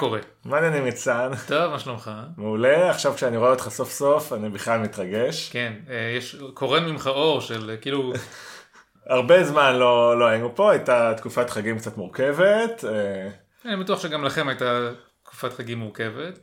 קורה? 0.00 0.20
מה 0.44 0.56
העניינים 0.56 0.84
ניצן? 0.84 1.30
טוב, 1.46 1.70
מה 1.72 1.78
שלומך? 1.78 2.10
מעולה, 2.36 2.90
עכשיו 2.90 3.14
כשאני 3.14 3.36
רואה 3.36 3.50
אותך 3.50 3.68
סוף 3.68 3.90
סוף 3.90 4.32
אני 4.32 4.48
בכלל 4.48 4.80
מתרגש. 4.80 5.50
כן, 5.52 5.72
אה, 5.90 6.14
יש, 6.16 6.36
קורן 6.54 6.84
ממך 6.84 7.06
אור 7.06 7.40
של 7.40 7.70
אה, 7.70 7.76
כאילו, 7.76 8.12
הרבה 9.06 9.44
זמן 9.44 9.76
לא, 9.76 10.18
לא 10.18 10.26
היינו 10.26 10.56
פה, 10.56 10.70
הייתה 10.70 11.14
תקופת 11.16 11.50
חגים 11.50 11.78
קצת 11.78 11.96
מורכבת, 11.96 12.84
אה, 12.84 13.28
אני 13.64 13.76
בטוח 13.76 14.00
שגם 14.00 14.24
לכם 14.24 14.48
הייתה 14.48 14.90
תקופת 15.22 15.52
חגים 15.52 15.78
מורכבת. 15.78 16.38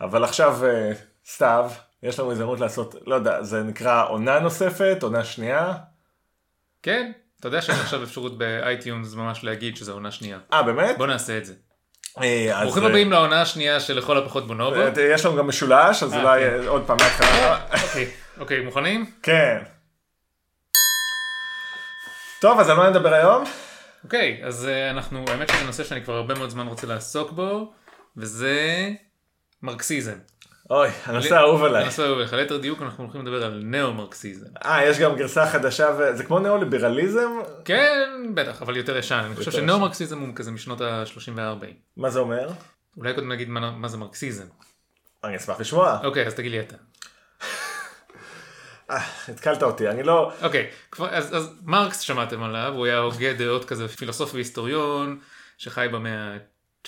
אבל 0.00 0.24
עכשיו 0.24 0.58
סתיו, 1.26 1.70
יש 2.02 2.18
לנו 2.18 2.32
הזדמנות 2.32 2.60
לעשות, 2.60 2.94
לא 3.06 3.14
יודע, 3.14 3.42
זה 3.42 3.62
נקרא 3.62 4.08
עונה 4.08 4.38
נוספת, 4.38 4.98
עונה 5.02 5.24
שנייה. 5.24 5.74
כן, 6.82 7.12
אתה 7.40 7.48
יודע 7.48 7.62
שיש 7.62 7.78
עכשיו 7.80 8.02
אפשרות 8.02 8.38
באייטיונס 8.38 9.14
ממש 9.14 9.44
להגיד 9.44 9.76
שזו 9.76 9.92
עונה 9.92 10.10
שנייה. 10.10 10.38
אה, 10.52 10.62
באמת? 10.62 10.98
בוא 10.98 11.06
נעשה 11.06 11.38
את 11.38 11.44
זה. 11.44 11.54
אה, 12.20 12.60
ברוכים 12.62 12.82
אה, 12.82 12.88
הבאים 12.88 13.12
לעונה 13.12 13.42
השנייה 13.42 13.80
של 13.80 13.98
לכל 13.98 14.18
הפחות 14.18 14.46
בונובו. 14.46 14.80
אה, 14.80 15.02
יש 15.14 15.26
לנו 15.26 15.36
גם 15.36 15.46
משולש, 15.46 16.02
אז 16.02 16.14
אולי. 16.14 16.44
אה, 16.44 16.68
עוד 16.68 16.84
פעם 16.86 16.96
מההתחלה. 17.00 17.60
אוקיי, 17.82 18.10
אוקיי, 18.38 18.60
מוכנים? 18.60 19.10
כן. 19.22 19.58
טוב, 22.40 22.60
אז 22.60 22.68
על 22.68 22.76
מה 22.76 22.90
נדבר 22.90 23.14
היום? 23.14 23.44
אוקיי, 24.04 24.40
אז 24.44 24.68
אנחנו, 24.90 25.24
האמת 25.28 25.48
שזה 25.48 25.64
נושא 25.64 25.84
שאני 25.84 26.04
כבר 26.04 26.14
הרבה 26.14 26.34
מאוד 26.34 26.50
זמן 26.50 26.66
רוצה 26.66 26.86
לעסוק 26.86 27.32
בו, 27.32 27.72
וזה 28.16 28.90
מרקסיזם. 29.62 30.16
אוי, 30.70 30.88
הנושא 31.04 31.34
האהוב 31.36 31.64
עליי. 31.64 31.82
הנושא 31.82 32.02
האהוב 32.02 32.18
עליך. 32.18 32.32
ליתר 32.32 32.56
דיוק 32.56 32.82
אנחנו 32.82 33.04
הולכים 33.04 33.22
לדבר 33.22 33.44
על 33.44 33.60
ניאו-מרקסיזם. 33.64 34.46
אה, 34.64 34.84
יש 34.84 34.98
גם 34.98 35.16
גרסה 35.16 35.46
חדשה, 35.50 35.88
וזה 35.98 36.24
כמו 36.24 36.38
ניאו-ליברליזם? 36.38 37.30
כן, 37.64 38.08
בטח, 38.34 38.62
אבל 38.62 38.76
יותר 38.76 38.96
ישן. 38.96 39.22
אני 39.26 39.36
חושב 39.36 39.50
שניאו-מרקסיזם 39.50 40.18
הוא 40.18 40.34
כזה 40.34 40.50
משנות 40.50 40.80
ה-30 40.80 41.30
וה-40. 41.36 41.64
מה 41.96 42.10
זה 42.10 42.18
אומר? 42.18 42.48
אולי 42.96 43.14
קודם 43.14 43.32
נגיד 43.32 43.48
מה 43.48 43.70
מה 43.70 43.88
זה 43.88 43.96
מרקסיזם. 43.96 44.44
אני 45.24 45.36
אשמח 45.36 45.60
לשמוע. 45.60 45.98
אוקיי, 46.04 46.26
אז 46.26 46.34
תגיד 46.34 46.52
לי 46.52 46.60
אתה. 46.60 46.76
אה, 48.90 48.98
התקלת 49.28 49.62
אותי, 49.62 49.88
אני 49.88 50.02
לא... 50.02 50.32
אוקיי, 50.42 50.70
כבר- 50.90 51.08
אז 51.10 51.36
אז 51.36 51.54
מרקס 51.64 51.98
שמעתם 52.00 52.42
עליו, 52.42 52.72
הוא 52.76 52.86
היה 52.86 52.98
הוגה 52.98 53.32
דעות 53.32 53.64
כזה, 53.64 53.88
פילוסוף 53.88 54.34
והיסטוריון, 54.34 55.18
שחי 55.58 55.86
במאה 55.92 56.36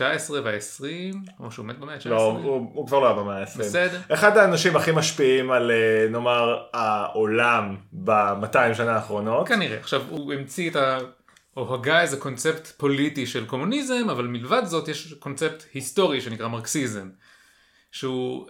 ה-19 0.01 0.33
וה-20, 0.45 1.17
או 1.41 1.51
שהוא 1.51 1.67
מת 1.67 1.79
במאה 1.79 1.95
ה-19. 1.95 2.09
לא, 2.09 2.23
הוא 2.23 2.71
הוא 2.75 2.87
כבר 2.87 3.01
לא 3.01 3.07
היה 3.07 3.15
במאה 3.15 3.41
ה-20. 3.41 3.59
בסדר. 3.59 4.01
אחד 4.09 4.37
האנשים 4.37 4.77
הכי 4.77 4.93
משפיעים 4.93 5.51
על, 5.51 5.71
אה, 5.71 6.07
נאמר, 6.11 6.59
העולם 6.73 7.77
ב-200 7.93 8.75
שנה 8.75 8.95
האחרונות. 8.95 9.49
כנראה. 9.49 9.79
עכשיו, 9.79 10.03
הוא 10.09 10.33
המציא 10.33 10.71
את 10.71 10.77
ה... 10.77 10.99
או 11.57 11.75
הגה 11.75 12.01
איזה 12.01 12.17
קונספט 12.17 12.67
פוליטי 12.67 13.27
של 13.27 13.47
קומוניזם, 13.47 14.11
אבל 14.11 14.27
מלבד 14.27 14.65
זאת 14.65 14.89
יש 14.89 15.15
קונספט 15.19 15.65
היסטורי 15.75 16.21
שנקרא 16.21 16.49
מרקסיזם. 16.49 17.11
שהוא 17.93 18.47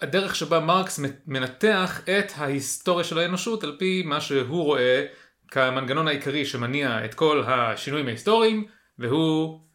הדרך 0.00 0.34
שבה 0.34 0.60
מרקס 0.60 1.00
מנתח 1.26 2.00
את 2.04 2.32
ההיסטוריה 2.36 3.04
של 3.04 3.18
האנושות 3.18 3.64
על 3.64 3.76
פי 3.78 4.02
מה 4.06 4.20
שהוא 4.20 4.64
רואה 4.64 5.04
כמנגנון 5.48 6.08
העיקרי 6.08 6.44
שמניע 6.44 7.04
את 7.04 7.14
כל 7.14 7.42
השינויים 7.46 8.06
ההיסטוריים, 8.06 8.64
והוא... 8.98 9.67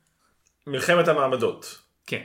מלחמת 0.68 1.08
המעמדות. 1.08 1.80
כן. 2.08 2.22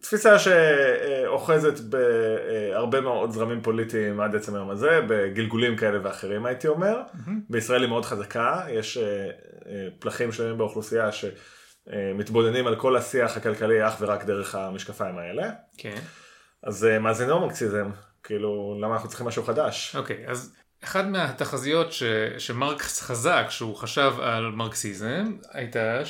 תפיסה 0.00 0.36
שאוחזת 0.38 1.80
בהרבה 1.80 3.00
מאוד 3.00 3.30
זרמים 3.30 3.62
פוליטיים 3.62 4.20
עד 4.20 4.36
עצם 4.36 4.54
היום 4.54 4.70
הזה, 4.70 5.00
בגלגולים 5.08 5.76
כאלה 5.76 5.98
ואחרים 6.02 6.46
הייתי 6.46 6.68
אומר. 6.68 7.00
בישראל 7.50 7.80
היא 7.82 7.88
מאוד 7.88 8.04
חזקה, 8.04 8.60
יש 8.68 8.96
אה, 8.96 9.30
אה, 9.66 9.88
פלחים 9.98 10.32
שלמים 10.32 10.58
באוכלוסייה 10.58 11.08
שמתבוננים 11.12 12.66
על 12.66 12.76
כל 12.76 12.96
השיח 12.96 13.36
הכלכלי 13.36 13.88
אך 13.88 13.96
ורק 14.00 14.24
דרך 14.24 14.54
המשקפיים 14.54 15.18
האלה. 15.18 15.50
כן. 15.78 16.00
אז 16.62 16.84
אה, 16.84 16.98
מה 16.98 17.12
זה 17.12 17.26
נאו-מרקסיזם? 17.26 17.90
כאילו, 18.22 18.78
למה 18.80 18.94
אנחנו 18.94 19.08
צריכים 19.08 19.26
משהו 19.26 19.42
חדש? 19.42 19.96
אוקיי, 19.96 20.24
אז 20.28 20.54
אחד 20.84 21.08
מהתחזיות 21.08 21.92
ש, 21.92 22.02
שמרקס 22.38 23.00
חזק 23.00 23.44
כשהוא 23.48 23.76
חשב 23.76 24.12
על 24.20 24.50
מרקסיזם 24.50 25.36
הייתה 25.52 26.04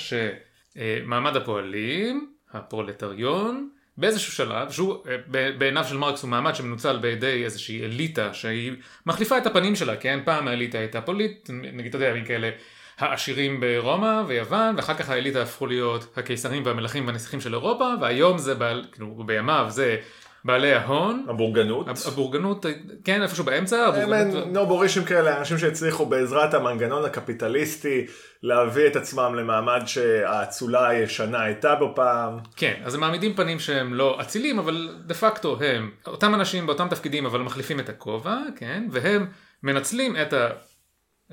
שמעמד 0.81 1.37
הפועלים, 1.37 2.33
הפרולטריון, 2.53 3.69
באיזשהו 3.97 4.33
שלב, 4.33 4.71
שהוא 4.71 4.97
אה, 5.09 5.17
בעיניו 5.59 5.85
של 5.85 5.97
מרקס 5.97 6.23
הוא 6.23 6.31
מעמד 6.31 6.55
שמנוצל 6.55 6.99
בידי 6.99 7.45
איזושהי 7.45 7.85
אליטה 7.85 8.35
שהיא 8.35 8.73
מחליפה 9.07 9.39
את 9.39 9.47
הפנים 9.47 9.77
שלה, 9.77 9.97
כן? 9.97 10.21
פעם 10.25 10.49
האליטה 10.49 10.79
הייתה 10.79 11.01
פוליט, 11.01 11.51
נגיד 11.51 11.95
אתה 11.95 12.05
יודע, 12.05 12.25
כאלה 12.25 12.51
העשירים 12.99 13.61
ברומא 13.61 14.23
ויוון, 14.27 14.77
ואחר 14.77 14.95
כך 14.95 15.11
האליטה 15.11 15.43
הפכו 15.43 15.67
להיות 15.67 16.19
הקיסרים 16.19 16.67
והמלכים 16.67 17.07
והנסיכים 17.07 17.41
של 17.41 17.55
אירופה, 17.55 17.93
והיום 18.01 18.39
זה 18.39 18.55
בעל, 18.55 18.85
כאילו 18.93 19.23
בימיו 19.27 19.67
זה 19.69 19.97
בעלי 20.45 20.73
ההון, 20.73 21.27
הבורגנות. 21.29 21.87
הבורגנות, 22.07 22.67
כן, 23.05 23.23
איפשהו 23.23 23.45
באמצע, 23.45 23.87
הם 23.87 24.53
נובורישים 24.53 25.05
כאלה, 25.05 25.39
אנשים 25.39 25.59
שהצליחו 25.59 26.07
בעזרת 26.07 26.55
המנגנון 26.55 27.05
הקפיטליסטי 27.05 28.07
להביא 28.43 28.87
את 28.87 28.97
עצמם 28.97 29.35
למעמד 29.35 29.83
שהאצולה 29.87 30.89
הישנה 30.89 31.43
הייתה 31.43 31.75
בו 31.75 31.93
פעם. 31.95 32.39
כן, 32.57 32.81
אז 32.85 32.95
הם 32.95 33.01
מעמידים 33.01 33.35
פנים 33.35 33.59
שהם 33.59 33.95
לא 33.95 34.19
אצילים, 34.21 34.59
אבל 34.59 34.89
דה 35.07 35.15
פקטו 35.15 35.59
הם 35.61 35.91
אותם 36.07 36.35
אנשים 36.35 36.67
באותם 36.67 36.89
תפקידים, 36.91 37.27
אבל 37.27 37.41
מחליפים 37.41 37.81
את 37.81 37.89
הכובע, 37.89 38.37
כן, 38.57 38.85
והם 38.91 39.27
מנצלים 39.63 40.17
את, 40.17 40.33
ה, 40.33 40.49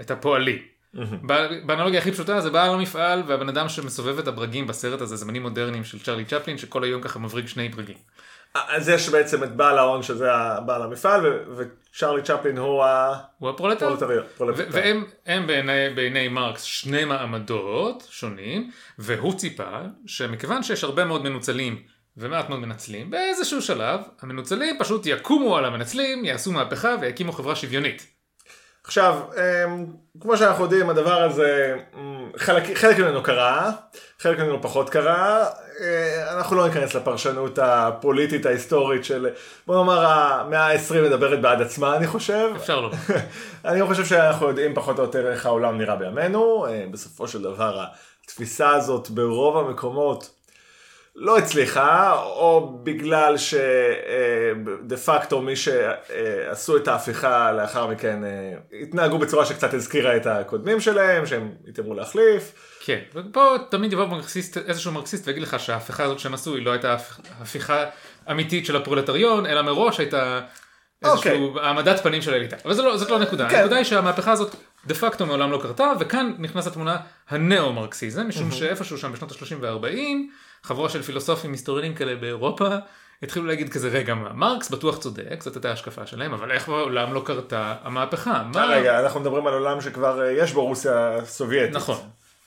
את 0.02 0.12
הפועלים. 0.12 0.62
באנלוגיה 1.66 2.00
הכי 2.00 2.12
פשוטה 2.12 2.42
זה 2.42 2.50
בעל 2.50 2.74
המפעל 2.74 3.24
והבן 3.28 3.50
אדם 3.50 3.70
שמסובב 3.70 4.20
את 4.20 4.28
הברגים 4.28 4.68
בסרט 4.68 5.02
הזה, 5.02 5.16
זמנים 5.16 5.42
מודרניים 5.42 5.84
של 5.84 6.00
צ'רלי 6.00 6.26
צ'פלין, 6.26 6.58
שכל 6.58 6.84
היום 6.84 7.02
ככה 7.02 7.20
מבריג 7.20 7.48
שני 7.48 7.70
ברגים. 7.70 7.98
אז 8.68 8.90
יש 8.90 9.10
בעצם 9.10 9.44
את 9.44 9.56
בעל 9.56 9.78
ההון 9.78 10.04
שזה 10.04 10.30
בעל 10.66 10.82
המפעל, 10.82 11.40
וצ'רלי 11.58 12.22
צ'פלין 12.22 12.58
הוא 12.58 12.84
הוא 13.40 13.50
הפרולטר. 13.50 13.86
והם 14.72 15.06
הם 15.26 15.48
בעיני, 15.48 15.90
בעיני 15.96 16.28
מרקס 16.28 16.62
שני 16.62 17.06
מעמדות 17.06 18.08
שונים, 18.10 18.72
והוא 19.00 19.34
ציפה 19.34 19.80
שמכיוון 20.06 20.64
שיש 20.64 20.84
הרבה 20.84 21.06
מאוד 21.06 21.24
מנוצלים 21.24 21.84
ומעט 22.18 22.50
מאוד 22.50 22.60
מנצלים, 22.60 23.12
באיזשהו 23.12 23.62
שלב 23.62 24.00
המנוצלים 24.22 24.76
פשוט 24.80 25.06
יקומו 25.06 25.58
על 25.58 25.66
המנצלים, 25.66 26.26
יעשו 26.26 26.52
מהפכה 26.52 26.96
ויקימו 27.02 27.32
חברה 27.32 27.56
שוויונית. 27.56 28.08
עכשיו, 28.84 29.22
אמ, 29.36 29.86
כמו 30.22 30.38
שאנחנו 30.38 30.64
יודעים, 30.64 30.90
הדבר 30.90 31.24
הזה, 31.24 31.76
אמ, 31.96 32.32
חלק, 32.38 32.78
חלק 32.78 33.00
ממנו 33.00 33.24
קרה, 33.24 33.72
חלק 34.20 34.40
ממנו 34.40 34.62
פחות 34.62 34.90
קרה. 34.90 35.46
אה, 35.82 36.38
אנחנו 36.38 36.56
לא 36.56 36.68
ניכנס 36.68 36.96
לפרשנות 36.96 37.60
הפוליטית 37.62 38.46
ההיסטורית 38.46 39.06
של, 39.06 39.30
בוא 39.68 39.76
נאמר, 39.76 40.06
המאה 40.06 40.68
ה-20 40.68 41.02
מדברת 41.06 41.42
בעד 41.42 41.62
עצמה, 41.62 41.98
אני 41.98 42.08
חושב. 42.08 42.50
אפשר 42.56 42.82
לא. 42.82 42.92
אני 43.66 43.86
חושב 43.86 44.06
שאנחנו 44.06 44.48
יודעים 44.48 44.76
פחות 44.76 45.00
או 45.00 45.04
יותר 45.04 45.32
איך 45.32 45.46
העולם 45.46 45.78
נראה 45.78 45.96
בימינו. 45.96 46.66
אה, 46.66 46.86
בסופו 46.92 47.28
של 47.28 47.42
דבר, 47.42 47.84
התפיסה 48.24 48.70
הזאת 48.70 49.10
ברוב 49.10 49.58
המקומות 49.58 50.30
לא 51.20 51.38
הצליחה, 51.38 52.14
או 52.22 52.80
בגלל 52.84 53.36
שדה 53.38 54.98
פקטו 55.06 55.42
מי 55.42 55.56
שעשו 55.56 56.78
את 56.78 56.88
ההפיכה 56.88 57.52
לאחר 57.52 57.88
מכן 57.88 58.24
אה, 58.24 58.54
התנהגו 58.82 59.18
בצורה 59.18 59.46
שקצת 59.46 59.74
הזכירה 59.74 60.16
את 60.16 60.26
הקודמים 60.26 60.82
שלהם, 60.82 61.26
שהם 61.26 61.52
התאמרו 61.68 61.94
להחליף. 61.94 62.54
כן, 62.88 63.00
ופה 63.16 63.56
תמיד 63.70 63.94
יבוא 63.94 64.06
מרקסיסט, 64.06 64.58
איזשהו 64.58 64.92
מרקסיסט 64.92 65.28
ויגיד 65.28 65.44
לך 65.44 65.60
שההפיכה 65.60 66.04
הזאת 66.04 66.20
שהם 66.20 66.34
עשו 66.34 66.56
היא 66.56 66.66
לא 66.66 66.72
הייתה 66.72 66.94
הפ- 66.94 67.20
הפיכה 67.42 67.86
אמיתית 68.32 68.66
של 68.66 68.76
הפרולטריון, 68.76 69.46
אלא 69.46 69.62
מראש 69.62 70.00
הייתה 70.00 70.42
איזשהו 71.06 71.60
העמדת 71.60 72.04
פנים 72.04 72.22
של 72.22 72.34
האליטה. 72.34 72.56
אבל 72.66 72.76
לא, 72.76 72.98
זאת 72.98 73.10
לא 73.10 73.16
הנקודה, 73.16 73.50
כן. 73.50 73.56
הנקודה 73.56 73.76
היא 73.76 73.86
שהמהפכה 73.86 74.32
הזאת 74.32 74.56
דה 74.86 74.94
פקטו 74.94 75.26
מעולם 75.26 75.52
לא 75.52 75.60
קרתה, 75.62 75.92
וכאן 76.00 76.34
נכנס 76.40 76.68
לתמונה 76.68 76.98
הנאו-מרקסיזם, 77.30 78.28
משום 78.28 78.52
שאיפשהו 78.52 78.98
שם 78.98 79.12
בשנות 79.12 79.32
ה-30 79.32 79.56
וה-40, 79.62 79.88
חבורה 80.64 80.90
של 80.90 81.02
פילוסופים 81.02 81.52
היסטוריונים 81.52 81.96
כאלה 81.96 82.16
באירופה, 82.16 82.68
התחילו 83.24 83.46
להגיד 83.46 83.70
כזה 83.70 83.90
רגע 83.90 84.14
מה, 84.14 84.34
מרקס 84.34 84.70
בטוח 84.70 84.98
צודק, 84.98 85.44
זאת 85.44 85.56
הייתה 85.56 85.70
ההשקפה 85.70 86.06
שלהם, 86.06 86.34
אבל 86.34 86.52
איך 86.52 86.68
בעולם 86.70 87.14
לא 87.14 87.22
קרתה 87.26 87.76
המהפכה? 87.84 88.44
מה... 88.54 88.66
רגע, 88.66 89.00
אנחנו 89.00 89.20
מדברים 89.20 89.48
על 89.48 89.54
עולם 89.54 89.82
שכבר 89.82 90.22
אה, 90.22 90.32
יש 90.32 90.52
בו 90.52 90.66
רוסיה 90.66 91.18
סובייטית. 91.26 91.76
נכון. 91.76 91.98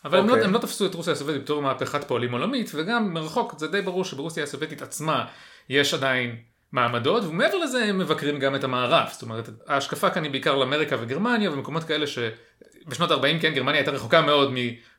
אבל 0.04 0.18
הם, 0.18 0.26
לא, 0.26 0.32
אוקיי. 0.32 0.44
הם 0.44 0.52
לא 0.52 0.58
תפסו 0.58 0.86
את 0.86 0.94
רוסיה 0.94 1.12
הסובייטית 1.12 1.44
בתור 1.44 1.62
מהפכת 1.62 2.04
פועלים 2.04 2.32
עולמית, 2.32 2.70
וגם 2.74 3.14
מרחוק 3.14 3.54
זה 3.58 3.68
די 3.68 3.82
ברור 3.82 4.04
שברוסיה 4.04 4.44
הסובייטית 4.44 4.82
עצמה 4.82 5.26
יש 5.68 5.94
עדיין 5.94 6.36
מעמדות, 6.72 7.24
ומעבר 7.24 7.58
לזה 7.58 7.84
הם 7.84 7.98
מבקרים 7.98 8.38
גם 8.38 8.54
את 8.54 8.64
המערב. 8.64 9.08
זאת 9.12 9.22
אומרת, 9.22 9.48
ההשקפה 9.66 10.10
כאן 10.10 10.22
היא 10.22 10.30
בעיקר 10.30 10.56
לאמריקה 10.56 10.96
וגרמניה, 11.00 11.52
ומקומות 11.52 11.84
כאלה 11.84 12.06
שבשנות 12.06 13.10
40 13.10 13.38
כן, 13.38 13.54
גרמניה 13.54 13.80
הייתה 13.80 13.90
רחוקה 13.90 14.22
מאוד 14.22 14.54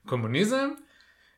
מקומוניזם, 0.06 0.69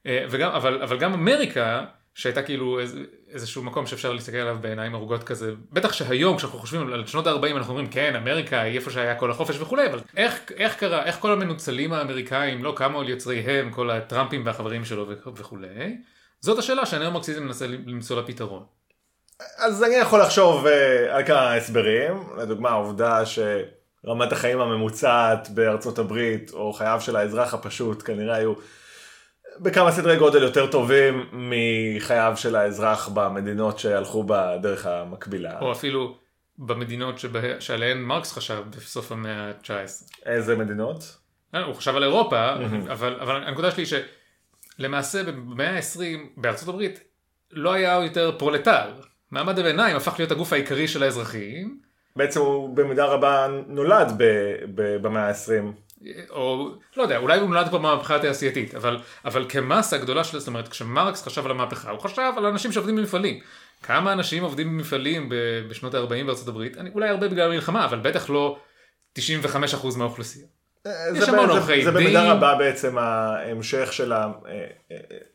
אה, 0.06 0.25
וגם, 0.30 0.51
אבל, 0.51 0.81
אבל 0.81 0.98
גם 0.98 1.13
אמריקה, 1.13 1.86
שהייתה 2.15 2.42
כאילו 2.42 2.80
איז, 2.80 2.98
איזשהו 3.31 3.63
מקום 3.63 3.88
שאפשר 3.88 4.13
להסתכל 4.13 4.38
עליו 4.38 4.57
בעיניים 4.62 4.95
ארוגות 4.95 5.24
כזה, 5.24 5.51
בטח 5.71 5.94
שהיום 5.94 6.38
כשאנחנו 6.38 6.60
חושבים 6.60 6.94
על 6.94 7.06
שנות 7.06 7.27
ה-40 7.27 7.57
אנחנו 7.57 7.69
אומרים 7.71 7.88
כן 7.88 8.15
אמריקה 8.15 8.62
היא 8.62 8.75
איפה 8.75 8.92
שהיה 8.92 9.15
כל 9.15 9.31
החופש 9.31 9.56
וכולי, 9.60 9.88
אבל 9.88 10.00
איך, 10.18 10.39
איך 10.57 10.75
קרה, 10.75 11.06
איך 11.06 11.19
כל 11.19 11.31
המנוצלים 11.31 11.94
האמריקאים 11.94 12.63
לא 12.63 12.74
קמו 12.75 13.00
על 13.00 13.10
יוצריהם, 13.10 13.71
כל 13.71 13.89
הטראמפים 13.92 14.45
והחברים 14.45 14.86
שלו 14.86 15.07
וכ- 15.10 15.27
וכולי, 15.36 15.98
זאת 16.39 16.60
השאלה 16.60 16.86
שהניאו-מרקסיזם 16.86 17.44
מנסה 17.44 17.68
למצוא 17.68 18.15
לה 18.15 18.24
פתרון. 18.27 18.63
אז 19.57 19.83
אני 19.83 19.95
יכול 19.95 20.21
לחשוב 20.21 20.68
אה, 20.68 21.15
על 21.15 21.25
כמה 21.25 21.54
הסברים, 21.54 22.13
לדוגמה 22.38 22.69
העובדה 22.69 23.24
שרמת 23.25 24.31
החיים 24.31 24.60
הממוצעת 24.60 25.50
בארצות 25.50 26.00
הברית, 26.00 26.51
או 26.54 26.74
חייו 26.74 27.01
של 27.01 27.15
האזרח 27.15 27.54
הפשוט, 27.54 28.04
כנראה 28.06 28.36
היו 28.36 28.54
בכמה 29.59 29.91
סדרי 29.91 30.17
גודל 30.17 30.44
יותר 30.44 30.67
טובים 30.67 31.25
מחייו 31.31 32.33
של 32.35 32.55
האזרח 32.55 33.07
במדינות 33.07 33.79
שהלכו 33.79 34.23
בדרך 34.23 34.85
המקבילה. 34.85 35.59
או 35.59 35.71
אפילו 35.71 36.17
במדינות 36.57 37.19
שבה, 37.19 37.39
שעליהן 37.61 37.97
מרקס 37.97 38.31
חשב 38.31 38.63
בסוף 38.69 39.11
המאה 39.11 39.47
ה-19. 39.47 40.25
איזה 40.25 40.55
מדינות? 40.55 41.17
אה, 41.55 41.63
הוא 41.63 41.75
חשב 41.75 41.95
על 41.95 42.03
אירופה, 42.03 42.53
אבל, 42.91 43.17
אבל 43.21 43.44
הנקודה 43.44 43.71
שלי 43.71 43.83
היא 43.83 44.03
שלמעשה 44.77 45.23
במאה 45.23 45.75
ה-20 45.75 46.01
בארצות 46.38 46.69
הברית 46.69 47.00
לא 47.51 47.73
היה 47.73 48.00
יותר 48.03 48.31
פרולטר. 48.38 48.94
מעמד 49.31 49.59
הביניים 49.59 49.95
הפך 49.95 50.15
להיות 50.19 50.31
הגוף 50.31 50.53
העיקרי 50.53 50.88
של 50.88 51.03
האזרחים. 51.03 51.79
בעצם 52.15 52.39
הוא 52.39 52.75
במידה 52.75 53.05
רבה 53.05 53.47
נולד 53.67 54.13
במאה 54.75 55.27
ה-20. 55.27 55.73
או 56.29 56.69
לא 56.97 57.03
יודע, 57.03 57.17
אולי 57.17 57.39
הוא 57.39 57.50
נולד 57.50 57.67
כבר 57.67 57.77
מהמהפכה 57.77 58.15
התעשייתית, 58.15 58.75
אבל, 58.75 58.97
אבל 59.25 59.45
כמסה 59.50 59.97
גדולה 59.97 60.23
של, 60.23 60.39
זאת 60.39 60.47
אומרת, 60.47 60.67
כשמרקס 60.67 61.23
חשב 61.23 61.45
על 61.45 61.51
המהפכה, 61.51 61.91
הוא 61.91 62.00
חשב 62.00 62.31
על 62.38 62.45
אנשים 62.45 62.71
שעובדים 62.71 62.95
במפעלים. 62.95 63.39
כמה 63.83 64.13
אנשים 64.13 64.44
עובדים 64.44 64.67
במפעלים 64.67 65.29
בשנות 65.69 65.94
ה-40 65.94 66.25
בארצות 66.25 66.47
הברית? 66.47 66.77
אני, 66.77 66.89
אולי 66.94 67.09
הרבה 67.09 67.27
בגלל 67.27 67.51
המלחמה, 67.51 67.85
אבל 67.85 68.00
בטח 68.00 68.29
לא 68.29 68.57
95% 69.19 69.21
מהאוכלוסייה. 69.97 70.45
יש 70.85 71.23
זה, 71.23 71.31
המון 71.31 71.45
זה, 71.45 71.51
עורכי 71.51 71.83
זה 71.83 71.91
דין. 71.91 72.00
במידה 72.00 72.31
רבה 72.31 72.55
בעצם 72.55 72.97
ההמשך 72.97 73.94
של 73.94 74.13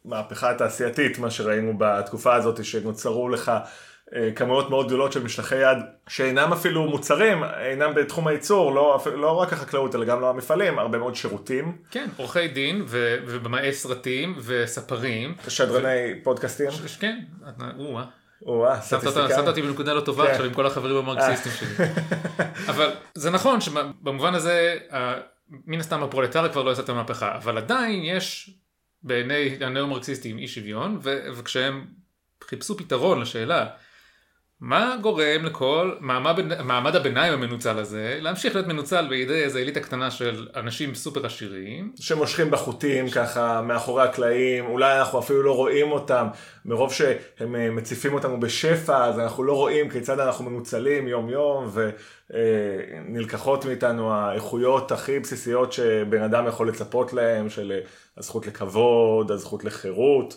המהפכה 0.04 0.50
התעשייתית, 0.50 1.18
מה 1.18 1.30
שראינו 1.30 1.78
בתקופה 1.78 2.34
הזאת, 2.34 2.64
שנוצרו 2.64 3.28
לך 3.28 3.48
אה, 3.48 3.60
כמויות 4.36 4.70
מאוד 4.70 4.86
גדולות 4.86 5.12
של 5.12 5.22
משלחי 5.22 5.56
יד 5.56 5.78
שאינם 6.08 6.52
אפילו 6.52 6.84
מוצרים, 6.84 7.44
אינם 7.44 7.94
בתחום 7.94 8.26
הייצור, 8.26 8.74
לא, 8.74 9.04
לא 9.14 9.30
רק 9.40 9.52
החקלאות 9.52 9.94
אלא 9.94 10.04
גם 10.04 10.20
לא 10.20 10.30
המפעלים, 10.30 10.78
הרבה 10.78 10.98
מאוד 10.98 11.14
שירותים, 11.14 11.76
כן, 11.90 12.08
עורכי 12.16 12.48
דין 12.48 12.82
ו- 12.86 13.16
ובמאי 13.26 13.72
סרטים 13.72 14.34
וספרים. 14.44 15.34
שדרני 15.48 16.20
פודקאסטים, 16.22 16.70
ש- 16.70 16.96
כן, 16.96 17.18
או-אה. 17.78 18.04
או-אה, 18.46 18.80
סטטיסטיקאים. 18.80 19.28
שמת 19.36 19.48
אותי 19.48 19.62
בנקודה 19.62 19.92
לא 19.94 20.00
טובה 20.00 20.24
כן. 20.24 20.30
עכשיו 20.30 20.44
עם 20.46 20.54
כל 20.54 20.66
החברים 20.66 20.96
המרקסיסטים 20.96 21.52
שלי. 21.52 21.86
אבל 22.68 22.90
זה 23.14 23.30
נכון 23.30 23.60
שבמובן 23.60 24.34
הזה, 24.34 24.76
מן 25.66 25.80
הסתם 25.80 26.02
הפרולטריה 26.02 26.48
כבר 26.48 26.62
לא 26.62 26.70
עושה 26.70 26.82
את 26.82 26.88
המהפכה, 26.88 27.34
אבל 27.34 27.58
עדיין 27.58 28.00
יש 28.04 28.50
בעיני 29.02 29.56
הנאו-מרקסיסטים 29.60 30.38
אי 30.38 30.48
שוויון, 30.48 30.98
ו- 31.02 31.26
וכשהם 31.36 31.86
חיפשו 32.44 32.76
פתרון 32.76 33.20
לשאלה, 33.20 33.66
מה 34.60 34.96
גורם 35.02 35.44
לכל 35.44 35.94
מעמד, 36.00 36.96
הביניים 36.96 37.32
המנוצל 37.32 37.78
הזה 37.78 38.18
להמשיך 38.20 38.54
להיות 38.54 38.66
מנוצל 38.66 39.06
בידי 39.08 39.44
איזה 39.44 39.58
אליטה 39.58 39.80
קטנה 39.80 40.10
של 40.10 40.48
אנשים 40.56 40.94
סופר 40.94 41.26
עשירים, 41.26 41.92
שמושכים 42.00 42.50
בחוטים 42.50 43.10
ככה 43.10 43.62
מאחורי 43.62 44.02
הקלעים, 44.02 44.66
אולי 44.66 44.98
אנחנו 44.98 45.18
אפילו 45.18 45.42
לא 45.42 45.56
רואים 45.56 45.92
אותם, 45.92 46.26
מרוב 46.64 46.92
שהם 46.92 47.56
אה, 47.56 47.70
מציפים 47.70 48.14
אותנו 48.14 48.40
בשפע, 48.40 49.04
אז 49.04 49.18
אנחנו 49.18 49.44
לא 49.44 49.52
רואים 49.52 49.90
כיצד 49.90 50.20
אנחנו 50.20 50.50
מנוצלים 50.50 51.08
יום 51.08 51.30
יום, 51.30 51.70
ונלקחות 52.30 53.64
מאיתנו 53.64 54.12
האיכויות 54.12 54.92
הכי 54.92 55.18
בסיסיות 55.18 55.72
שבן 55.72 56.22
אדם 56.22 56.46
יכול 56.46 56.68
לצפות 56.68 57.12
להם, 57.12 57.50
של 57.50 57.72
אה, 57.72 57.80
הזכות 58.16 58.46
לכבוד, 58.46 59.30
הזכות 59.30 59.64
לחירות. 59.64 60.36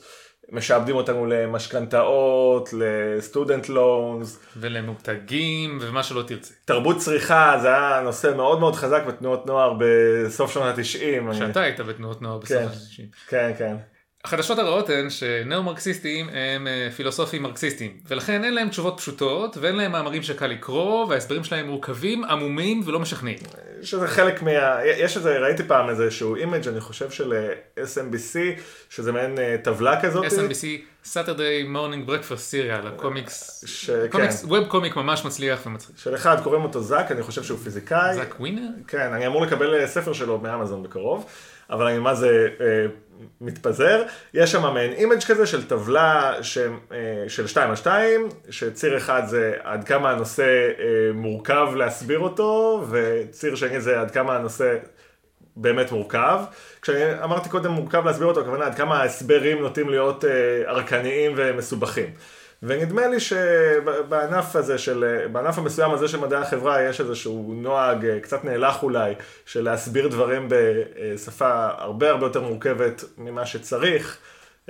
משעבדים 0.52 0.96
אותנו 0.96 1.26
למשכנתאות, 1.26 2.70
לסטודנט 2.74 3.70
לונס, 3.70 4.40
ולמותגים 4.58 5.78
ומה 5.82 6.04
שלא 6.04 6.22
תרצה. 6.22 6.54
תרבות 6.66 6.98
צריכה 6.98 7.58
זה 7.62 7.68
היה 7.68 8.02
נושא 8.04 8.34
מאוד 8.36 8.60
מאוד 8.60 8.76
חזק 8.76 9.04
בתנועות 9.08 9.46
נוער 9.46 9.74
בסוף 9.80 10.52
שנות 10.54 10.66
ה-90. 10.66 11.32
כשאתה 11.32 11.62
היית 11.62 11.80
בתנועות 11.80 12.22
נוער 12.22 12.38
בסוף 12.38 12.58
כן. 12.58 12.68
ה-60. 12.68 13.30
כן, 13.30 13.52
כן. 13.58 13.76
החדשות 14.25 14.59
הרעות 14.59 14.89
הן 14.89 15.09
שנאו-מרקסיסטים 15.09 16.29
הם 16.33 16.68
אה, 16.68 16.88
פילוסופים 16.95 17.44
מרקסיסטים, 17.44 17.91
ולכן 18.07 18.44
אין 18.44 18.53
להם 18.53 18.69
תשובות 18.69 18.97
פשוטות, 18.97 19.57
ואין 19.57 19.75
להם 19.75 19.91
מאמרים 19.91 20.23
שקל 20.23 20.47
לקרוא, 20.47 21.06
וההסברים 21.06 21.44
שלהם 21.44 21.68
מורכבים, 21.68 22.23
עמומים 22.23 22.81
ולא 22.85 23.00
משכנעים. 23.00 23.38
שזה 23.81 24.07
חלק 24.07 24.41
מה... 24.41 24.51
יש 24.83 25.18
איזה, 25.18 25.39
ראיתי 25.39 25.63
פעם 25.63 25.89
איזשהו 25.89 26.35
image 26.36 26.68
אני 26.68 26.81
חושב 26.81 27.12
של 27.12 27.33
אה, 27.33 27.83
SMBC, 27.83 28.59
שזה 28.89 29.12
מעין 29.12 29.39
אה, 29.39 29.56
טבלה 29.63 30.01
כזאת. 30.01 30.25
SMBC, 30.25 30.66
Saturday 31.06 31.65
Morning 31.73 32.09
Breakfast 32.09 32.51
Cereal, 32.51 32.88
הקומיקס, 32.88 33.63
ש... 33.68 33.89
קומיקס, 34.09 34.41
כן. 34.41 34.47
Web 34.48 34.68
comic 34.68 34.95
ממש 34.95 35.25
מצליח 35.25 35.65
ומצחיק. 35.65 35.97
של 35.97 36.15
אחד 36.15 36.44
קוראים 36.44 36.63
אותו 36.63 36.81
זאק, 36.81 37.12
אני 37.12 37.23
חושב 37.23 37.44
שהוא 37.44 37.59
פיזיקאי. 37.59 38.15
זאק 38.15 38.39
ווינר? 38.39 38.68
כן, 38.88 39.13
אני 39.13 39.27
אמור 39.27 39.41
לקבל 39.41 39.88
ספר 39.88 40.13
שלו 40.13 40.39
מאמזון 40.39 40.83
בקרוב, 40.83 41.25
אבל 41.69 41.88
אני 41.88 42.00
מה 42.00 42.15
זה 42.15 42.47
מתפזר. 43.41 44.03
יש 44.33 44.51
שם 44.51 44.73
מעין 44.73 44.91
image 44.94 45.24
כזה 45.23 45.45
של 45.45 45.68
טבלה 45.68 46.33
ש, 46.41 46.57
אה, 46.57 47.25
של 47.27 47.47
2 47.47 47.69
על 47.69 47.75
2, 47.75 48.29
שציר 48.50 48.97
אחד 48.97 49.21
זה 49.25 49.53
עד 49.63 49.83
כמה 49.83 50.12
הנושא 50.12 50.44
אה, 50.79 51.13
מורכב 51.13 51.68
להסביר 51.75 52.19
אותו, 52.19 52.83
וציר 52.89 53.56
שני 53.56 53.81
זה 53.81 54.01
עד 54.01 54.12
כמה 54.12 54.35
הנושא 54.35 54.77
באמת 55.56 55.91
מורכב. 55.91 56.39
כשאני 56.81 57.23
אמרתי 57.23 57.50
קודם 57.50 57.71
מורכב 57.71 58.06
להסביר 58.06 58.27
אותו, 58.27 58.41
הכוונה 58.41 58.65
עד 58.65 58.75
כמה 58.75 59.01
ההסברים 59.01 59.62
נוטים 59.62 59.89
להיות 59.89 60.25
אה, 60.25 60.29
ערקניים 60.65 61.33
ומסובכים. 61.35 62.09
ונדמה 62.63 63.08
לי 63.08 63.19
שבענף 63.19 64.56
הזה 64.56 64.78
של, 64.78 65.25
בענף 65.31 65.58
המסוים 65.58 65.92
הזה 65.92 66.08
של 66.08 66.19
מדעי 66.19 66.42
החברה 66.42 66.81
יש 66.81 67.02
איזשהו 67.02 67.54
נוהג 67.58 68.06
אה, 68.06 68.19
קצת 68.19 68.46
נאלח 68.46 68.84
אולי, 68.84 69.13
של 69.46 69.63
להסביר 69.63 70.08
דברים 70.08 70.48
בשפה 70.50 71.68
הרבה 71.78 72.10
הרבה 72.10 72.25
יותר 72.25 72.42
מורכבת 72.42 73.04
ממה 73.18 73.46
שצריך, 73.46 74.18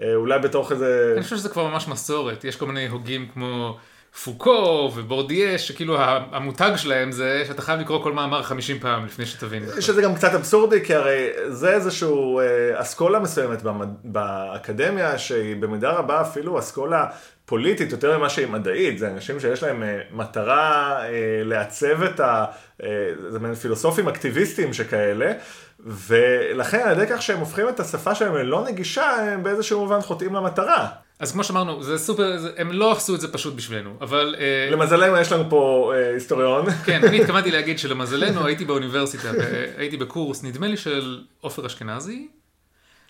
אה, 0.02 0.16
אולי 0.16 0.40
בתוך 0.40 0.72
איזה... 0.72 1.14
אני 1.16 1.24
חושב 1.24 1.38
שזה 1.38 1.50
כבר 1.50 1.68
ממש 1.68 1.88
מסורת, 1.88 2.44
יש 2.44 2.56
כל 2.56 2.66
מיני 2.66 2.88
הוגים 2.88 3.28
כמו 3.34 3.78
פוקו 4.24 4.92
ובורדיה, 4.96 5.58
שכאילו 5.58 5.98
המותג 6.32 6.72
שלהם 6.76 7.12
זה 7.12 7.44
שאתה 7.48 7.62
חייב 7.62 7.80
לקרוא 7.80 8.04
כל 8.04 8.14
מאמר 8.14 8.44
50 8.44 8.80
פעם 8.80 9.06
לפני 9.06 9.26
שתבין. 9.26 9.64
שזה 9.80 10.02
גם 10.02 10.16
קצת 10.16 10.34
אבסורדי, 10.34 10.86
כי 10.86 10.96
הרי 10.96 11.28
זה 11.50 11.74
איזשהו 11.74 12.40
אה, 12.40 12.46
אסכולה 12.82 13.20
מסוימת. 13.20 13.62
באקדמיה, 14.04 15.18
שהיא 15.18 15.56
במידה 15.56 15.92
רבה 15.92 16.22
אפילו 16.22 16.60
אסכולה 16.60 17.06
פוליטית 17.52 17.92
יותר 17.92 18.18
ממה 18.18 18.30
שהיא 18.30 18.48
מדעית, 18.48 18.98
זה 19.00 19.12
אנשים 19.12 19.40
שיש 19.40 19.64
להם 19.64 19.84
אה, 19.84 20.00
מטרה 20.12 21.00
אה, 21.04 21.10
לעצב 21.44 22.04
את 22.04 22.20
ה... 22.20 22.46
אה, 22.84 22.90
זה 23.30 23.40
מעין 23.40 23.56
פילוסופים 23.56 24.08
אקטיביסטים 24.08 24.74
שכאלה, 24.74 25.32
ולכן 25.80 26.80
על 26.80 26.92
ידי 26.92 27.12
כך 27.14 27.22
שהם 27.22 27.40
הופכים 27.40 27.70
את 27.70 27.80
השפה 27.80 28.16
שלהם 28.16 28.36
ללא 28.36 28.66
נגישה, 28.66 29.16
הם 29.16 29.44
באיזשהו 29.44 29.80
מובן 29.80 30.02
חוטאים 30.02 30.36
למטרה. 30.36 30.88
אז 31.20 31.32
כמו 31.32 31.44
שאמרנו, 31.44 31.84
זה 31.84 31.98
סופר, 31.98 32.38
הם 32.58 32.72
לא 32.72 32.92
עשו 32.92 33.16
את 33.16 33.22
זה 33.22 33.34
פשוט 33.34 33.56
בשבילנו, 33.56 33.94
אבל... 34.02 34.36
למזלנו 34.72 35.18
יש 35.18 35.32
לנו 35.32 35.50
פה 35.50 35.94
אה, 35.96 36.14
היסטוריון. 36.14 36.66
כן, 36.86 37.04
אני 37.04 37.22
התכוונתי 37.22 37.52
להגיד 37.52 37.80
שלמזלנו 37.80 38.46
הייתי 38.46 38.66
באוניברסיטה, 38.66 39.32
הייתי 39.78 39.98
בקורס, 39.98 40.44
נדמה 40.44 40.68
לי 40.68 40.78
של 40.78 41.20
עופר 41.42 41.66
אשכנזי, 41.66 42.28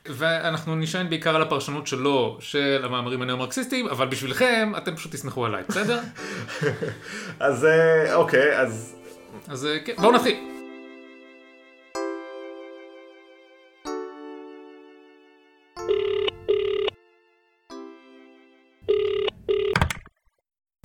ואנחנו 0.05 0.75
נשען 0.75 1.09
בעיקר 1.09 1.35
על 1.35 1.41
הפרשנות 1.41 1.87
שלו, 1.87 2.37
של 2.39 2.81
המאמרים 2.83 3.21
הנאו-מרקסיסטיים, 3.21 3.87
אבל 3.87 4.07
בשבילכם, 4.07 4.71
אתם 4.77 4.95
פשוט 4.95 5.11
תסמכו 5.11 5.45
עליי, 5.45 5.63
בסדר? 5.69 5.99
אז 7.39 7.65
אה, 7.65 8.15
אוקיי, 8.15 8.59
אז 8.59 8.95
אז 9.47 9.65
אה, 9.65 9.79
כן, 9.85 9.93
בואו 9.97 10.11
נתחיל. 10.11 10.47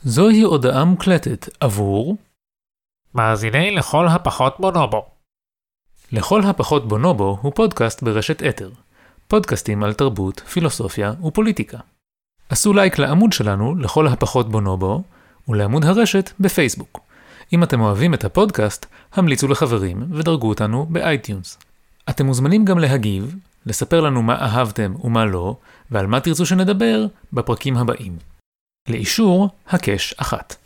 זוהי 0.02 0.42
הודעה 0.42 0.84
מוקלטת 0.84 1.48
עבור 1.60 2.16
מאזיני 3.14 3.70
לכל 3.70 4.06
הפחות 4.08 4.56
בונובו. 4.60 5.06
לכל 6.12 6.40
הפחות 6.44 6.88
בונובו 6.88 7.38
הוא 7.42 7.52
פודקאסט 7.54 8.02
ברשת 8.02 8.42
אתר. 8.42 8.70
פודקאסטים 9.28 9.82
על 9.82 9.92
תרבות, 9.92 10.40
פילוסופיה 10.40 11.12
ופוליטיקה. 11.24 11.78
עשו 12.48 12.72
לייק 12.72 12.98
לעמוד 12.98 13.32
שלנו 13.32 13.74
לכל 13.74 14.06
הפחות 14.06 14.50
בונובו 14.50 15.02
ולעמוד 15.48 15.84
הרשת 15.84 16.30
בפייסבוק. 16.40 17.00
אם 17.52 17.62
אתם 17.62 17.80
אוהבים 17.80 18.14
את 18.14 18.24
הפודקאסט, 18.24 18.86
המליצו 19.12 19.48
לחברים 19.48 20.02
ודרגו 20.12 20.48
אותנו 20.48 20.86
ב 20.86 20.95
iTunes. 20.95 21.58
אתם 22.10 22.26
מוזמנים 22.26 22.64
גם 22.64 22.78
להגיב, 22.78 23.36
לספר 23.66 24.00
לנו 24.00 24.22
מה 24.22 24.34
אהבתם 24.34 24.94
ומה 25.04 25.24
לא, 25.24 25.56
ועל 25.90 26.06
מה 26.06 26.20
תרצו 26.20 26.46
שנדבר 26.46 27.06
בפרקים 27.32 27.76
הבאים. 27.76 28.18
לאישור 28.88 29.48
הקש 29.68 30.14
אחת. 30.14 30.56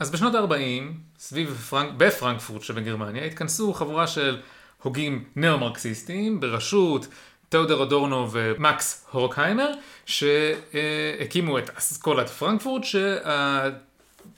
אז 0.00 0.10
בשנות 0.10 0.34
ה-40, 0.34 1.07
סביב 1.18 1.66
פרנק, 1.70 1.90
בפרנקפורט 1.96 2.62
שבגרמניה, 2.62 3.24
התכנסו 3.24 3.74
חבורה 3.74 4.06
של 4.06 4.40
הוגים 4.82 5.24
ניאו-מרקסיסטים 5.36 6.40
בראשות 6.40 7.06
תאודר 7.48 7.82
אדורנו 7.82 8.28
ומקס 8.32 9.06
הורקהיימר, 9.10 9.70
שהקימו 10.06 11.58
את 11.58 11.70
אסכולת 11.78 12.28
פרנקפורט, 12.28 12.84
שה... 12.84 13.70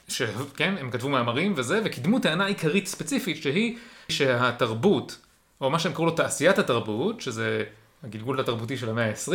ש... 0.08 0.22
כן, 0.56 0.75
הם 0.80 0.90
כתבו 0.90 1.08
מאמרים 1.08 1.52
וזה, 1.56 1.80
וקידמו 1.84 2.18
טענה 2.18 2.46
עיקרית 2.46 2.87
ספציפית 2.87 3.42
שהיא 3.42 3.76
שהתרבות, 4.08 5.18
או 5.60 5.70
מה 5.70 5.78
שהם 5.78 5.92
קראו 5.92 6.06
לו 6.06 6.12
תעשיית 6.12 6.58
התרבות, 6.58 7.20
שזה 7.20 7.64
הגלגול 8.04 8.40
התרבותי 8.40 8.76
של 8.76 8.88
המאה 8.90 9.10
ה-20, 9.10 9.32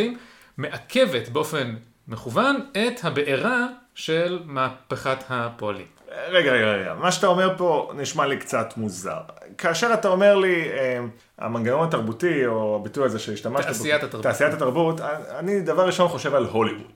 מעכבת 0.58 1.30
באופן 1.30 1.76
מכוון 2.08 2.56
את 2.72 3.06
הבעירה 3.06 3.68
של 3.96 4.40
מהפכת 4.46 5.18
הפועלים. 5.30 5.95
רגע, 6.28 6.52
רגע, 6.52 6.66
רגע, 6.66 6.94
מה 6.94 7.12
שאתה 7.12 7.28
אומר 7.28 7.54
פה 7.58 7.92
נשמע 7.96 8.26
לי 8.26 8.38
קצת 8.38 8.74
מוזר. 8.78 9.20
כאשר 9.58 9.94
אתה 9.94 10.08
אומר 10.08 10.36
לי, 10.36 10.70
אה, 10.72 11.00
המנגנון 11.38 11.88
התרבותי, 11.88 12.46
או 12.46 12.76
הביטוי 12.76 13.06
הזה 13.06 13.20
שהשתמשת 13.20 13.68
בו, 13.68 13.74
תעשיית 13.74 14.04
התרבות. 14.04 14.24
תעשיית 14.24 14.54
התרבות, 14.54 15.02
אני 15.40 15.62
דבר 15.62 15.86
ראשון 15.86 16.08
חושב 16.08 16.36
על 16.36 16.46
הוליווד. 16.46 16.92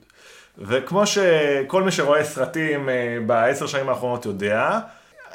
וכמו 0.58 1.08
שכל 1.08 1.84
מי 1.84 1.92
שרואה 1.92 2.24
סרטים 2.24 2.90
אה, 2.90 3.18
בעשר 3.26 3.68
שנים 3.68 3.90
האחרונות 3.90 4.26
יודע, 4.26 4.80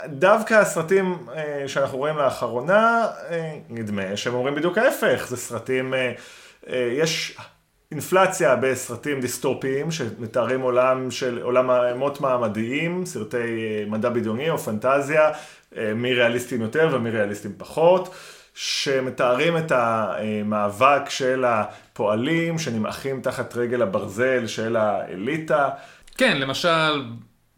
דווקא 0.07 0.55
הסרטים 0.55 1.19
אה, 1.35 1.65
שאנחנו 1.67 1.99
רואים 1.99 2.17
לאחרונה, 2.17 3.07
אה, 3.31 3.55
נדמה 3.69 4.17
שהם 4.17 4.35
אומרים 4.35 4.55
בדיוק 4.55 4.79
ההפך, 4.79 5.27
זה 5.29 5.37
סרטים, 5.37 5.95
אה, 5.95 6.13
אה, 6.69 6.89
יש 6.93 7.39
אינפלציה 7.95 8.57
בסרטים 8.57 9.21
דיסטופיים 9.21 9.91
שמתארים 9.91 10.61
עולם 10.61 11.11
של 11.11 11.43
עולם 11.43 11.71
מות 11.99 12.21
מעמדיים, 12.21 13.07
סרטי 13.07 13.37
אה, 13.37 13.85
מדע 13.87 14.09
בדיוני 14.09 14.51
או 14.51 14.59
פנטזיה, 14.59 15.31
אה, 15.77 15.95
מי 15.95 16.15
ריאליסטיים 16.15 16.61
יותר 16.61 16.89
ומי 16.93 17.11
ריאליסטיים 17.11 17.55
פחות, 17.59 18.15
שמתארים 18.55 19.57
את 19.57 19.73
המאבק 19.75 21.03
של 21.09 21.45
הפועלים 21.45 22.59
שנמעכים 22.59 23.21
תחת 23.21 23.57
רגל 23.57 23.83
הברזל 23.83 24.47
של 24.47 24.77
האליטה. 24.77 25.69
כן, 26.17 26.37
למשל, 26.37 27.05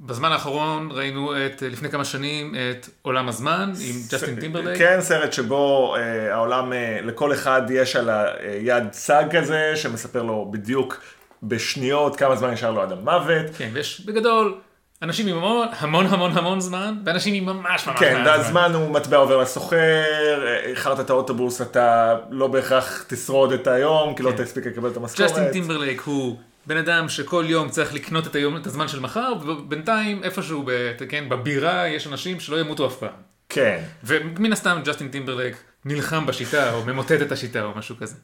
בזמן 0.00 0.32
האחרון 0.32 0.88
ראינו 0.92 1.46
את, 1.46 1.62
לפני 1.62 1.90
כמה 1.90 2.04
שנים, 2.04 2.54
את 2.54 2.88
עולם 3.02 3.28
הזמן 3.28 3.72
עם 3.80 3.96
ג'סטין 4.10 4.40
טימברלייק. 4.40 4.78
כן, 4.78 4.98
סרט 5.00 5.32
שבו 5.32 5.96
אה, 5.96 6.34
העולם, 6.34 6.72
אה, 6.72 6.98
לכל 7.02 7.32
אחד 7.32 7.62
יש 7.70 7.96
על 7.96 8.10
היד 8.10 8.84
צג 8.90 9.24
כזה, 9.30 9.72
שמספר 9.76 10.22
לו 10.22 10.48
בדיוק 10.50 11.00
בשניות 11.42 12.16
כמה 12.16 12.36
זמן 12.36 12.50
נשאר 12.50 12.70
לו 12.70 12.82
עד 12.82 12.92
המוות. 12.92 13.46
כן, 13.58 13.70
ויש 13.72 14.00
בגדול 14.00 14.58
אנשים 15.02 15.28
עם 15.28 15.36
המון 15.36 15.68
המון 15.78 16.06
המון 16.06 16.38
המון 16.38 16.60
זמן, 16.60 16.94
ואנשים 17.04 17.34
עם 17.34 17.44
ממש 17.44 17.86
ממש 17.86 17.98
כן, 17.98 18.22
מעט 18.22 18.26
והזמן 18.26 18.72
הוא 18.74 18.90
מטבע 18.90 19.16
עובר 19.16 19.36
לסוחר, 19.36 20.46
אה, 20.46 20.60
איחרת 20.64 21.00
את 21.00 21.10
האוטובוס, 21.10 21.62
אתה 21.62 22.16
לא 22.30 22.46
בהכרח 22.46 23.04
תשרוד 23.08 23.52
את 23.52 23.66
היום, 23.66 24.14
כי 24.14 24.22
לא 24.22 24.30
כן. 24.30 24.44
תספיק 24.44 24.66
לקבל 24.66 24.90
את 24.90 24.96
המשכורת. 24.96 25.30
ג'סטין 25.30 25.52
טימברלייק 25.52 26.00
הוא 26.00 26.36
בן 26.66 26.76
אדם 26.76 27.08
שכל 27.08 27.44
יום 27.48 27.68
צריך 27.68 27.94
לקנות 27.94 28.26
את, 28.26 28.34
היום, 28.34 28.56
את 28.56 28.66
הזמן 28.66 28.88
של 28.88 29.00
מחר, 29.00 29.32
ובינתיים 29.46 30.22
איפשהו 30.24 30.62
ב, 30.66 30.92
כן, 31.08 31.28
בבירה 31.28 31.88
יש 31.88 32.06
אנשים 32.06 32.40
שלא 32.40 32.60
ימותו 32.60 32.86
אף 32.86 32.96
פעם. 32.96 33.10
כן. 33.48 33.78
ומן 34.04 34.52
הסתם 34.52 34.80
ג'סטין 34.84 35.08
טימברלייק 35.08 35.56
נלחם 35.84 36.26
בשיטה, 36.26 36.72
או 36.72 36.84
ממוטט 36.84 37.22
את 37.22 37.32
השיטה, 37.32 37.64
או 37.64 37.70
משהו 37.76 37.96
כזה. 37.96 38.14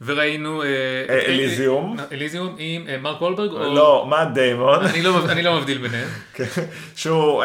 וראינו... 0.00 0.62
אה, 0.62 0.66
אה, 1.08 1.20
אליזיום. 1.26 1.96
אה, 1.98 2.04
אליזיום 2.12 2.56
עם 2.58 3.02
מרק 3.02 3.22
וולברג, 3.22 3.50
או... 3.50 3.74
לא, 3.74 4.06
מאט 4.10 4.28
דיימון. 4.34 4.84
אני 4.84 5.02
לא, 5.02 5.18
אני 5.28 5.42
לא 5.42 5.56
מבדיל 5.56 5.78
ביניהם. 5.78 6.08
כן, 6.34 6.44
שהוא, 6.96 7.44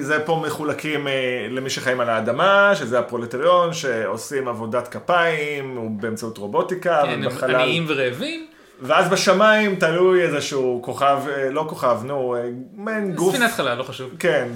זה 0.00 0.20
פה 0.20 0.42
מחולקים 0.46 1.06
למי 1.50 1.70
שחיים 1.70 2.00
על 2.00 2.08
האדמה, 2.08 2.72
שזה 2.74 2.98
הפרולטריון, 2.98 3.74
שעושים 3.74 4.48
עבודת 4.48 4.88
כפיים, 4.88 5.98
באמצעות 6.00 6.38
רובוטיקה, 6.38 7.02
כן, 7.04 7.20
ובחלל- 7.24 7.54
עניים 7.54 7.84
ורעבים. 7.88 8.46
ואז 8.82 9.08
בשמיים 9.08 9.76
תלוי 9.76 10.22
איזשהו 10.22 10.80
כוכב, 10.84 11.18
אה, 11.28 11.50
לא 11.50 11.66
כוכב, 11.68 11.98
נו, 12.04 12.36
אה, 12.36 12.42
מעין 12.74 13.14
גוף, 13.14 13.34
ספינת 13.34 13.52
חלל, 13.52 13.78
לא 13.78 13.82
חשוב. 13.82 14.10
כן, 14.18 14.48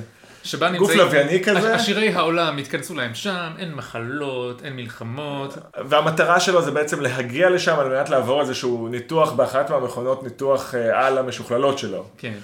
שבה 0.43 0.71
גוף 0.71 0.91
נמצאים... 0.91 0.99
לווייני 0.99 1.45
כזה. 1.45 1.75
עשירי 1.75 2.09
העולם 2.09 2.59
התכנסו 2.59 2.95
להם 2.95 3.15
שם, 3.15 3.53
אין 3.59 3.75
מחלות, 3.75 4.65
אין 4.65 4.77
מלחמות. 4.77 5.59
והמטרה 5.89 6.41
שלו 6.41 6.63
זה 6.63 6.71
בעצם 6.71 7.01
להגיע 7.01 7.51
לשם 7.51 7.79
על 7.79 7.89
מנת 7.89 8.09
לעבור 8.09 8.41
איזשהו 8.41 8.89
ניתוח 8.89 9.33
באחת 9.33 9.71
מהמכונות 9.71 10.23
ניתוח 10.23 10.75
אה, 10.75 11.07
על 11.07 11.19
המשוכללות 11.19 11.79
שלו. 11.79 12.05
כן. 12.19 12.35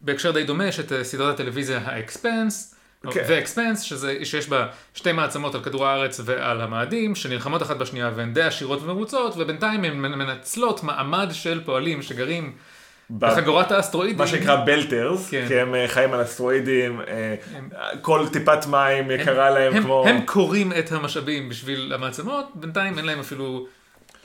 בהקשר 0.00 0.30
די 0.30 0.44
דומה 0.44 0.66
יש 0.66 0.80
את 0.80 0.92
סדרת 1.02 1.34
הטלוויזיה 1.34 1.80
האקספנס, 1.84 2.71
כן. 3.10 3.24
ואקספנס, 3.28 3.80
שזה, 3.80 4.24
שיש 4.24 4.48
בה 4.48 4.66
שתי 4.94 5.12
מעצמות 5.12 5.54
על 5.54 5.62
כדור 5.62 5.86
הארץ 5.86 6.20
ועל 6.24 6.60
המאדים, 6.60 7.14
שנלחמות 7.14 7.62
אחת 7.62 7.76
בשנייה 7.76 8.10
והן 8.14 8.32
די 8.32 8.42
עשירות 8.42 8.82
ומרוצות, 8.82 9.34
ובינתיים 9.36 9.84
הן 9.84 9.96
מנצלות 9.96 10.82
מעמד 10.82 11.28
של 11.32 11.60
פועלים 11.64 12.02
שגרים 12.02 12.52
בחגורת 13.18 13.72
האסטרואידים. 13.72 14.18
מה 14.18 14.26
שנקרא 14.26 14.64
Belters, 14.64 15.30
כן. 15.30 15.44
כי 15.48 15.60
הם 15.60 15.74
אה, 15.74 15.88
חיים 15.88 16.12
על 16.12 16.22
אסטרואידים, 16.22 17.00
אה, 17.00 17.34
כל 18.00 18.26
טיפת 18.32 18.66
מים 18.66 19.10
יקרה 19.10 19.50
להם 19.50 19.76
הם, 19.76 19.82
כמו... 19.82 20.04
הם 20.08 20.20
כורים 20.24 20.72
את 20.78 20.92
המשאבים 20.92 21.48
בשביל 21.48 21.92
המעצמות, 21.94 22.46
בינתיים 22.54 22.98
אין 22.98 23.06
להם 23.06 23.20
אפילו, 23.20 23.66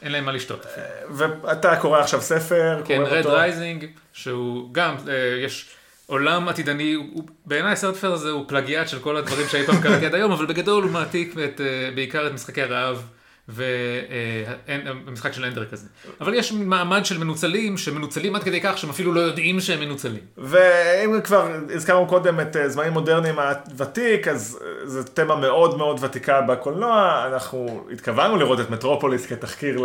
אין 0.02 0.12
להם 0.12 0.26
מה 0.26 0.32
לשתות. 0.32 0.66
אפילו. 0.66 1.32
ואתה 1.44 1.76
קורא 1.76 2.00
עכשיו 2.00 2.22
ספר, 2.22 2.82
כן, 2.86 2.98
קורא 2.98 3.10
Red 3.10 3.26
אותו. 3.26 3.38
Rising, 3.38 3.86
שהוא 4.14 4.70
גם, 4.72 4.96
אה, 5.08 5.14
יש 5.44 5.70
עולם 6.08 6.48
עתידני, 6.48 6.98
בעיניי 7.46 7.72
הספר 7.72 8.14
הזה 8.14 8.30
הוא 8.30 8.46
פלגיאט 8.48 8.88
של 8.88 9.00
כל 9.00 9.18
הדברים 9.18 9.48
שאי 9.48 9.64
פעם 9.64 9.82
קראתי 9.82 10.06
עד 10.06 10.16
היום, 10.16 10.32
אבל 10.32 10.46
בגדול 10.46 10.84
הוא 10.84 10.92
מעתיק 10.92 11.36
אה, 11.38 11.90
בעיקר 11.96 12.28
את 12.28 12.32
משחקי 12.32 12.62
הרעב. 12.62 13.04
ומשחק 13.50 15.34
של 15.34 15.46
אנדר 15.46 15.66
כזה. 15.66 15.88
אבל 16.22 16.34
יש 16.34 16.52
מעמד 16.52 17.06
של 17.06 17.18
מנוצלים, 17.18 17.78
שמנוצלים 17.78 18.36
עד 18.36 18.44
כדי 18.44 18.62
כך 18.62 18.78
שהם 18.78 18.90
אפילו 18.90 19.14
לא 19.14 19.20
יודעים 19.20 19.60
שהם 19.60 19.80
מנוצלים. 19.80 20.22
ואם 20.38 21.22
כבר 21.24 21.48
הזכרנו 21.74 22.08
קודם 22.08 22.40
את 22.40 22.56
אה, 22.56 22.70
זמנים 22.70 22.94
מודרניים 22.94 23.36
הוותיק, 23.40 24.28
אז 24.28 24.60
אה, 24.62 24.88
זו 24.90 25.04
תמה 25.04 25.36
מאוד 25.36 25.78
מאוד 25.78 26.04
ותיקה 26.04 26.42
בקולנוע, 26.42 27.24
אנחנו 27.34 27.88
התכוונו 27.94 28.38
לראות 28.38 28.60
את 28.60 28.70
מטרופוליס 28.70 29.26
כתחקיר 29.26 29.84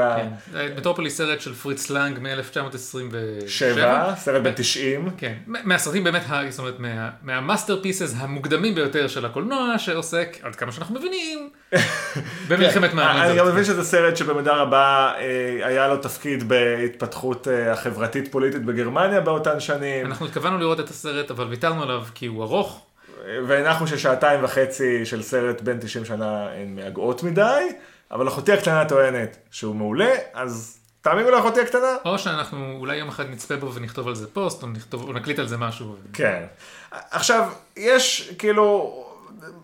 כן. 0.53 0.67
מטרופוליס 0.77 1.17
סרט 1.17 1.41
של 1.41 1.55
פריץ 1.55 1.91
לנג 1.91 2.19
מ-1927. 2.19 3.15
לשבע, 3.45 4.15
סרט 4.17 4.43
בן 4.43 4.53
90. 4.57 5.09
כן, 5.19 5.35
מה- 5.47 5.59
מהסרטים 5.65 6.05
באמת, 6.05 6.23
זאת 6.51 6.59
אומרת, 6.59 6.79
מה- 6.81 7.11
מה 7.23 7.83
masterpieces 7.83 8.15
המוקדמים 8.17 8.75
ביותר 8.75 9.09
של 9.09 9.27
הקולנוע, 9.27 9.79
שעוסק, 9.79 10.37
עד 10.43 10.57
כמה 10.57 10.73
שאנחנו 10.73 10.95
מבינים, 10.95 11.51
במלחמת 12.49 12.95
מעמד. 12.95 13.52
מבין 13.53 13.65
שזה 13.65 13.85
סרט 13.85 14.17
שבמידה 14.17 14.55
רבה 14.55 15.13
אה, 15.19 15.67
היה 15.67 15.89
לו 15.89 15.97
תפקיד 15.97 16.49
בהתפתחות 16.49 17.49
אה, 17.49 17.73
החברתית-פוליטית 17.73 18.65
בגרמניה 18.65 19.21
באותן 19.21 19.61
שנים, 19.61 20.07
אנחנו 20.07 20.27
התכוונו 20.27 20.59
לראות 20.59 20.81
את 20.81 20.89
הסרט, 20.89 21.31
אבל 21.31 21.47
ויתרנו 21.47 21.83
עליו 21.83 22.03
כי 22.15 22.27
הוא 22.27 22.43
ארוך. 22.43 22.87
אה, 23.27 23.39
והנחנו 23.47 23.87
ששעתיים 23.87 24.45
וחצי 24.45 25.07
של 25.07 25.23
סרט 25.23 25.61
בן 25.61 25.79
90 25.81 26.05
שנה 26.05 26.49
הן 26.51 26.77
מהגעות 26.77 27.23
מדי, 27.23 27.69
אבל 28.11 28.29
אחותי 28.29 28.53
הקטנה 28.53 28.85
טוענת 28.89 29.37
שהוא 29.51 29.75
מעולה, 29.75 30.15
אז 30.35 30.79
תאמינו 31.03 31.31
לאחותי 31.31 31.61
הקטנה. 31.61 31.97
או 32.05 32.19
שאנחנו 32.19 32.77
אולי 32.81 32.97
יום 32.97 33.09
אחד 33.09 33.31
נצפה 33.31 33.57
בו 33.57 33.75
ונכתוב 33.75 34.09
על 34.09 34.15
זה 34.15 34.27
פוסט, 34.27 34.63
או, 34.63 34.69
נכתוב, 34.69 35.03
או 35.03 35.13
נקליט 35.13 35.39
על 35.39 35.49
זה 35.49 35.57
משהו. 35.57 35.97
כן. 36.13 36.45
עכשיו, 36.91 37.53
יש 37.77 38.33
כאילו, 38.39 39.02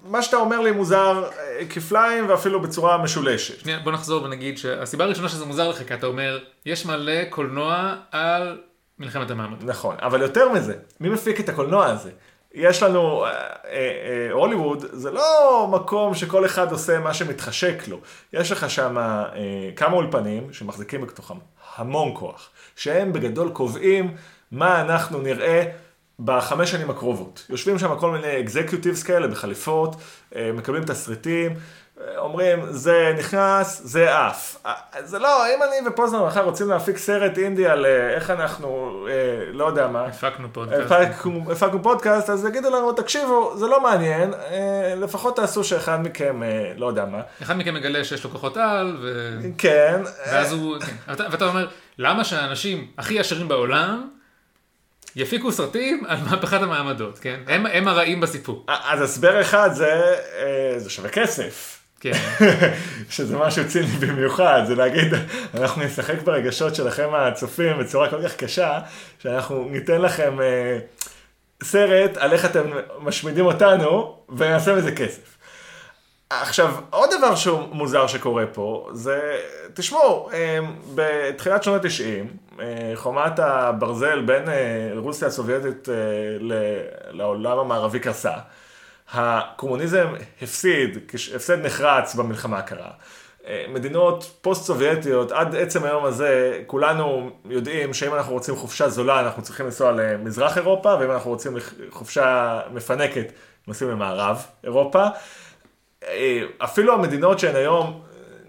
מה 0.02 0.22
שאתה 0.22 0.36
אומר 0.36 0.60
לי 0.60 0.70
מוזר 0.70 1.24
אה, 1.38 1.66
כפליים 1.70 2.28
ואפילו 2.28 2.62
בצורה 2.62 2.98
משולשת. 2.98 3.60
שנייה, 3.60 3.78
בוא 3.78 3.92
נחזור 3.92 4.22
ונגיד 4.24 4.58
שהסיבה 4.58 5.04
הראשונה 5.04 5.28
שזה 5.28 5.44
מוזר 5.44 5.68
לך, 5.68 5.88
כי 5.88 5.94
אתה 5.94 6.06
אומר, 6.06 6.38
יש 6.66 6.86
מלא 6.86 7.24
קולנוע 7.30 7.94
על 8.10 8.60
מלחמת 8.98 9.30
המעמד. 9.30 9.64
נכון, 9.64 9.96
אבל 10.02 10.22
יותר 10.22 10.52
מזה, 10.52 10.74
מי 11.00 11.08
מפיק 11.08 11.40
את 11.40 11.48
הקולנוע 11.48 11.86
הזה? 11.86 12.10
יש 12.54 12.82
לנו, 12.82 13.24
אה, 13.24 13.30
אה, 13.30 13.48
אה, 13.70 14.32
הוליווד 14.32 14.84
זה 14.92 15.10
לא 15.10 15.68
מקום 15.72 16.14
שכל 16.14 16.46
אחד 16.46 16.72
עושה 16.72 16.98
מה 16.98 17.14
שמתחשק 17.14 17.88
לו. 17.88 18.00
יש 18.32 18.52
לך 18.52 18.70
שם 18.70 18.98
אה, 18.98 19.34
כמה 19.76 19.96
אולפנים 19.96 20.52
שמחזיקים 20.52 21.00
בתוכם 21.00 21.34
המון 21.76 22.10
כוח, 22.14 22.50
שהם 22.76 23.12
בגדול 23.12 23.50
קובעים 23.50 24.16
מה 24.52 24.80
אנחנו 24.80 25.18
נראה 25.18 25.64
בחמש 26.24 26.70
שנים 26.70 26.90
הקרובות. 26.90 27.46
יושבים 27.50 27.78
שם 27.78 27.96
כל 27.98 28.10
מיני 28.10 28.40
אקזקיוטיבס 28.40 29.02
כאלה 29.02 29.26
בחליפות, 29.26 29.96
אה, 30.36 30.50
מקבלים 30.54 30.84
תסריטים. 30.84 31.54
אה, 32.00 32.18
אומרים, 32.18 32.58
זה 32.70 33.14
נכנס, 33.18 33.80
זה 33.84 34.16
עף. 34.18 34.56
אה, 34.66 34.72
זה 35.04 35.18
לא, 35.18 35.46
אם 35.46 35.62
אני 35.62 35.88
ופוזנר 35.88 36.26
מחר 36.26 36.44
רוצים 36.44 36.68
להפיק 36.68 36.98
סרט 36.98 37.38
אינדי 37.38 37.66
על 37.66 37.86
איך 37.86 38.30
אנחנו, 38.30 38.68
אה, 39.10 39.14
לא 39.52 39.64
יודע 39.64 39.86
מה, 39.88 40.04
הפקנו 40.04 40.48
פודקאסט. 40.52 40.92
הפקנו, 40.92 41.52
הפקנו 41.52 41.82
פודקאסט, 41.82 42.30
אז 42.30 42.44
יגידו 42.44 42.70
לנו, 42.70 42.92
תקשיבו, 42.92 43.54
זה 43.56 43.66
לא 43.66 43.80
מעניין, 43.82 44.34
אה, 44.34 44.94
לפחות 44.96 45.36
תעשו 45.36 45.64
שאחד 45.64 45.98
מכם, 46.02 46.42
אה, 46.42 46.72
לא 46.76 46.86
יודע 46.86 47.04
מה. 47.04 47.20
אחד 47.42 47.56
מכם 47.56 47.74
מגלה 47.74 48.04
שיש 48.04 48.24
לו 48.24 48.30
כוחות 48.30 48.56
על, 48.56 48.96
ו... 49.02 49.38
כן, 49.58 50.00
ואז 50.26 50.52
הוא... 50.52 50.76
כן. 50.80 50.92
ואתה- 51.08 51.24
ואתה 51.30 51.44
אומר, 51.44 51.68
למה 51.98 52.24
שהאנשים 52.24 52.86
הכי 52.98 53.20
עשירים 53.20 53.48
בעולם 53.48 54.08
יפיקו 55.18 55.52
סרטים 55.52 56.04
על 56.08 56.18
מהפכת 56.30 56.62
המעמדות, 56.62 57.18
כן? 57.18 57.40
הם, 57.46 57.66
הם 57.66 57.88
הרעים 57.88 58.20
בסיפור. 58.20 58.66
אז 58.68 59.02
הסבר 59.02 59.40
אחד 59.40 59.70
זה, 59.72 60.14
אה, 60.38 60.78
זה 60.78 60.90
שווה 60.90 61.10
כסף. 61.10 61.80
כן. 62.00 62.12
שזה 63.10 63.36
משהו 63.36 63.68
ציני 63.68 63.86
במיוחד, 63.86 64.62
זה 64.66 64.74
להגיד, 64.74 65.12
אנחנו 65.54 65.82
נשחק 65.82 66.22
ברגשות 66.24 66.74
שלכם 66.74 67.08
הצופים 67.12 67.78
בצורה 67.78 68.10
כל 68.10 68.22
כך 68.24 68.36
קשה, 68.36 68.78
שאנחנו 69.22 69.68
ניתן 69.70 70.00
לכם 70.00 70.40
אה, 70.40 70.78
סרט 71.62 72.16
על 72.16 72.32
איך 72.32 72.44
אתם 72.44 72.70
משמידים 73.00 73.46
אותנו, 73.46 74.18
ונעשה 74.36 74.74
מזה 74.74 74.92
כסף. 74.92 75.37
עכשיו, 76.30 76.74
עוד 76.90 77.10
דבר 77.18 77.34
שהוא 77.34 77.60
מוזר 77.72 78.06
שקורה 78.06 78.46
פה, 78.46 78.88
זה, 78.92 79.40
תשמעו, 79.74 80.30
אה, 80.32 80.58
בתחילת 80.94 81.62
שנות 81.62 81.84
ה-90, 81.84 82.60
אה, 82.60 82.92
חומת 82.94 83.38
הברזל 83.38 84.20
בין 84.20 84.48
אה, 84.48 84.90
רוסיה 84.96 85.28
הסובייטית 85.28 85.88
לעולם 87.10 87.58
המערבי 87.58 88.00
קרסה. 88.00 88.32
הקומוניזם 89.12 90.06
הפסיד, 90.42 90.98
הפסד 91.34 91.66
נחרץ 91.66 92.14
במלחמה 92.14 92.58
הקרה. 92.58 92.90
מדינות 93.68 94.30
פוסט-סובייטיות, 94.40 95.32
עד 95.32 95.54
עצם 95.54 95.84
היום 95.84 96.04
הזה, 96.04 96.62
כולנו 96.66 97.30
יודעים 97.44 97.94
שאם 97.94 98.14
אנחנו 98.14 98.32
רוצים 98.32 98.56
חופשה 98.56 98.88
זולה, 98.88 99.20
אנחנו 99.20 99.42
צריכים 99.42 99.66
לנסוע 99.66 99.92
למזרח 99.92 100.56
אירופה, 100.58 100.94
ואם 101.00 101.10
אנחנו 101.10 101.30
רוצים 101.30 101.56
חופשה 101.90 102.60
מפנקת, 102.72 103.32
נוסעים 103.66 103.90
למערב 103.90 104.42
אירופה. 104.64 105.06
אה, 106.06 106.42
אפילו 106.58 106.94
המדינות 106.94 107.38
שהן 107.38 107.56
היום, 107.56 108.00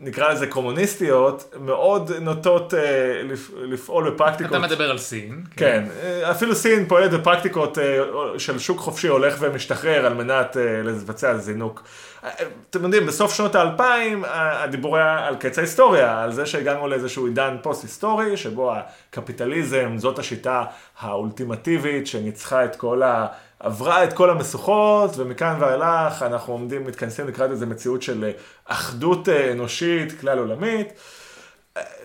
נקרא 0.01 0.33
לזה 0.33 0.47
קומוניסטיות, 0.47 1.55
מאוד 1.59 2.11
נוטות 2.21 2.73
אה, 2.73 3.21
לפעול 3.61 4.09
בפרקטיקות. 4.09 4.51
אתה 4.51 4.59
מדבר 4.59 4.91
על 4.91 4.97
סין. 4.97 5.43
כן, 5.55 5.85
כן. 6.01 6.25
אפילו 6.31 6.55
סין 6.55 6.85
פועלת 6.87 7.11
בפרקטיקות 7.11 7.77
אה, 7.77 7.99
של 8.37 8.59
שוק 8.59 8.79
חופשי 8.79 9.07
הולך 9.07 9.35
ומשתחרר 9.39 10.05
על 10.05 10.13
מנת 10.13 10.57
לבצע 10.83 11.37
זינוק. 11.37 11.83
אתם 12.69 12.83
יודעים, 12.83 13.05
בסוף 13.05 13.33
שנות 13.33 13.55
האלפיים 13.55 14.23
הדיבור 14.27 14.97
היה 14.97 15.27
על 15.27 15.35
קץ 15.35 15.57
ההיסטוריה, 15.57 16.23
על 16.23 16.31
זה 16.31 16.45
שהגענו 16.45 16.87
לאיזשהו 16.87 17.25
עידן 17.25 17.57
פוסט-היסטורי, 17.61 18.37
שבו 18.37 18.73
הקפיטליזם 18.73 19.93
זאת 19.97 20.19
השיטה 20.19 20.63
האולטימטיבית 20.99 22.07
שניצחה 22.07 22.65
את 22.65 22.75
כל 22.75 23.03
ה... 23.03 23.27
עברה 23.59 24.03
את 24.03 24.13
כל 24.13 24.29
המשוכות, 24.29 25.17
ומכאן 25.17 25.57
ואילך 25.59 26.23
אנחנו 26.23 26.53
עומדים, 26.53 26.87
מתכנסים 26.87 27.27
לקראת 27.27 27.51
איזו 27.51 27.67
מציאות 27.67 28.01
של 28.01 28.31
אחדות 28.65 29.29
אה, 29.29 29.51
אנושית, 29.51 30.19
כלל 30.19 30.39
עולמית. 30.39 30.87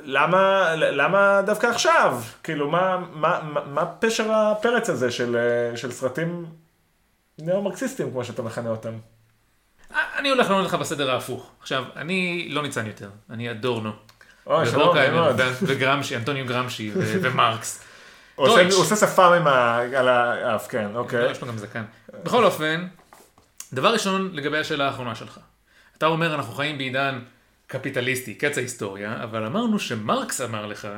למה, 0.03 0.75
למה 0.77 1.43
דווקא 1.47 1.67
עכשיו? 1.67 2.23
כאילו, 2.43 2.71
מה, 2.71 3.05
מה, 3.13 3.41
מה, 3.67 3.87
פשר 3.87 4.33
הפרץ 4.33 4.91
הזה 4.91 5.11
של, 5.11 5.37
אה, 5.37 5.77
של 5.77 5.93
סרטים 5.93 6.47
ניאו-מרקסיסטים, 7.39 8.11
כמו 8.11 8.25
שאתה 8.25 8.43
מכנה 8.43 8.71
אותם? 8.71 8.93
אני 10.19 10.31
הולך 10.31 10.51
לענות 10.51 10.67
לך 10.67 10.75
בסדר 10.75 11.11
ההפוך. 11.11 11.51
עכשיו, 11.61 11.85
אני 11.97 12.49
לא 12.51 12.63
ניצן 12.63 12.87
יותר, 12.87 13.09
אני 13.31 13.51
אדורנו. 13.51 13.91
אוי, 14.47 14.67
שלום, 14.67 14.97
מאוד. 15.13 15.41
וגרמשי, 15.63 16.17
אנטוניו 16.17 16.47
גרמשי 16.47 16.91
ומרקס. 16.95 17.84
הוא 18.37 18.49
עושה 18.73 18.97
שפם 18.97 19.47
על 19.97 20.09
האף, 20.09 20.69
כן, 20.69 20.89
אוקיי. 20.95 21.31
יש 21.31 21.41
לו 21.41 21.49
גם 21.49 21.59
זקן. 21.59 21.85
בכל 22.25 22.45
אופן, 22.45 22.87
דבר 23.73 23.93
ראשון 23.93 24.31
לגבי 24.33 24.59
השאלה 24.59 24.87
האחרונה 24.87 25.15
שלך. 25.15 25.39
אתה 25.99 26.07
אומר 26.07 26.35
אנחנו 26.35 26.55
חיים 26.55 26.79
בעידן 26.79 27.21
קפיטליסטי, 27.67 28.35
קץ 28.35 28.59
ההיסטוריה, 28.59 29.23
אבל 29.23 29.45
אמרנו 29.45 29.79
שמרקס 29.79 30.41
אמר 30.41 30.67
לך 30.67 30.89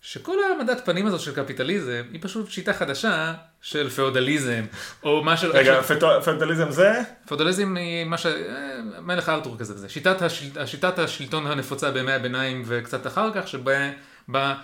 שכל 0.00 0.36
העמדת 0.48 0.84
פנים 0.84 1.06
הזאת 1.06 1.20
של 1.20 1.34
קפיטליזם 1.34 2.02
היא 2.12 2.20
פשוט 2.22 2.50
שיטה 2.50 2.72
חדשה 2.72 3.34
של 3.60 3.90
פאודליזם, 3.90 4.64
או 5.02 5.24
מה 5.24 5.36
של... 5.36 5.50
רגע, 5.52 5.80
פאודליזם 6.24 6.70
זה? 6.70 6.92
פאודליזם 7.26 7.76
היא 7.76 8.04
מה 8.04 8.18
ש... 8.18 8.26
אה, 8.26 8.78
מלך 9.00 9.28
ארתור 9.28 9.58
כזה 9.58 9.74
וזה. 9.74 9.88
שיטת, 9.88 10.22
השל... 10.22 10.66
שיטת 10.66 10.98
השלטון 10.98 11.46
הנפוצה 11.46 11.90
בימי 11.90 12.12
הביניים 12.12 12.62
וקצת 12.66 13.06
אחר 13.06 13.30
כך, 13.34 13.48
שבה... 13.48 13.90
בה... 14.28 14.54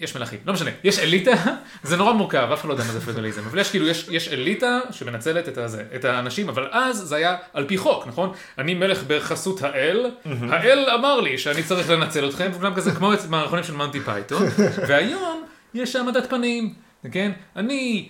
יש 0.00 0.16
מלכים, 0.16 0.38
לא 0.46 0.52
משנה, 0.52 0.70
יש 0.84 0.98
אליטה, 0.98 1.32
זה 1.82 1.96
נורא 1.96 2.12
מורכב, 2.12 2.48
אף 2.52 2.60
אחד 2.60 2.68
לא 2.68 2.74
יודע 2.74 2.84
מה 2.84 2.92
זה 2.92 3.00
פאודליזם, 3.00 3.42
אבל 3.44 3.58
יש 3.58 3.70
כאילו, 3.70 3.88
יש, 3.88 4.06
יש 4.10 4.28
אליטה 4.28 4.80
שמנצלת 4.90 5.48
את, 5.48 5.58
הזה, 5.58 5.84
את 5.94 6.04
האנשים, 6.04 6.48
אבל 6.48 6.68
אז 6.72 6.96
זה 6.96 7.16
היה 7.16 7.36
על 7.52 7.64
פי 7.68 7.78
חוק, 7.78 8.06
נכון? 8.06 8.32
אני 8.58 8.74
מלך 8.74 9.02
בחסות 9.06 9.62
האל, 9.62 10.10
האל 10.48 10.90
אמר 10.94 11.20
לי 11.20 11.38
שאני 11.38 11.62
צריך 11.62 11.90
לנצל 11.90 12.28
אתכם, 12.28 12.50
וגם 12.54 12.74
כזה 12.74 12.90
כמו 12.90 13.14
את 13.14 13.18
מערכונים 13.28 13.64
של 13.64 13.74
מונטי 13.74 14.00
פייתון, 14.00 14.42
והיום 14.88 15.44
יש 15.74 15.96
העמדת 15.96 16.30
פנים, 16.30 16.74
כן? 17.12 17.32
אני 17.56 18.08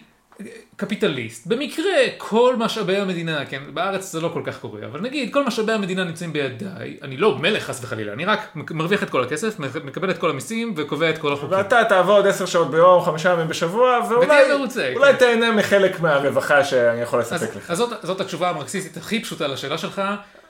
קפיטליסט, 0.77 1.47
במקרה 1.47 1.95
כל 2.19 2.55
משאבי 2.59 2.97
המדינה, 2.97 3.45
כן, 3.47 3.63
בארץ 3.75 4.13
זה 4.13 4.21
לא 4.21 4.31
כל 4.33 4.43
כך 4.45 4.59
קורה, 4.59 4.81
אבל 4.87 5.01
נגיד 5.01 5.33
כל 5.33 5.45
משאבי 5.45 5.73
המדינה 5.73 6.05
נמצאים 6.05 6.33
בידיי, 6.33 6.97
אני 7.03 7.17
לא 7.17 7.39
מלך 7.39 7.65
חס 7.65 7.85
וחלילה, 7.85 8.13
אני 8.13 8.25
רק 8.25 8.57
מרוויח 8.71 9.03
את 9.03 9.11
כל 9.11 9.23
הכסף, 9.23 9.59
מקבל 9.59 10.11
את 10.11 10.19
כל 10.19 10.31
המיסים 10.31 10.75
וקובע 10.77 11.11
את 11.11 11.19
כל 11.19 11.33
החוקים. 11.33 11.59
ואתה 11.59 11.85
תעבוד 11.89 12.27
עשר 12.27 12.47
שעות 12.47 12.71
ביום, 12.71 13.05
חמישה 13.05 13.33
ימים 13.33 13.49
בשבוע, 13.49 13.99
ואולי 14.11 14.55
מרוצה, 14.57 14.93
אולי 14.97 15.13
כן. 15.13 15.19
תהנה 15.19 15.53
מחלק 15.53 16.01
מהרווחה 16.01 16.65
שאני 16.65 17.01
יכול 17.01 17.21
לספק 17.21 17.57
לך. 17.57 17.71
אז 17.71 17.79
זאת, 17.79 17.91
זאת 18.03 18.21
התשובה 18.21 18.51
המרקסיסטית 18.51 18.97
הכי 18.97 19.23
פשוטה 19.23 19.47
לשאלה 19.47 19.79
שלך. 19.79 20.03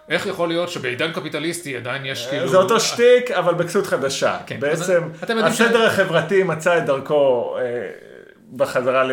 איך 0.08 0.26
יכול 0.26 0.48
להיות 0.48 0.68
שבעידן 0.68 1.12
קפיטליסטי 1.12 1.76
עדיין 1.76 2.06
יש 2.06 2.26
כאילו... 2.26 2.48
זה 2.48 2.56
אותו 2.56 2.80
שטיק, 2.80 3.30
אבל 3.30 3.54
בכסות 3.54 3.86
חדשה. 3.86 4.36
כן, 4.46 4.60
בעצם, 4.60 5.02
הסדר 5.22 5.88
ש... 5.88 5.92
החברתי 5.92 6.42
מצא 6.42 6.78
את 6.78 6.84
דרכו 6.84 7.56
אה, 7.58 8.09
בחזרה 8.56 9.04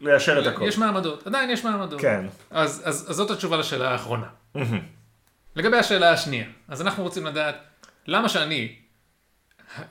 ליישר 0.00 0.40
את 0.40 0.46
הכל. 0.46 0.64
יש 0.68 0.78
מעמדות, 0.78 1.26
עדיין 1.26 1.50
יש 1.50 1.64
מעמדות. 1.64 2.00
כן. 2.00 2.26
אז, 2.50 2.82
אז, 2.84 3.06
אז 3.10 3.16
זאת 3.16 3.30
התשובה 3.30 3.56
לשאלה 3.56 3.90
האחרונה. 3.90 4.26
לגבי 5.56 5.76
השאלה 5.76 6.10
השנייה, 6.10 6.46
אז 6.68 6.82
אנחנו 6.82 7.02
רוצים 7.02 7.26
לדעת, 7.26 7.56
למה 8.06 8.28
שאני, 8.28 8.74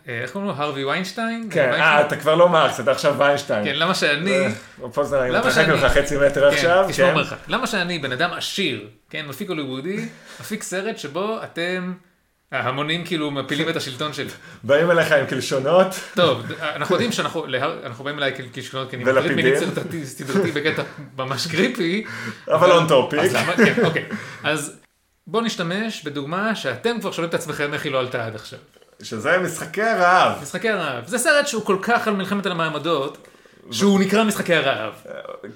אה, 0.08 0.22
איך 0.22 0.32
קוראים 0.32 0.50
לו? 0.50 0.56
הרווי 0.56 0.86
ויינשטיין? 0.86 1.48
כן, 1.52 1.72
אה, 1.74 2.02
אתה 2.02 2.16
כבר 2.16 2.36
לא 2.36 2.50
מרקס, 2.50 2.80
אתה 2.80 2.92
עכשיו 2.92 3.16
ויינשטיין. 3.18 3.66
כן, 3.66 3.76
למה 3.76 3.96
שאני... 3.96 4.48
פה 4.94 5.04
זה 5.04 5.30
מתרחק 5.32 5.68
ממך 5.68 5.84
חצי 5.84 6.18
מטר 6.18 6.52
כן, 6.52 6.56
עכשיו. 6.56 6.88
כן. 6.96 7.16
למה 7.48 7.68
שאני, 7.68 8.00
בן 8.00 8.12
אדם 8.12 8.34
עשיר, 8.34 8.90
כן, 9.10 9.26
מפיק 9.28 9.50
הוליוודי, 9.50 10.10
מפיק 10.40 10.64
סרט 10.64 10.98
שבו 10.98 11.44
אתם... 11.44 11.94
ההמונים 12.52 13.06
כאילו 13.06 13.32
מפילים 13.32 13.70
את 13.70 13.76
השלטון 13.76 14.14
שלי. 14.14 14.30
באים 14.64 14.92
אליך 14.92 15.12
עם 15.12 15.26
קלשונות. 15.26 15.88
טוב, 16.16 16.42
אנחנו 16.62 16.96
יודעים 16.96 17.12
שאנחנו 17.12 18.04
באים 18.04 18.18
אליי 18.18 18.34
קלשונות, 18.54 18.90
כי 18.90 18.96
אני 18.96 19.04
מטריד 19.04 19.32
מינית 19.32 19.54
סדרתי 20.04 20.52
בקטע 20.52 20.84
ממש 21.18 21.48
creepy. 21.48 22.06
אבל 22.48 22.72
on 22.72 22.88
topic. 22.88 23.20
כן, 23.58 23.86
אוקיי. 23.86 24.06
אז 24.44 24.78
בואו 25.28 25.44
נשתמש 25.44 26.04
בדוגמה 26.04 26.56
שאתם 26.56 27.00
כבר 27.00 27.12
שואלים 27.12 27.30
את 27.30 27.34
עצמכם 27.34 27.74
איך 27.74 27.84
היא 27.84 27.92
לא 27.92 28.00
עלתה 28.00 28.26
עד 28.26 28.36
עכשיו. 28.36 28.60
שזה 29.04 29.38
משחקי 29.38 29.84
הרעב. 29.84 30.42
משחקי 30.42 30.70
הרעב. 30.70 31.08
זה 31.08 31.18
סרט 31.18 31.48
שהוא 31.48 31.66
כל 31.66 31.78
כך 31.82 32.08
על 32.08 32.14
מלחמת 32.14 32.46
על 32.46 32.52
המעמדות. 32.52 33.28
שהוא 33.72 34.00
נקרא 34.00 34.24
משחקי 34.24 34.56
הרעב. 34.56 34.94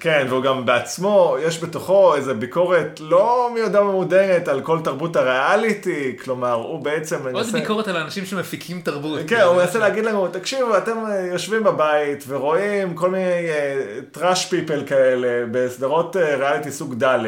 כן, 0.00 0.26
והוא 0.28 0.42
גם 0.42 0.66
בעצמו, 0.66 1.36
יש 1.42 1.62
בתוכו 1.62 2.14
איזו 2.14 2.34
ביקורת 2.34 3.00
לא 3.00 3.50
מי 3.54 3.60
יודע 3.60 3.80
ממודנת 3.80 4.48
על 4.48 4.60
כל 4.60 4.80
תרבות 4.84 5.16
הריאליטי, 5.16 6.16
כלומר, 6.24 6.52
הוא 6.52 6.84
בעצם 6.84 7.16
מנסה... 7.24 7.38
עוד 7.38 7.46
ביקורת 7.52 7.88
על 7.88 7.96
האנשים 7.96 8.26
שמפיקים 8.26 8.80
תרבות. 8.80 9.20
כן, 9.26 9.40
הוא 9.40 9.56
מנסה 9.56 9.78
להגיד 9.78 10.04
לנו, 10.04 10.28
תקשיבו, 10.28 10.76
אתם 10.76 10.96
אה, 11.08 11.26
יושבים 11.26 11.64
בבית 11.64 12.24
ורואים 12.28 12.94
כל 12.94 13.10
מיני 13.10 13.48
trash 14.10 14.46
אה, 14.46 14.50
people 14.50 14.86
כאלה 14.86 15.46
בסדרות 15.50 16.16
אה, 16.16 16.18
ריאליטי 16.18 16.70
סוג 16.70 17.04
ד', 17.04 17.18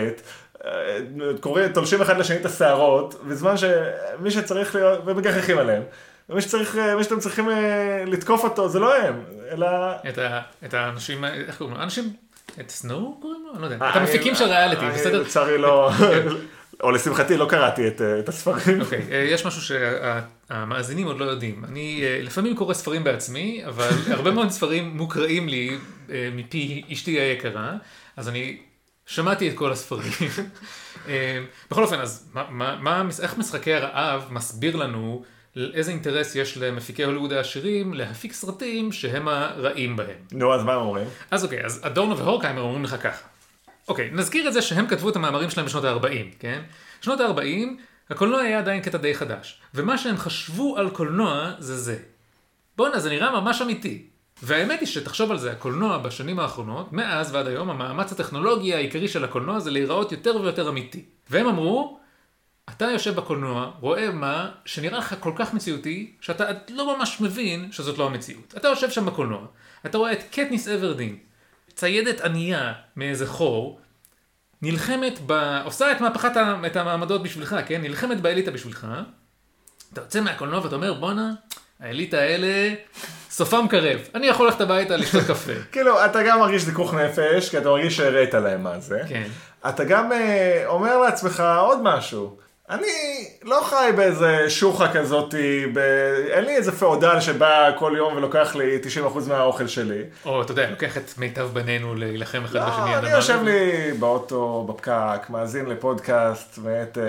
קוראים, 1.41 1.73
תולשים 1.73 2.03
אחד 2.03 2.19
לשני 2.19 2.37
את 2.37 2.47
השערות, 2.47 3.15
בזמן 3.29 3.55
שמי 3.57 4.31
שצריך 4.31 4.75
להיות, 4.75 5.01
ומגחכים 5.05 5.59
עליהם. 5.59 5.83
ומי 6.33 6.43
שצריך, 6.43 6.77
אה, 6.77 6.97
מי 6.97 7.05
שאתם 7.05 7.21
צריכים 7.21 7.51
אה, 7.51 8.05
לתקוף 8.07 8.45
אותו 8.45 8.69
זה 8.69 8.79
לא 8.79 8.97
הם, 8.97 9.23
אלא... 9.51 9.67
את, 10.09 10.19
ה, 10.19 10.41
את 10.65 10.75
האנשים, 10.75 11.25
איך 11.25 11.59
קוראים 11.59 11.77
לו? 11.77 11.83
אנשים, 11.83 12.13
את 12.61 12.71
סנואו 12.71 13.17
קוראים 13.21 13.43
לו? 13.47 13.53
אני 13.53 13.61
לא 13.61 13.67
יודע. 13.67 13.91
את 13.91 13.97
המפיקים 13.97 14.35
של 14.35 14.45
ריאליטי, 14.45 14.87
בסדר? 14.95 15.23
לצערי 15.23 15.59
לא, 15.59 15.91
או 16.83 16.91
לשמחתי 16.91 17.37
לא 17.37 17.47
קראתי 17.49 17.89
את, 17.89 18.03
את 18.19 18.29
הספרים. 18.29 18.81
אוקיי, 18.81 18.99
okay, 18.99 19.15
יש 19.15 19.47
משהו 19.47 19.63
שהמאזינים 19.63 21.07
עוד 21.07 21.19
לא 21.21 21.25
יודעים. 21.25 21.65
אני 21.65 22.05
לפעמים 22.23 22.57
קורא 22.57 22.75
ספרים 22.75 23.05
בעצמי, 23.05 23.63
אבל 23.67 23.89
הרבה 24.17 24.31
מאוד 24.31 24.51
ספרים 24.51 24.97
מוקראים 24.97 25.49
לי 25.49 25.79
מפי 26.09 26.83
אשתי 26.93 27.11
היקרה, 27.11 27.73
אז 28.17 28.29
אני 28.29 28.59
שמעתי 29.07 29.49
את 29.49 29.55
כל 29.57 29.73
הספרים. 29.73 30.13
בכל 31.71 31.83
אופן, 31.83 32.01
אז 32.01 32.31
מה, 32.35 32.77
מה, 32.81 33.03
איך 33.23 33.39
משחקי 33.39 33.75
הרעב 33.75 34.27
מסביר 34.31 34.77
לנו 34.77 35.25
איזה 35.57 35.91
אינטרס 35.91 36.37
יש 36.37 36.59
למפיקי 36.59 37.05
הוליווד 37.05 37.33
העשירים 37.33 37.95
להפיק 37.95 38.33
סרטים 38.33 38.93
שהם 38.93 39.29
הרעים 39.29 39.97
בהם. 39.97 40.17
נו, 40.33 40.55
אז 40.55 40.65
מה 40.65 40.75
הם 40.75 40.81
אומרים? 40.81 41.07
אז 41.31 41.45
אוקיי, 41.45 41.65
אז 41.65 41.81
אדורנו 41.87 42.19
והורקהיימר 42.19 42.61
אומרים 42.61 42.85
לך 42.85 42.97
ככה. 43.03 43.27
אוקיי, 43.89 44.11
נזכיר 44.13 44.49
את 44.49 44.53
זה 44.53 44.63
שהם 44.63 44.87
כתבו 44.87 45.09
את 45.09 45.17
המאמרים 45.17 45.51
שלהם 45.51 45.67
בשנות 45.67 45.85
ה-40, 45.85 46.37
כן? 46.39 46.63
בשנות 47.01 47.21
ה-40, 47.21 47.69
הקולנוע 48.11 48.41
היה 48.41 48.59
עדיין 48.59 48.83
קטע 48.83 48.99
די 48.99 49.15
חדש. 49.15 49.61
ומה 49.75 49.99
שהם 49.99 50.17
חשבו 50.17 50.77
על 50.77 50.91
קולנוע 50.91 51.53
זה 51.59 51.77
זה. 51.77 51.99
בואנה, 52.77 52.99
זה 52.99 53.11
נראה 53.11 53.41
ממש 53.41 53.63
אמיתי. 53.63 54.07
והאמת 54.43 54.81
היא 54.81 54.89
שתחשוב 54.89 55.31
על 55.31 55.39
זה, 55.39 55.53
הקולנוע 55.53 55.99
בשנים 55.99 56.39
האחרונות, 56.39 56.93
מאז 56.93 57.35
ועד 57.35 57.47
היום, 57.47 57.71
המאמץ 57.71 58.13
הטכנולוגי 58.13 58.75
העיקרי 58.75 59.09
של 59.09 59.25
הקולנוע 59.25 59.61
זה 59.61 59.71
להיראות 59.71 60.13
יותר 60.13 60.37
ויותר 60.37 60.69
אמיתי. 60.69 61.05
והם 61.31 61.47
אמרו, 61.47 61.99
אתה 62.71 62.85
יושב 62.85 63.15
בקולנוע, 63.15 63.71
רואה 63.81 64.11
מה 64.11 64.51
שנראה 64.65 64.99
לך 64.99 65.15
כל 65.21 65.33
כך 65.37 65.55
מציאותי, 65.55 66.13
שאתה 66.21 66.45
לא 66.69 66.97
ממש 66.97 67.21
מבין 67.21 67.73
שזאת 67.73 67.99
לא 67.99 68.07
המציאות. 68.07 68.55
אתה 68.57 68.69
יושב 68.69 68.91
שם 68.91 69.07
בקולנוע, 69.07 69.47
אתה 69.87 69.99
רואה 69.99 70.13
את 70.13 70.23
קטניס 70.31 70.69
אברדין, 70.69 71.17
ציידת 71.75 72.21
ענייה 72.21 72.73
מאיזה 72.97 73.27
חור, 73.27 73.81
נלחמת 74.63 75.19
ב... 75.27 75.61
עושה 75.65 75.93
את 75.93 76.01
מהפכת 76.01 76.37
ה... 76.37 76.55
את 76.67 76.77
המעמדות 76.77 77.23
בשבילך, 77.23 77.57
כן? 77.67 77.83
נלחמת 77.83 78.21
באליטה 78.21 78.51
בשבילך. 78.51 78.87
אתה 79.93 80.01
יוצא 80.01 80.21
מהקולנוע 80.21 80.61
ואתה 80.61 80.75
אומר, 80.75 80.95
בואנה, 80.95 81.33
האליטה 81.81 82.19
האלה, 82.19 82.75
סופם 83.31 83.67
קרב. 83.71 84.01
אני 84.15 84.27
יכול 84.27 84.47
ללכת 84.47 84.61
הביתה 84.61 84.97
לשתות 84.97 85.23
קפה. 85.23 85.53
כאילו, 85.73 86.05
אתה 86.05 86.23
גם 86.23 86.39
מרגיש 86.39 86.63
זיכוך 86.63 86.95
נפש, 86.95 87.49
כי 87.49 87.59
אתה 87.59 87.69
מרגיש 87.69 87.97
שהראית 87.97 88.35
להם 88.35 88.63
מה 88.63 88.81
זה. 88.81 89.01
כן. 89.09 89.29
אתה 89.69 89.85
גם 89.85 90.13
אה, 90.13 90.63
אומר 90.67 90.99
לעצמך 90.99 91.43
עוד 91.59 91.79
משהו. 91.83 92.37
אני 92.73 93.29
לא 93.43 93.61
חי 93.65 93.91
באיזה 93.97 94.51
שוחה 94.51 94.93
כזאתי, 94.93 95.67
ב... 95.75 95.79
אין 96.29 96.45
לי 96.45 96.57
איזה 96.57 96.73
פאודל 96.73 97.21
שבא 97.21 97.71
כל 97.79 97.95
יום 97.97 98.17
ולוקח 98.17 98.57
לי 98.57 98.79
90% 99.05 99.29
מהאוכל 99.29 99.67
שלי. 99.67 100.03
או, 100.25 100.43
אתה 100.43 100.53
יודע, 100.53 100.71
לוקח 100.71 100.97
את 100.97 101.11
מיטב 101.19 101.49
בנינו 101.53 101.95
להילחם 101.95 102.45
אחד 102.45 102.55
לא, 102.55 102.67
בשני. 102.67 102.95
עד 102.95 103.05
אני. 103.05 103.13
יושב 103.13 103.43
לי 103.43 103.93
באוטו, 103.99 104.67
בפקק, 104.69 105.31
מאזין 105.31 105.67
לפודקאסט, 105.67 106.59
ואת 106.63 106.99
אה, 106.99 107.05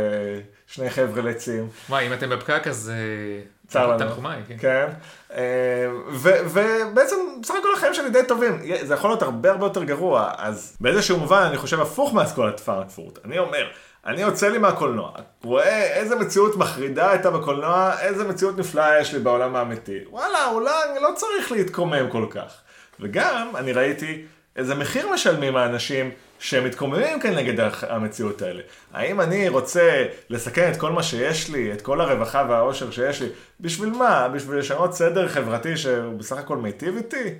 שני 0.68 0.90
חבר'ה 0.90 1.22
לצים. 1.22 1.68
וואי, 1.90 2.08
אם 2.08 2.14
אתם 2.14 2.30
בפקק 2.30 2.68
אז... 2.68 2.92
אה, 2.96 3.42
צר 3.68 3.88
לנו. 3.88 4.00
תנחומיי, 4.00 4.42
כן. 4.48 4.56
כן. 4.60 4.86
אה, 5.34 5.88
ובעצם 6.12 7.16
בסך 7.42 7.54
הכל 7.60 7.74
החיים 7.78 7.94
שלי 7.94 8.10
די 8.10 8.20
טובים. 8.28 8.62
זה 8.82 8.94
יכול 8.94 9.10
להיות 9.10 9.22
הרבה 9.22 9.52
הרבה 9.52 9.66
יותר 9.66 9.84
גרוע. 9.84 10.32
אז 10.38 10.78
באיזשהו 10.82 11.18
מובן 11.18 11.42
אני 11.50 11.58
חושב 11.58 11.80
הפוך 11.80 12.14
מאסכולת 12.14 12.60
פרנקפורט. 12.60 13.20
אני 13.26 13.40
אומר, 13.40 13.68
אני 14.06 14.22
יוצא 14.22 14.50
לי 14.50 14.58
מהקולנוע, 14.58 15.12
רואה 15.44 15.84
איזה 15.84 16.16
מציאות 16.16 16.56
מחרידה 16.56 17.12
הייתה 17.12 17.32
בקולנוע, 17.32 18.00
איזה 18.00 18.24
מציאות 18.24 18.58
נפלאה 18.58 19.00
יש 19.00 19.14
לי 19.14 19.20
בעולם 19.20 19.56
האמיתי. 19.56 20.00
וואלה, 20.10 20.48
אולי 20.52 21.00
לא 21.02 21.10
צריך 21.16 21.52
להתקומם 21.52 22.10
כל 22.10 22.26
כך. 22.30 22.54
וגם 23.00 23.52
אני 23.56 23.74
ראיתי 23.74 24.26
איזה 24.56 24.76
מחיר 24.76 25.10
משלמים 25.14 25.56
האנשים 25.56 26.12
שהם 26.40 26.66
מתקוממים 26.66 27.20
כאן 27.20 27.34
נגד 27.34 27.70
המציאות 27.90 28.42
האלה. 28.42 28.62
האם 28.94 29.22
אני 29.22 29.50
רוצה 29.50 30.06
לסכן 30.30 30.72
את 30.72 30.78
כל 30.78 30.92
מה 30.92 31.04
שיש 31.04 31.50
לי, 31.50 31.74
את 31.74 31.82
כל 31.82 32.02
הרווחה 32.02 32.46
והאושר 32.50 32.92
שיש 32.92 33.22
לי, 33.22 33.28
בשביל 33.60 33.90
מה? 33.90 34.28
בשביל 34.28 34.60
לשנות 34.60 34.94
סדר 34.94 35.28
חברתי 35.28 35.78
שהוא 35.78 36.20
בסך 36.20 36.38
הכל 36.38 36.58
מיטיב 36.58 36.98
איתי? 36.98 37.34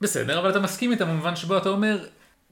בסדר, 0.00 0.38
אבל 0.38 0.50
אתה 0.50 0.60
מסכים 0.60 0.92
איתם 0.92 1.04
במובן 1.04 1.36
שבו 1.36 1.56
אתה 1.56 1.68
אומר, 1.68 1.98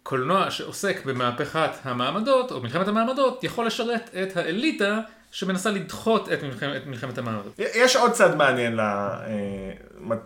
קולנוע 0.05 0.51
שעוסק 0.51 1.05
במהפכת 1.05 1.71
המעמדות, 1.83 2.53
או 2.53 2.61
מלחמת 2.61 2.89
המעמדות, 2.89 3.45
יכול 3.45 3.67
לשרת 3.67 4.11
את 4.23 4.37
האליטה 4.37 5.01
שמנסה 5.31 5.71
לדחות 5.71 6.33
את 6.33 6.43
מלחמת, 6.43 6.77
את 6.77 6.87
מלחמת 6.87 7.19
המעמדות. 7.19 7.53
יש 7.59 7.97
עוד 7.97 8.13
צד 8.13 8.37
מעניין 8.37 8.81
אה, 8.81 9.19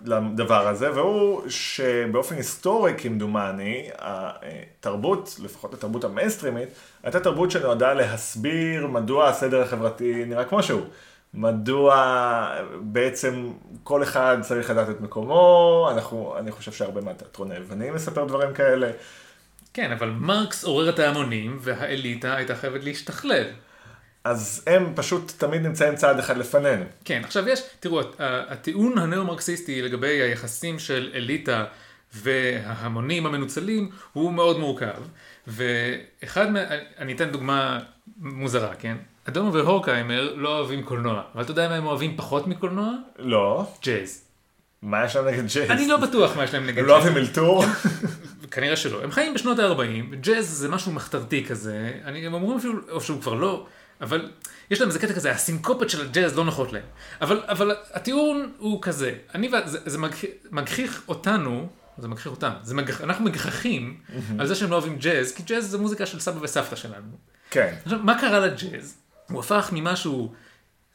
לדבר 0.05 0.69
הזה, 0.69 0.93
והוא 0.93 1.43
שבאופן 1.49 2.37
היסטורי 2.37 2.93
כמדומני, 2.99 3.91
התרבות, 3.99 5.37
לפחות 5.43 5.75
התרבות 5.75 6.05
המיינסטרימית, 6.05 6.69
הייתה 7.03 7.21
תרבות 7.21 7.51
שנועדה 7.51 7.95
להסביר 7.95 8.87
מדוע 8.87 9.29
הסדר 9.29 9.63
החברתי 9.63 10.25
נראה 10.25 10.45
כמו 10.45 10.63
שהוא. 10.63 10.83
מדוע 11.35 11.95
בעצם 12.81 13.53
כל 13.85 14.03
אחד 14.03 14.39
צריך 14.43 14.71
לדעת 14.71 14.91
את 14.91 15.01
מקומו, 15.01 15.89
אנחנו, 15.93 16.35
אני 16.39 16.51
חושב 16.51 16.73
שהרבה 16.73 17.01
מהתיאטרון 17.01 17.53
היווני 17.53 17.91
מספר 17.91 18.25
דברים 18.25 18.55
כאלה. 18.55 18.91
כן, 19.75 19.93
אבל 19.93 20.11
מרקס 20.11 20.65
עורר 20.65 20.89
את 20.89 20.99
ההמונים, 20.99 21.59
והאליטה 21.61 22.37
הייתה 22.37 22.55
חייבת 22.55 22.85
להשתכלל. 22.85 23.45
אז 24.25 24.65
הם 24.67 24.93
פשוט 24.95 25.33
תמיד 25.39 25.63
נמצאים 25.63 25.97
צעד 25.97 26.19
אחד 26.19 26.37
לפנינו. 26.39 26.85
כן, 27.05 27.21
עכשיו 27.25 27.49
יש, 27.49 27.61
תראו, 27.81 28.01
הט- 28.01 28.15
הטיעון 28.49 28.99
הנאו-מרקסיסטי 28.99 29.83
לגבי 29.83 30.09
היחסים 30.23 30.79
של 30.79 31.11
אליטה 31.15 31.65
וההמונים 32.15 33.27
המנוצלים 33.27 33.91
הוא 34.13 34.33
מאוד 34.33 34.59
מורכב. 34.59 35.03
ואחד 35.47 36.51
מה... 36.51 36.61
אני 36.99 37.13
אתן 37.13 37.31
דוגמה 37.31 37.79
מוזרה, 38.17 38.75
כן? 38.75 38.97
אדונו 39.29 39.53
והורקהיימר 39.53 40.35
לא 40.35 40.59
אוהבים 40.59 40.83
קולנוע, 40.83 41.23
אבל 41.35 41.43
אתה 41.43 41.51
יודע 41.51 41.69
מה 41.69 41.75
הם 41.75 41.87
אוהבים 41.87 42.17
פחות 42.17 42.47
מקולנוע? 42.47 42.93
לא, 43.19 43.67
ג'אז. 43.85 44.28
מה 44.83 45.05
יש 45.05 45.17
להם 45.17 45.27
נגד 45.27 45.43
ג'אז? 45.43 45.71
אני 45.71 45.89
לא 45.89 45.97
בטוח 45.97 46.37
מה 46.37 46.45
יש 46.45 46.55
להם 46.55 46.67
נגד 46.67 46.83
לא 46.83 46.95
ג'אז. 46.95 47.05
אוהבים 47.07 47.17
אלתור? 47.17 47.65
כנראה 48.51 48.77
שלא. 48.77 49.03
הם 49.03 49.11
חיים 49.11 49.35
בשנות 49.35 49.59
ה-40, 49.59 50.15
ג'אז 50.21 50.49
זה 50.49 50.69
משהו 50.69 50.93
מחתרתי 50.93 51.45
כזה, 51.45 51.93
אני, 52.05 52.27
הם 52.27 52.35
אומרים 52.35 52.59
אפילו, 52.59 52.75
או 52.91 53.01
שהוא 53.01 53.21
כבר 53.21 53.35
לא, 53.35 53.67
אבל 54.01 54.31
יש 54.71 54.81
להם 54.81 54.89
איזה 54.89 54.99
קטע 54.99 55.13
כזה, 55.15 55.31
הסינקופת 55.31 55.91
של 55.91 56.01
הג'אז 56.03 56.37
לא 56.37 56.45
נוחות 56.45 56.73
להם. 56.73 56.83
אבל, 57.21 57.43
אבל 57.49 57.77
הטיעון 57.93 58.53
הוא 58.59 58.83
כזה, 58.83 59.15
אני, 59.35 59.51
זה, 59.65 59.79
זה 59.87 59.99
מגח- 59.99 60.25
מגחיך 60.51 61.03
אותנו, 61.09 61.69
זה 61.99 62.09
מגחיך 62.09 62.27
אותם, 62.33 62.51
זה 62.63 62.75
מגח, 62.75 63.01
אנחנו 63.01 63.25
מגחכים 63.25 63.97
על 64.39 64.47
זה 64.47 64.55
שהם 64.55 64.71
לא 64.71 64.75
אוהבים 64.77 64.99
ג'אז, 64.99 65.33
כי 65.33 65.43
ג'אז 65.43 65.65
זה 65.71 65.79
מוזיקה 65.79 66.07
של 66.07 66.21
סבא 66.21 66.39
וסבתא 66.43 66.77
שלנו. 66.77 67.07
כן. 67.51 67.75
עכשיו, 67.85 67.99
מה 68.03 68.21
קרה 68.21 68.39
לג'אז? 68.41 68.95
הוא 69.31 69.41
הפך 69.41 69.69
ממשהו... 69.73 70.33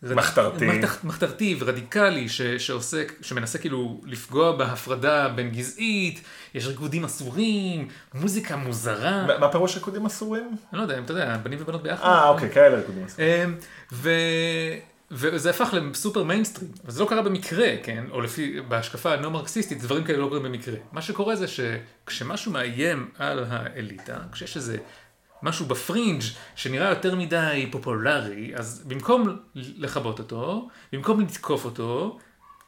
מחתרתי. 0.03 0.65
מחתר- 0.67 0.87
מחתרתי 1.07 1.55
ורדיקלי 1.59 2.29
ש, 2.29 2.41
שעוסק, 2.41 3.13
שמנסה 3.21 3.57
כאילו 3.57 4.01
לפגוע 4.05 4.51
בהפרדה 4.57 5.27
בין 5.29 5.49
גזעית, 5.49 6.21
יש 6.53 6.67
ריקודים 6.67 7.03
אסורים, 7.03 7.87
מוזיקה 8.13 8.55
מוזרה, 8.55 9.25
מה- 9.27 9.37
מה 9.37 9.51
פירוש 9.51 9.75
ריקודים 9.75 10.05
אסורים? 10.05 10.55
אני 10.71 10.77
לא 10.77 10.83
יודע, 10.83 10.99
אתה 10.99 11.11
יודע, 11.11 11.37
בנים 11.43 11.59
ובנות 11.61 11.83
ביחד. 11.83 12.05
אה, 12.05 12.29
אוקיי, 12.29 12.49
כאלה 12.51 12.75
ריקודים 12.77 13.03
אסורים. 13.05 13.29
אמ, 13.49 13.55
ו... 13.91 14.09
וזה 15.15 15.49
הפך 15.49 15.73
לסופר 15.73 16.23
מיינסטרים, 16.23 16.71
אבל 16.83 16.91
זה 16.91 17.03
לא 17.03 17.09
קרה 17.09 17.21
במקרה, 17.21 17.67
כן? 17.83 18.03
או 18.11 18.21
לפי, 18.21 18.61
בהשקפה 18.67 19.13
הנאו-מרקסיסטית, 19.13 19.81
דברים 19.81 20.03
כאלה 20.03 20.17
לא 20.17 20.27
קורים 20.27 20.43
במקרה. 20.43 20.75
מה 20.91 21.01
שקורה 21.01 21.35
זה 21.35 21.45
שכשמשהו 21.47 22.51
מאיים 22.51 23.09
על 23.19 23.45
האליטה, 23.49 24.17
כשיש 24.31 24.57
איזה 24.57 24.77
משהו 25.43 25.65
בפרינג' 25.65 26.21
שנראה 26.56 26.89
יותר 26.89 27.15
מדי 27.15 27.67
פופולרי, 27.71 28.51
אז 28.56 28.84
במקום 28.88 29.38
לכבות 29.56 30.19
אותו, 30.19 30.69
במקום 30.93 31.19
לתקוף 31.19 31.65
אותו, 31.65 32.19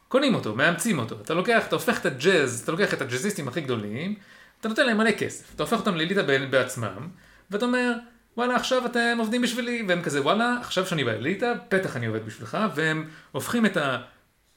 קונים 0.07 0.35
אותו, 0.35 0.55
מאמצים 0.55 0.99
אותו. 0.99 1.15
אתה 1.21 1.33
לוקח, 1.33 1.63
אתה 1.67 1.75
הופך 1.75 1.99
את 1.99 2.05
הג'אז, 2.05 2.61
אתה 2.63 2.71
לוקח 2.71 2.93
את 2.93 3.01
הג'אזיסטים 3.01 3.47
הכי 3.47 3.61
גדולים, 3.61 4.15
אתה 4.59 4.69
נותן 4.69 4.85
להם 4.85 4.97
מלא 4.97 5.11
כסף, 5.11 5.55
אתה 5.55 5.63
הופך 5.63 5.77
אותם 5.77 5.95
לאליטה 5.95 6.23
בעצמם, 6.49 7.07
ואתה 7.51 7.65
אומר, 7.65 7.93
וואלה, 8.37 8.55
עכשיו 8.55 8.85
אתם 8.85 9.15
עובדים 9.19 9.41
בשבילי, 9.41 9.83
והם 9.87 10.01
כזה, 10.01 10.21
וואלה, 10.21 10.57
עכשיו 10.61 10.85
שאני 10.85 11.03
באליטה, 11.03 11.53
בטח 11.71 11.97
אני 11.97 12.05
עובד 12.05 12.25
בשבילך, 12.25 12.57
והם 12.75 13.09
הופכים 13.31 13.65
את 13.65 13.77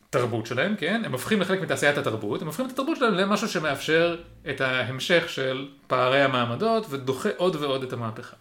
התרבות 0.08 0.46
שלהם, 0.46 0.76
כן? 0.76 1.02
הם 1.04 1.12
הופכים 1.12 1.40
לחלק 1.40 1.60
מתעשיית 1.60 1.98
התרבות, 1.98 2.40
הם 2.42 2.46
הופכים 2.46 2.66
את 2.66 2.70
התרבות 2.70 2.96
שלהם 2.96 3.14
למשהו 3.14 3.48
שמאפשר 3.48 4.16
את 4.50 4.60
ההמשך 4.60 5.28
של 5.28 5.68
פערי 5.86 6.22
המעמדות, 6.22 6.86
ודוחה 6.90 7.28
עוד 7.36 7.56
ועוד 7.56 7.82
את 7.82 7.92
המהפכה. 7.92 8.36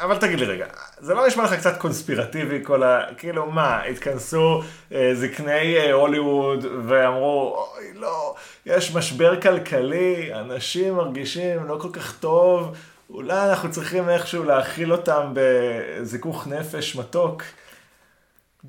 אבל 0.00 0.18
תגיד 0.18 0.40
לי 0.40 0.46
רגע, 0.46 0.66
זה 0.98 1.14
לא 1.14 1.26
נשמע 1.26 1.44
לך 1.44 1.54
קצת 1.54 1.78
קונספירטיבי 1.78 2.60
כל 2.62 2.82
ה... 2.82 3.00
כאילו 3.18 3.50
מה, 3.50 3.82
התכנסו 3.82 4.62
אה, 4.92 5.10
זקני 5.14 5.76
אה, 5.76 5.92
הוליווד 5.92 6.64
ואמרו, 6.88 7.56
אוי 7.56 7.92
לא, 7.94 8.34
יש 8.66 8.94
משבר 8.94 9.40
כלכלי, 9.40 10.34
אנשים 10.34 10.94
מרגישים 10.94 11.64
לא 11.64 11.78
כל 11.80 11.90
כך 11.92 12.18
טוב, 12.18 12.76
אולי 13.10 13.50
אנחנו 13.50 13.70
צריכים 13.70 14.08
איכשהו 14.08 14.44
להאכיל 14.44 14.92
אותם 14.92 15.32
בזיכוך 15.34 16.46
נפש 16.46 16.96
מתוק. 16.96 17.42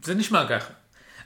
זה 0.03 0.15
נשמע 0.15 0.45
ככה. 0.49 0.73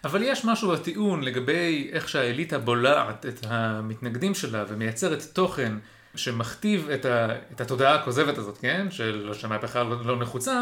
אבל 0.03 0.21
יש 0.23 0.45
משהו 0.45 0.71
בטיעון 0.71 1.23
לגבי 1.23 1.89
איך 1.91 2.09
שהאליטה 2.09 2.59
בולעת 2.59 3.25
את 3.25 3.45
המתנגדים 3.49 4.35
שלה 4.35 4.65
ומייצרת 4.67 5.23
תוכן 5.33 5.73
שמכתיב 6.15 6.89
את, 6.89 7.05
ה, 7.05 7.27
את 7.55 7.61
התודעה 7.61 7.95
הכוזבת 7.95 8.37
הזאת, 8.37 8.57
כן? 8.57 8.87
של 8.89 9.29
שהמהפכה 9.33 9.83
לא, 9.83 10.05
לא 10.05 10.19
נחוצה, 10.19 10.61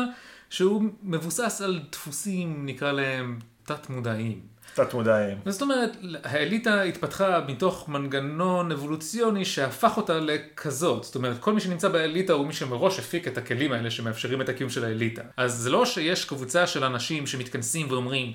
שהוא 0.50 0.84
מבוסס 1.04 1.62
על 1.62 1.80
דפוסים, 1.92 2.66
נקרא 2.66 2.92
להם, 2.92 3.40
תת-מודעיים. 3.64 4.58
קצת 4.74 4.94
מודעים. 4.94 5.38
זאת 5.46 5.62
אומרת, 5.62 5.98
האליטה 6.24 6.82
התפתחה 6.82 7.40
מתוך 7.48 7.90
מנגנון 7.90 8.72
אבולוציוני 8.72 9.46
שהפך 9.46 9.98
אותה 9.98 10.20
לכזאת. 10.20 11.04
זאת 11.04 11.16
אומרת, 11.16 11.40
כל 11.40 11.54
מי 11.54 11.62
שנמצא 11.62 11.90
באליטה 11.90 12.34
הוא 12.34 12.48
מי 12.48 12.54
שמראש 12.54 13.00
הפיק 13.00 13.28
את 13.28 13.38
הכלים 13.38 13.72
האלה 13.72 13.92
שמאפשרים 13.92 14.42
את 14.42 14.50
הקיום 14.50 14.70
של 14.70 14.86
האליטה. 14.86 15.22
אז 15.38 15.54
זה 15.56 15.70
לא 15.70 15.86
שיש 15.86 16.26
קבוצה 16.26 16.68
של 16.68 16.84
אנשים 16.84 17.28
שמתכנסים 17.28 17.92
ואומרים, 17.92 18.34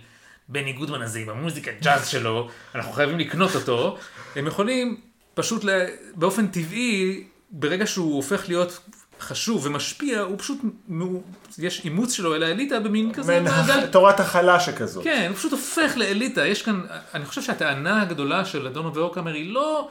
בני 0.53 0.73
גודמן 0.73 1.03
הזה 1.03 1.19
עם 1.19 1.29
המוזיקה 1.29 1.71
ג'אז 1.83 2.09
שלו, 2.09 2.49
אנחנו 2.75 2.93
חייבים 2.93 3.19
לקנות 3.19 3.55
אותו. 3.55 3.99
הם 4.37 4.47
יכולים 4.47 5.01
פשוט 5.35 5.65
ל... 5.65 5.71
באופן 6.15 6.47
טבעי, 6.47 7.25
ברגע 7.51 7.87
שהוא 7.87 8.17
הופך 8.17 8.49
להיות 8.49 8.81
חשוב 9.21 9.67
ומשפיע, 9.67 10.21
הוא 10.21 10.39
פשוט, 10.39 10.59
יש 11.59 11.85
אימוץ 11.85 12.13
שלו 12.13 12.35
אל 12.35 12.43
האליטה 12.43 12.81
במין 12.81 13.13
כזה 13.13 13.41
מעגל. 13.41 13.87
תורת 13.93 14.21
הכלה 14.21 14.61
שכזאת. 14.61 15.05
כן, 15.05 15.27
הוא 15.29 15.37
פשוט 15.37 15.53
הופך 15.53 15.93
לאליטה. 15.97 16.47
יש 16.47 16.63
כאן, 16.63 16.81
אני 17.15 17.25
חושב 17.25 17.43
שהטענה 17.43 18.03
הגדולה 18.03 18.45
של 18.45 18.67
אדונו 18.67 18.95
ואוקאמר 18.95 19.35
היא 19.35 19.53
לא 19.53 19.91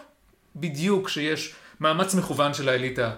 בדיוק 0.56 1.10
שיש 1.10 1.54
מאמץ 1.80 2.16
מכוון 2.16 2.54
של 2.54 2.70
האליטה 2.70 3.12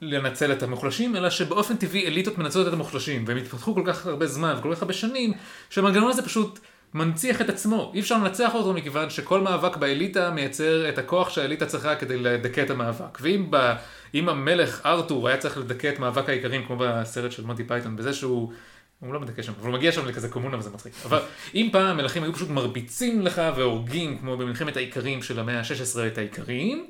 לנצל 0.00 0.52
את 0.52 0.62
המוחלשים, 0.62 1.16
אלא 1.16 1.30
שבאופן 1.30 1.76
טבעי 1.76 2.06
אליטות 2.06 2.38
מנצלות 2.38 2.68
את 2.68 2.72
המוחלשים, 2.72 3.24
והם 3.26 3.36
התפתחו 3.36 3.74
כל 3.74 3.82
כך 3.86 4.06
הרבה 4.06 4.26
זמן 4.26 4.54
וכל 4.58 4.74
כך 4.74 4.82
הרבה 4.82 4.94
שנים, 4.94 5.32
שהמנגנון 5.70 6.10
הזה 6.10 6.22
פשוט 6.22 6.58
מנציח 6.94 7.40
את 7.40 7.48
עצמו. 7.48 7.90
אי 7.94 8.00
אפשר 8.00 8.18
לנצח 8.18 8.54
אותו 8.54 8.72
מכיוון 8.72 9.10
שכל 9.10 9.40
מאבק 9.40 9.76
באליטה 9.76 10.30
מייצר 10.30 10.88
את 10.88 10.98
הכוח 10.98 11.30
שהאליטה 11.30 11.66
צריכה 11.66 11.94
כדי 11.96 12.16
לדכא 12.16 12.60
את 12.60 12.70
המאבק. 12.70 13.18
ואם 13.20 13.46
ב, 13.50 13.72
אם 14.14 14.28
המלך 14.28 14.80
ארתור 14.86 15.28
היה 15.28 15.36
צריך 15.36 15.58
לדכא 15.58 15.88
את 15.88 15.98
מאבק 15.98 16.28
האיכרים, 16.28 16.66
כמו 16.66 16.76
בסרט 16.78 17.32
של 17.32 17.44
מונטי 17.44 17.64
פייתון, 17.64 17.96
בזה 17.96 18.12
שהוא... 18.12 18.52
הוא 19.00 19.14
לא 19.14 19.20
מדכא 19.20 19.42
שם, 19.42 19.52
אבל 19.60 19.68
הוא 19.68 19.78
מגיע 19.78 19.92
שם 19.92 20.06
לכזה 20.06 20.28
קומונה 20.28 20.58
וזה 20.58 20.70
מצחיק. 20.70 20.92
אבל 21.04 21.18
אם 21.54 21.68
פעם 21.72 21.86
המלכים 21.86 22.22
היו 22.22 22.32
פשוט 22.32 22.48
מרביצים 22.48 23.22
לך 23.22 23.42
והורגים, 23.56 24.18
כמו 24.18 24.36
במלחמת 24.36 24.76
האיכרים 24.76 25.22
של 25.22 25.40
המאה 25.40 25.58
ה-16 25.58 26.06
את 26.06 26.18
האיכרים, 26.18 26.86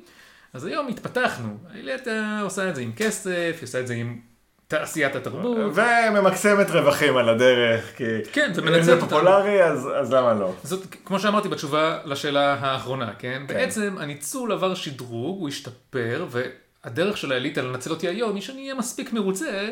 אז 0.53 0.65
היום 0.65 0.87
התפתחנו. 0.87 1.57
האליטה 1.73 2.39
עושה 2.43 2.69
את 2.69 2.75
זה 2.75 2.81
עם 2.81 2.91
כסף, 2.95 3.55
היא 3.55 3.63
עושה 3.63 3.79
את 3.79 3.87
זה 3.87 3.93
עם 3.93 4.19
תעשיית 4.67 5.15
התרבות. 5.15 5.57
וממקסמת 5.75 6.71
רווחים 6.71 7.17
על 7.17 7.29
הדרך, 7.29 7.97
כי 7.97 8.05
כן, 8.31 8.51
אם 8.67 8.81
זה. 8.81 8.99
פופולרי 8.99 9.63
אז 9.63 9.89
אז 9.95 10.13
למה 10.13 10.33
לא? 10.33 10.53
זאת, 10.63 10.95
כמו 11.05 11.19
שאמרתי 11.19 11.49
בתשובה 11.49 11.99
לשאלה 12.05 12.53
האחרונה, 12.53 13.13
כן? 13.19 13.43
בעצם 13.47 13.95
הניצול 13.99 14.51
עבר 14.51 14.75
שדרוג, 14.75 15.39
הוא 15.39 15.49
השתפר, 15.49 16.25
והדרך 16.29 17.17
של 17.17 17.31
האליטה 17.31 17.61
לנצל 17.61 17.89
אותי 17.89 18.07
היום 18.07 18.35
היא 18.35 18.41
שאני 18.41 18.61
אהיה 18.61 18.75
מספיק 18.75 19.13
מרוצה, 19.13 19.69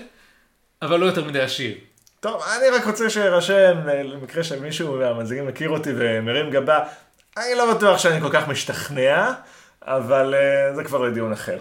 אבל 0.81 0.99
לא 0.99 1.05
יותר 1.05 1.23
מדי 1.23 1.41
עשיר. 1.41 1.75
טוב, 2.19 2.41
אני 2.57 2.69
רק 2.69 2.85
רוצה 2.85 3.09
שיירשם, 3.09 3.77
אה, 3.89 4.03
למקרה 4.03 4.43
שמישהו 4.43 4.97
מהמאזינים 4.97 5.47
מכיר 5.47 5.69
אותי 5.69 5.89
ומרים 5.95 6.49
גבה, 6.49 6.79
אני 7.37 7.55
לא 7.55 7.73
בטוח 7.73 7.97
שאני 7.97 8.21
כל 8.21 8.29
כך 8.31 8.47
משתכנע, 8.47 9.31
אבל 9.97 10.33
אה, 10.33 10.75
זה 10.75 10.83
כבר 10.83 11.01
לדיון 11.01 11.31
אחר. 11.31 11.57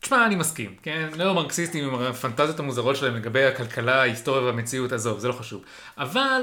תשמע, 0.00 0.26
אני 0.26 0.36
מסכים, 0.36 0.74
כן? 0.82 1.08
נאו-מרקסיסטים 1.16 1.84
עם 1.84 1.94
הפנטזיות 1.94 2.58
המוזרות 2.58 2.96
שלהם 2.96 3.16
לגבי 3.16 3.44
הכלכלה, 3.44 4.00
ההיסטוריה 4.00 4.42
והמציאות, 4.42 4.92
עזוב, 4.92 5.18
זה 5.18 5.28
לא 5.28 5.32
חשוב. 5.32 5.64
אבל, 5.98 6.42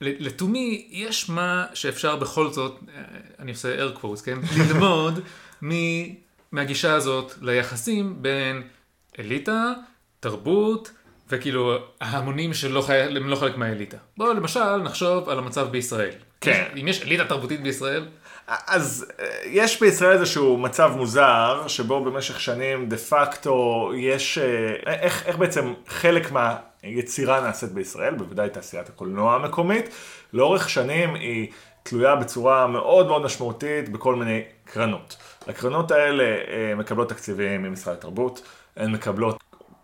לתומי, 0.00 0.86
יש 0.90 1.30
מה 1.30 1.66
שאפשר 1.74 2.16
בכל 2.16 2.50
זאת, 2.50 2.78
אה, 2.96 3.02
אני 3.38 3.50
עושה 3.50 3.86
air 3.86 4.02
quotes, 4.02 4.24
כן? 4.24 4.38
ללמוד 4.58 5.20
מ- 5.64 6.14
מהגישה 6.52 6.94
הזאת 6.94 7.32
ליחסים 7.42 8.22
בין 8.22 8.62
אליטה, 9.18 9.72
תרבות, 10.20 10.90
וכאילו 11.28 11.78
ההמונים 12.00 12.54
שלא 12.54 12.82
חי... 12.82 12.98
לא 13.10 13.36
חלק 13.36 13.56
מהאליטה. 13.56 13.96
בואו 14.16 14.32
למשל 14.32 14.76
נחשוב 14.76 15.28
על 15.28 15.38
המצב 15.38 15.68
בישראל. 15.70 16.14
כן. 16.40 16.64
אם 16.80 16.88
יש 16.88 17.02
אליטה 17.02 17.24
תרבותית 17.24 17.62
בישראל, 17.62 18.06
אז 18.46 19.06
אה, 19.20 19.26
יש 19.44 19.80
בישראל 19.80 20.12
איזשהו 20.12 20.58
מצב 20.58 20.92
מוזר, 20.96 21.64
שבו 21.66 22.04
במשך 22.04 22.40
שנים 22.40 22.88
דה 22.88 22.96
פקטו 22.96 23.90
יש, 23.96 24.38
אה, 24.38 24.92
איך, 24.92 25.26
איך 25.26 25.36
בעצם 25.36 25.74
חלק 25.88 26.32
מהיצירה 26.32 27.40
נעשית 27.40 27.72
בישראל, 27.72 28.14
בוודאי 28.14 28.50
תעשיית 28.50 28.88
הקולנוע 28.88 29.34
המקומית, 29.34 29.88
לאורך 30.32 30.68
שנים 30.70 31.14
היא 31.14 31.48
תלויה 31.82 32.16
בצורה 32.16 32.66
מאוד 32.66 33.06
מאוד 33.06 33.22
משמעותית 33.22 33.88
בכל 33.88 34.14
מיני 34.14 34.42
קרנות. 34.64 35.16
הקרנות 35.46 35.90
האלה 35.90 36.24
אה, 36.24 36.74
מקבלות 36.76 37.08
תקציבים 37.08 37.62
ממשרד 37.62 37.94
התרבות, 37.94 38.42
הן 38.76 38.92
מקבלות 38.92 39.42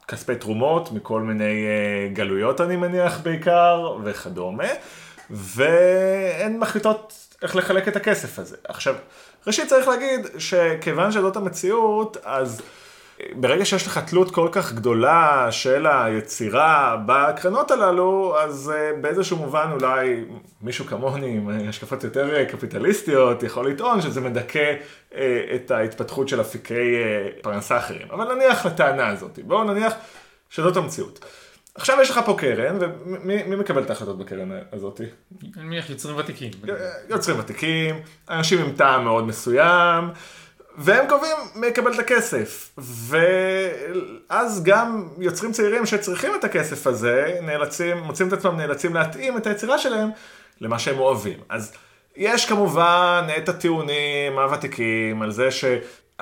כספי 0.09 0.37
תרומות 0.37 0.93
מכל 0.93 1.21
מיני 1.21 1.67
גלויות 2.13 2.61
אני 2.61 2.77
מניח 2.77 3.21
בעיקר 3.21 3.97
וכדומה, 4.05 4.69
והן 5.31 6.59
מחליטות 6.59 7.26
איך 7.43 7.57
לחלק 7.57 7.89
את 7.89 7.97
הכסף 7.97 8.39
הזה. 8.39 8.57
עכשיו, 8.69 8.95
ראשית 9.47 9.69
צריך 9.69 9.89
להגיד 9.89 10.27
שכיוון 10.39 11.13
שזאת 11.13 11.37
המציאות, 11.37 12.17
אז 12.25 12.63
אה, 13.21 13.27
ברגע 13.35 13.65
שיש 13.65 13.87
לך 13.87 13.99
תלות 13.99 14.35
כל 14.35 14.49
כך 14.53 14.73
גדולה 14.73 15.49
של 15.51 15.87
היצירה 15.87 16.97
בקרנות 17.07 17.71
הללו, 17.71 18.37
אז 18.39 18.73
אה, 18.75 18.93
באיזשהו 19.01 19.37
מובן 19.37 19.71
אולי 19.73 20.25
מישהו 20.63 20.85
כמוני 20.85 21.37
עם 21.37 21.51
אה, 21.51 21.69
השקפות 21.69 22.05
יותר 22.05 22.45
קפיטליסטיות 22.45 23.43
יכול 23.43 23.71
לטעון 23.71 24.03
שזה 24.03 24.21
מדכא 24.21 24.75
את 25.55 25.71
ההתפתחות 25.71 26.29
של 26.29 26.41
אפיקי 26.41 26.95
פרנסה 27.43 27.79
אחרים. 27.79 28.09
אבל 28.11 28.35
נניח 28.35 28.67
לטענה 28.67 29.09
הזאת, 29.09 29.39
בואו 29.45 29.65
נניח 29.65 29.93
שזאת 30.51 30.77
המציאות. 30.77 31.25
עכשיו 31.77 31.99
יש 32.03 32.11
לך 32.11 32.21
פה 32.25 32.37
קרן, 32.39 32.77
ומי 32.81 33.43
מי 33.43 33.57
מקבל 33.57 33.83
את 33.83 33.91
ההחלטות 33.91 34.19
בקרן 34.19 34.51
הזאת? 34.73 35.01
אני 35.57 35.65
מניח 35.65 35.91
יוצרים 35.91 36.17
ותיקים. 36.17 36.51
יוצרים 37.09 37.39
ותיקים, 37.39 38.01
אנשים 38.31 38.59
עם 38.59 38.73
טעם 38.73 39.05
מאוד 39.05 39.27
מסוים, 39.27 40.11
והם 40.79 41.09
קובעים 41.09 41.37
מי 41.55 41.67
יקבל 41.67 41.95
את 41.95 41.99
הכסף. 41.99 42.79
ואז 42.79 44.63
גם 44.65 45.09
יוצרים 45.19 45.53
צעירים 45.53 45.87
שצריכים 45.87 46.33
את 46.35 46.45
הכסף 46.45 46.87
הזה, 46.87 47.39
נאלצים, 47.43 47.99
מוצאים 47.99 48.29
את 48.29 48.33
עצמם 48.33 48.57
נאלצים 48.57 48.95
להתאים 48.95 49.37
את 49.37 49.47
היצירה 49.47 49.79
שלהם 49.79 50.09
למה 50.61 50.79
שהם 50.79 50.99
אוהבים. 50.99 51.39
אז 51.49 51.73
יש 52.17 52.47
כמובן 52.47 53.27
את 53.39 53.49
הטיעונים 53.49 54.39
הוותיקים 54.39 55.23
על 55.23 55.31
זה 55.31 55.51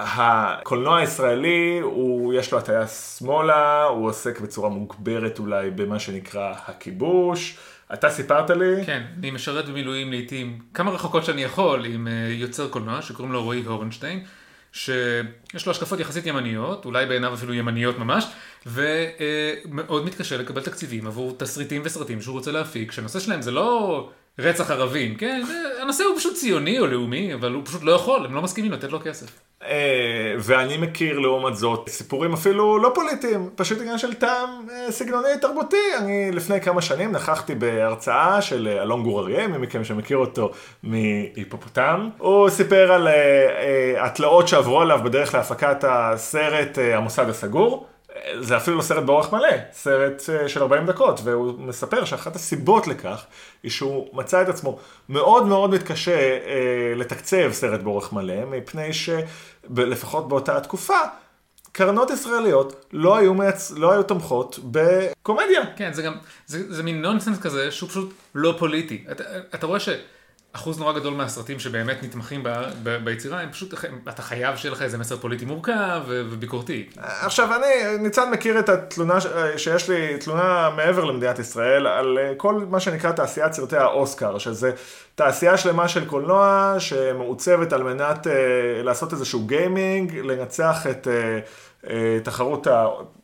שהקולנוע 0.01 0.99
הישראלי, 0.99 1.79
הוא, 1.83 2.35
יש 2.35 2.53
לו 2.53 2.59
הטיה 2.59 2.87
שמאלה, 2.87 3.85
הוא 3.85 4.09
עוסק 4.09 4.41
בצורה 4.41 4.69
מוגברת 4.69 5.39
אולי 5.39 5.71
במה 5.71 5.99
שנקרא 5.99 6.55
הכיבוש. 6.67 7.57
אתה 7.93 8.11
סיפרת 8.11 8.51
לי, 8.51 8.87
כן, 8.87 9.03
אני 9.19 9.31
משרת 9.31 9.69
במילואים 9.69 10.11
לעיתים 10.11 10.59
כמה 10.75 10.91
רחוקות 10.91 11.25
שאני 11.25 11.43
יכול 11.43 11.85
עם 11.85 12.09
אה, 12.09 12.13
יוצר 12.31 12.69
קולנוע 12.69 13.03
שקוראים 13.03 13.33
לו 13.33 13.43
רועי 13.43 13.63
הורנשטיין, 13.65 14.25
שיש 14.73 15.67
לו 15.67 15.73
השקפות 15.73 16.01
יחסית 16.01 16.27
ימניות, 16.27 16.85
אולי 16.85 17.07
בעיניו 17.07 17.35
אפילו 17.35 17.55
ימניות 17.55 17.99
ממש, 17.99 18.27
ומאוד 18.67 20.05
מתקשה 20.05 20.37
לקבל 20.37 20.63
תקציבים 20.63 21.07
עבור 21.07 21.37
תסריטים 21.39 21.83
וסרטים 21.85 22.23
שהוא 22.23 22.33
רוצה 22.33 22.53
להפיק, 22.53 22.93
שהנושא 22.93 23.21
שלהם 23.21 23.43
זה 23.43 23.51
לא 23.51 24.11
רצח 24.39 24.71
ערבים, 24.71 25.15
כן? 25.15 25.43
הנושא 25.83 26.05
הוא 26.05 26.19
פשוט 26.19 26.35
ציוני 26.35 26.79
או 26.79 26.87
לאומי, 26.87 27.35
אבל 27.35 27.53
הוא 27.53 27.63
פשוט 27.65 27.83
לא 27.83 27.93
יכול, 27.93 28.25
הם 28.25 28.35
לא 28.35 28.43
מסכימים 28.43 28.73
לתת 28.73 28.93
לו 28.93 29.01
כסף. 29.05 29.27
אה, 29.63 30.35
ואני 30.39 30.77
מכיר 30.77 31.19
לעומת 31.19 31.57
זאת 31.57 31.89
סיפורים 31.89 32.33
אפילו 32.33 32.79
לא 32.79 32.91
פוליטיים, 32.95 33.51
פשוט 33.57 33.81
עניין 33.81 33.99
של 33.99 34.15
טעם 34.15 34.49
אה, 34.73 34.93
סגנוני 34.93 35.29
תרבותי. 35.41 35.77
אני 35.99 36.31
לפני 36.33 36.61
כמה 36.61 36.83
שנים 36.83 37.13
נכחתי 37.13 37.55
בהרצאה 37.55 38.43
של 38.43 38.69
אה, 38.69 38.83
אלון 38.83 39.03
גור 39.03 39.21
אריה, 39.21 39.49
מי 39.49 39.59
מכם 39.59 39.85
שמכיר 39.85 40.17
אותו 40.17 40.51
מהיפופוטם. 40.83 42.09
הוא 42.19 42.49
סיפר 42.49 42.93
על 42.93 43.09
התלאות 43.99 44.49
שעברו 44.49 44.81
עליו 44.81 45.01
בדרך 45.05 45.35
להפקת 45.35 45.85
הסרט 45.89 46.79
המוסד 46.79 47.29
הסגור. 47.29 47.87
זה 48.41 48.57
אפילו 48.57 48.83
סרט 48.83 49.05
באורך 49.05 49.33
מלא, 49.33 49.49
סרט 49.73 50.23
אה, 50.29 50.49
של 50.49 50.63
40 50.63 50.87
דקות, 50.87 51.21
והוא 51.25 51.55
מספר 51.59 52.05
שאחת 52.05 52.37
הסיבות 52.37 52.87
לכך 52.87 53.25
היא 53.63 53.71
שהוא 53.71 54.09
מצא 54.13 54.43
את 54.43 54.49
עצמו 54.49 54.79
מאוד 55.09 55.47
מאוד 55.47 55.71
מתקשה 55.71 56.17
אה, 56.17 56.93
לתקצב 56.97 57.53
סרט 57.53 57.81
באורך 57.81 58.13
מלא, 58.13 58.45
מפני 58.45 58.91
שלפחות 58.93 60.29
באותה 60.29 60.57
התקופה, 60.57 60.99
קרנות 61.73 62.11
ישראליות 62.11 62.85
לא 62.93 63.17
היו, 63.17 63.35
מייצ... 63.35 63.73
לא 63.77 63.93
היו 63.93 64.03
תומכות 64.03 64.59
בקומדיה. 64.65 65.63
כן, 65.77 65.93
זה 65.93 66.03
גם, 66.03 66.15
זה, 66.47 66.75
זה 66.75 66.83
מין 66.83 67.03
נונסנס 67.03 67.39
כזה 67.41 67.71
שהוא 67.71 67.89
פשוט 67.89 68.15
לא 68.35 68.55
פוליטי. 68.59 69.05
אתה, 69.11 69.25
אתה 69.55 69.67
רואה 69.67 69.81
שאחוז 70.55 70.79
נורא 70.79 70.93
גדול 70.93 71.15
מהסרטים 71.15 71.59
שבאמת 71.59 72.03
נתמכים 72.03 72.43
ב, 72.43 72.49
ב, 72.83 73.05
ביצירה, 73.05 73.41
הם 73.41 73.53
פשוט, 73.53 73.75
אתה 74.09 74.23
חייב 74.23 74.57
שיהיה 74.57 74.73
לך 74.73 74.83
איזה 74.83 74.99
מסר 74.99 75.17
פוליטי 75.17 75.45
מורכב 75.45 76.01
וביקורתי. 76.07 76.89
עכשיו 76.97 77.49
אני, 77.55 77.99
ניצן 77.99 78.31
מכיר 78.31 78.59
את 78.59 78.69
התלונה, 78.69 79.19
שיש 79.57 79.91
לי 79.91 80.19
תלונה 80.19 80.71
מעבר 80.77 81.05
למדינת 81.05 81.39
ישראל, 81.39 81.87
על 81.87 82.19
אה, 82.19 82.33
כל 82.37 82.65
מה 82.71 82.81
שנקרא 82.81 83.13
תעשיית 83.13 83.53
סרטי 83.53 83.77
האוסקר, 83.77 84.39
שזה 84.39 84.71
תעשייה 85.15 85.57
שלמה 85.57 85.89
של 85.89 86.05
קולנוע 86.05 86.75
שמעוצבת 86.79 87.73
על 87.73 87.83
מנת 87.83 88.27
אה, 88.27 88.33
לעשות 88.83 89.13
איזשהו 89.13 89.47
gaming, 89.47 90.17
לנצח 90.17 90.87
את 90.91 91.09
אה, 91.09 91.39
אה, 91.91 92.19
תחרות 92.25 92.67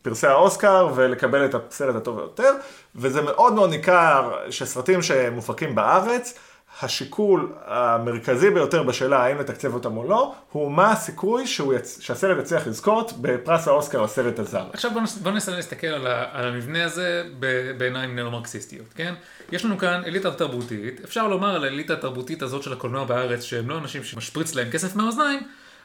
פרסי 0.03 0.27
האוסקר 0.27 0.88
ולקבל 0.95 1.45
את 1.45 1.55
הסרט 1.55 1.97
הטוב 1.97 2.16
ביותר, 2.16 2.55
וזה 2.97 3.23
מאוד 3.23 3.53
מאוד 3.53 3.71
ניכר 3.71 4.33
שסרטים 4.51 5.03
שמופקים 5.03 5.75
בארץ, 5.75 6.38
השיקול 6.83 7.53
המרכזי 7.66 8.51
ביותר 8.51 8.83
בשאלה 8.83 9.19
האם 9.19 9.38
לתקצב 9.38 9.75
אותם 9.75 9.97
או 9.97 10.09
לא, 10.09 10.35
הוא 10.53 10.73
מה 10.73 10.90
הסיכוי 10.93 11.47
שהוא 11.47 11.75
יצ... 11.75 11.99
שהסרט 12.01 12.38
יצליח 12.38 12.66
לזכות 12.66 13.12
בפרס 13.21 13.69
האוסקר 13.69 14.03
לסרט 14.03 14.38
הזר. 14.38 14.64
עכשיו 14.73 14.90
בוא, 14.90 15.01
נס- 15.01 15.19
בוא 15.19 15.31
ננסה 15.33 15.53
להסתכל 15.57 15.87
על, 15.87 16.07
ה, 16.07 16.25
על 16.33 16.49
המבנה 16.49 16.85
הזה 16.85 17.25
ב- 17.38 17.71
בעיניים 17.79 18.16
נאו-מרקסיסטיות, 18.16 18.87
כן? 18.95 19.14
יש 19.53 19.64
לנו 19.64 19.79
כאן 19.79 20.03
אליטה 20.07 20.31
תרבותית, 20.31 21.01
אפשר 21.05 21.29
לומר 21.29 21.55
על 21.55 21.64
האליטה 21.64 21.93
התרבותית 21.93 22.43
הזאת 22.43 22.62
של 22.62 22.73
הקולנוע 22.73 23.05
בארץ, 23.05 23.43
שהם 23.43 23.71
לא 23.71 23.79
אנשים 23.79 24.05
שמשפריץ 24.05 24.55
להם 24.55 24.71
כסף 24.71 24.97
מהאוזניים, 24.97 25.40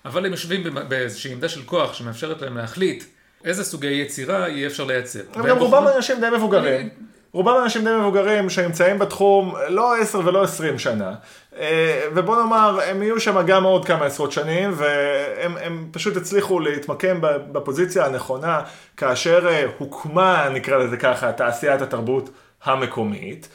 אבל 0.06 0.26
הם 0.26 0.32
יושבים 0.32 0.64
באיזושהי 0.88 1.32
עמדה 1.34 1.50
של 1.50 1.62
כוח 1.66 1.94
שמאפשרת 1.94 2.42
להם 2.42 2.58
להחליט 2.58 3.04
איזה 3.46 3.64
סוגי 3.64 3.88
יצירה 3.88 4.50
יהיה 4.50 4.68
אפשר 4.68 4.84
לייצר. 4.84 5.20
אבל 5.34 5.42
והם 5.42 5.50
גם 5.50 5.58
רובם 5.58 5.88
אנשים 5.96 6.20
די 6.20 6.28
מבוגרים. 6.38 6.90
רובם 7.36 7.56
אנשים 7.64 7.84
די 7.84 7.90
מבוגרים 8.00 8.50
שנמצאים 8.50 9.00
בתחום 9.00 9.56
לא 9.70 9.96
10 9.96 10.22
ולא 10.26 10.44
20 10.44 10.80
שנה. 10.80 11.16
אה, 11.58 12.08
ובוא 12.16 12.36
נאמר, 12.36 12.80
הם 12.86 13.04
יהיו 13.04 13.20
שם 13.20 13.46
גם 13.46 13.64
עוד 13.64 13.86
כמה 13.86 14.06
עשרות 14.06 14.32
שנים, 14.32 14.74
והם 14.76 15.58
הם 15.58 15.88
פשוט 15.92 16.18
הצליחו 16.18 16.60
להתמקם 16.60 17.18
בפוזיציה 17.22 18.06
הנכונה, 18.06 18.62
כאשר 18.98 19.48
אה, 19.48 19.66
הוקמה, 19.78 20.50
נקרא 20.50 20.78
לזה 20.78 20.98
ככה, 20.98 21.32
תעשיית 21.32 21.82
התרבות 21.82 22.30
המקומית. 22.64 23.48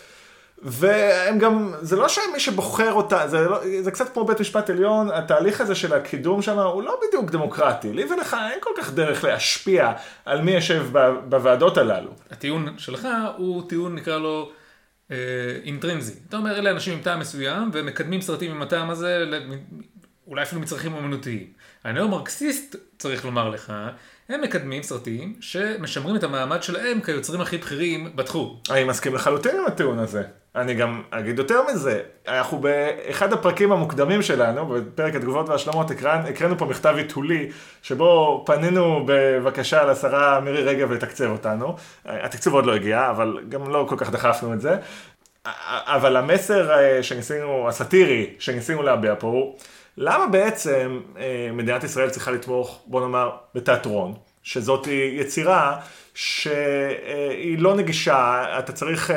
והם 0.63 1.39
גם, 1.39 1.73
זה 1.81 1.97
לא 1.97 2.09
שמי 2.09 2.41
שבוחר 2.41 2.93
אותה, 2.93 3.29
זה, 3.29 3.41
לא, 3.41 3.61
זה 3.81 3.91
קצת 3.91 4.13
כמו 4.13 4.25
בית 4.25 4.41
משפט 4.41 4.71
עליון, 4.71 5.11
התהליך 5.11 5.61
הזה 5.61 5.75
של 5.75 5.93
הקידום 5.93 6.43
שם 6.43 6.59
הוא 6.59 6.83
לא 6.83 7.01
בדיוק 7.09 7.31
דמוקרטי. 7.31 7.93
לי 7.93 8.05
ולך 8.05 8.37
אין 8.51 8.59
כל 8.61 8.71
כך 8.79 8.93
דרך 8.93 9.25
להשפיע 9.25 9.93
על 10.25 10.43
מי 10.43 10.53
יושב 10.53 10.87
ב- 10.93 11.15
בוועדות 11.29 11.79
הללו. 11.79 12.11
הטיעון 12.31 12.75
שלך 12.79 13.09
הוא 13.37 13.69
טיעון 13.69 13.95
נקרא 13.95 14.19
לו 14.19 14.51
אה, 15.11 15.17
אינטרנזי. 15.65 16.15
אתה 16.29 16.37
אומר 16.37 16.59
אלה 16.59 16.71
אנשים 16.71 16.93
עם 16.95 17.03
טעם 17.03 17.21
מסוים 17.21 17.71
ומקדמים 17.73 18.21
סרטים 18.21 18.51
עם 18.51 18.63
הטעם 18.63 18.91
הזה 18.91 19.25
אולי 20.27 20.43
אפילו 20.43 20.61
מצרכים 20.61 20.95
אומנותיים. 20.95 21.47
הנאו-מרקסיסט 21.85 22.77
צריך 22.99 23.25
לומר 23.25 23.49
לך, 23.49 23.73
הם 24.29 24.41
מקדמים 24.41 24.83
סרטים 24.83 25.35
שמשמרים 25.41 26.17
את 26.17 26.25
המעמד 26.25 26.63
שלהם 26.63 27.01
כיוצרים 27.01 27.41
הכי 27.41 27.59
בכירים 27.59 28.17
בתחום. 28.17 28.61
אני 28.71 28.85
מסכים 28.85 29.15
לחלוטין 29.15 29.57
עם 29.59 29.67
הטיעון 29.67 29.99
הזה. 29.99 30.23
אני 30.57 30.75
גם 30.75 31.03
אגיד 31.11 31.39
יותר 31.39 31.63
מזה, 31.73 32.03
אנחנו 32.29 32.59
באחד 32.59 33.33
הפרקים 33.33 33.73
המוקדמים 33.73 34.23
שלנו, 34.23 34.67
בפרק 34.67 35.15
התגובות 35.15 35.49
וההשלמות, 35.49 35.91
הקראנו, 35.91 36.59
פה 36.59 36.67
מכתב 36.67 36.95
עיתולי, 36.97 37.51
שבו 37.83 38.43
פנינו 38.47 39.03
בבקשה 39.07 39.85
לשרה 39.85 40.41
מירי 40.41 40.63
רגב 40.63 40.93
לתקצב 40.93 41.31
אותנו. 41.31 41.77
התקצוב 42.05 42.55
עוד 42.55 42.67
לא 42.67 42.75
הגיע, 42.75 43.11
אבל 43.11 43.39
גם 43.49 43.71
לא 43.71 43.87
כל 43.89 43.97
כך 43.99 44.11
דחפנו 44.11 44.53
את 44.53 44.61
זה. 44.61 44.77
אבל 45.67 46.17
המסר 46.17 46.71
אה, 46.71 47.03
שניסינו, 47.03 47.69
הסאטירי, 47.69 48.35
שניסינו 48.39 48.83
להביע 48.83 49.15
פה 49.19 49.27
הוא, 49.27 49.57
למה 49.97 50.27
בעצם 50.27 51.01
אה, 51.19 51.51
מדינת 51.53 51.85
ישראל 51.85 52.11
צריכה 52.11 52.31
לתמוך, 52.31 52.83
בוא 52.87 53.01
נאמר, 53.01 53.31
בתיאטרון, 53.55 54.15
שזאת 54.43 54.87
יצירה 55.13 55.81
שהיא 56.15 57.59
לא 57.59 57.77
נגישה, 57.77 58.45
אתה 58.59 58.73
צריך, 58.73 59.11
אה, 59.11 59.17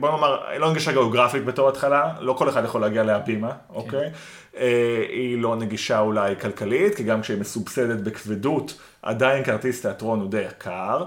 בוא 0.00 0.10
נאמר, 0.10 0.46
היא 0.48 0.58
לא 0.58 0.70
נגישה 0.70 0.92
גיאוגרפית 0.92 1.44
בתור 1.44 1.68
התחלה, 1.68 2.14
לא 2.20 2.32
כל 2.32 2.48
אחד 2.48 2.64
יכול 2.64 2.80
להגיע 2.80 3.02
להבימה, 3.02 3.52
אוקיי? 3.70 4.10
אה, 4.56 5.04
היא 5.08 5.42
לא 5.42 5.56
נגישה 5.56 6.00
אולי 6.00 6.34
כלכלית, 6.40 6.94
כי 6.94 7.02
גם 7.02 7.22
כשהיא 7.22 7.38
מסובסדת 7.38 7.98
בכבדות, 8.00 8.78
עדיין 9.02 9.44
כרטיס 9.44 9.82
תיאטרון 9.82 10.20
הוא 10.20 10.30
די 10.30 10.40
יקר. 10.40 11.04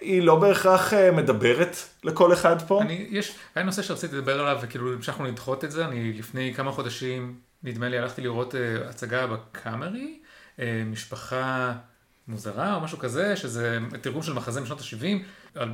היא 0.00 0.22
לא 0.22 0.36
בהכרח 0.36 0.94
אה, 0.94 1.10
מדברת 1.10 1.76
לכל 2.04 2.32
אחד 2.32 2.62
פה. 2.62 2.82
אני, 2.82 3.06
יש, 3.10 3.34
היה 3.54 3.64
נושא 3.64 3.82
שרציתי 3.82 4.16
לדבר 4.16 4.40
עליו 4.40 4.58
וכאילו 4.62 4.92
המשכנו 4.92 5.24
לדחות 5.24 5.64
את 5.64 5.70
זה, 5.70 5.84
אני 5.84 6.12
לפני 6.12 6.54
כמה 6.54 6.72
חודשים, 6.72 7.34
נדמה 7.62 7.88
לי, 7.88 7.98
הלכתי 7.98 8.22
לראות 8.22 8.54
הצגה 8.88 9.26
בקאמרי, 9.26 10.18
משפחה 10.86 11.72
מוזרה 12.28 12.74
או 12.74 12.80
משהו 12.80 12.98
כזה, 12.98 13.36
שזה 13.36 13.78
תרגום 14.00 14.22
של 14.22 14.32
מחזה 14.32 14.60
משנות 14.60 14.80
ה-70, 14.80 15.58
על 15.60 15.68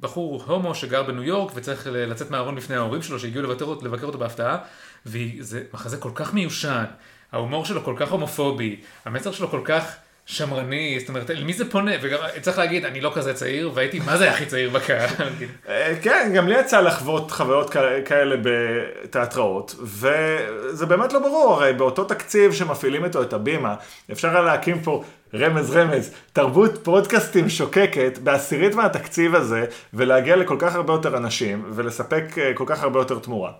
בחור 0.00 0.42
הומו 0.46 0.74
שגר 0.74 1.02
בניו 1.02 1.22
יורק 1.22 1.52
וצריך 1.54 1.86
לצאת 1.90 2.30
מהארון 2.30 2.56
לפני 2.56 2.76
ההורים 2.76 3.02
שלו 3.02 3.18
שהגיעו 3.18 3.42
לבקר, 3.42 3.74
לבקר 3.82 4.06
אותו 4.06 4.18
בהפתעה, 4.18 4.58
וזה 5.06 5.62
מחזה 5.72 5.96
כל 5.96 6.10
כך 6.14 6.34
מיושן, 6.34 6.84
ההומור 7.32 7.64
שלו 7.64 7.84
כל 7.84 7.94
כך 7.98 8.10
הומופובי, 8.10 8.80
המסר 9.04 9.32
שלו 9.32 9.48
כל 9.48 9.62
כך... 9.64 9.96
שמרני, 10.28 11.00
זאת 11.00 11.08
אומרת, 11.08 11.30
למי 11.30 11.52
זה 11.52 11.70
פונה? 11.70 11.90
וגם 12.02 12.18
צריך 12.40 12.58
להגיד, 12.58 12.84
אני 12.84 13.00
לא 13.00 13.12
כזה 13.14 13.34
צעיר, 13.34 13.70
והייתי, 13.74 13.98
מה 13.98 14.16
זה 14.16 14.30
הכי 14.30 14.46
צעיר 14.46 14.70
בקהל? 14.70 15.08
אה, 15.68 15.94
כן, 16.02 16.32
גם 16.34 16.48
לי 16.48 16.60
יצא 16.60 16.80
לחוות 16.80 17.30
חוויות 17.30 17.70
כאלה 18.04 18.36
בתיאטראות, 18.42 19.74
וזה 19.80 20.86
באמת 20.86 21.12
לא 21.12 21.18
ברור, 21.18 21.54
הרי 21.54 21.72
באותו 21.72 22.04
תקציב 22.04 22.52
שמפעילים 22.52 23.04
איתו 23.04 23.22
את 23.22 23.32
הבימה, 23.32 23.74
אפשר 24.12 24.28
היה 24.28 24.40
להקים 24.40 24.80
פה 24.82 25.04
רמז 25.34 25.70
רמז, 25.70 26.14
תרבות 26.32 26.84
פודקאסטים 26.84 27.48
שוקקת 27.48 28.18
בעשירית 28.22 28.74
מהתקציב 28.74 29.34
הזה, 29.34 29.66
ולהגיע 29.94 30.36
לכל 30.36 30.56
כך 30.58 30.74
הרבה 30.74 30.92
יותר 30.92 31.16
אנשים, 31.16 31.64
ולספק 31.74 32.24
אה, 32.38 32.54
כל 32.54 32.64
כך 32.66 32.82
הרבה 32.82 33.00
יותר 33.00 33.18
תמורה. 33.18 33.52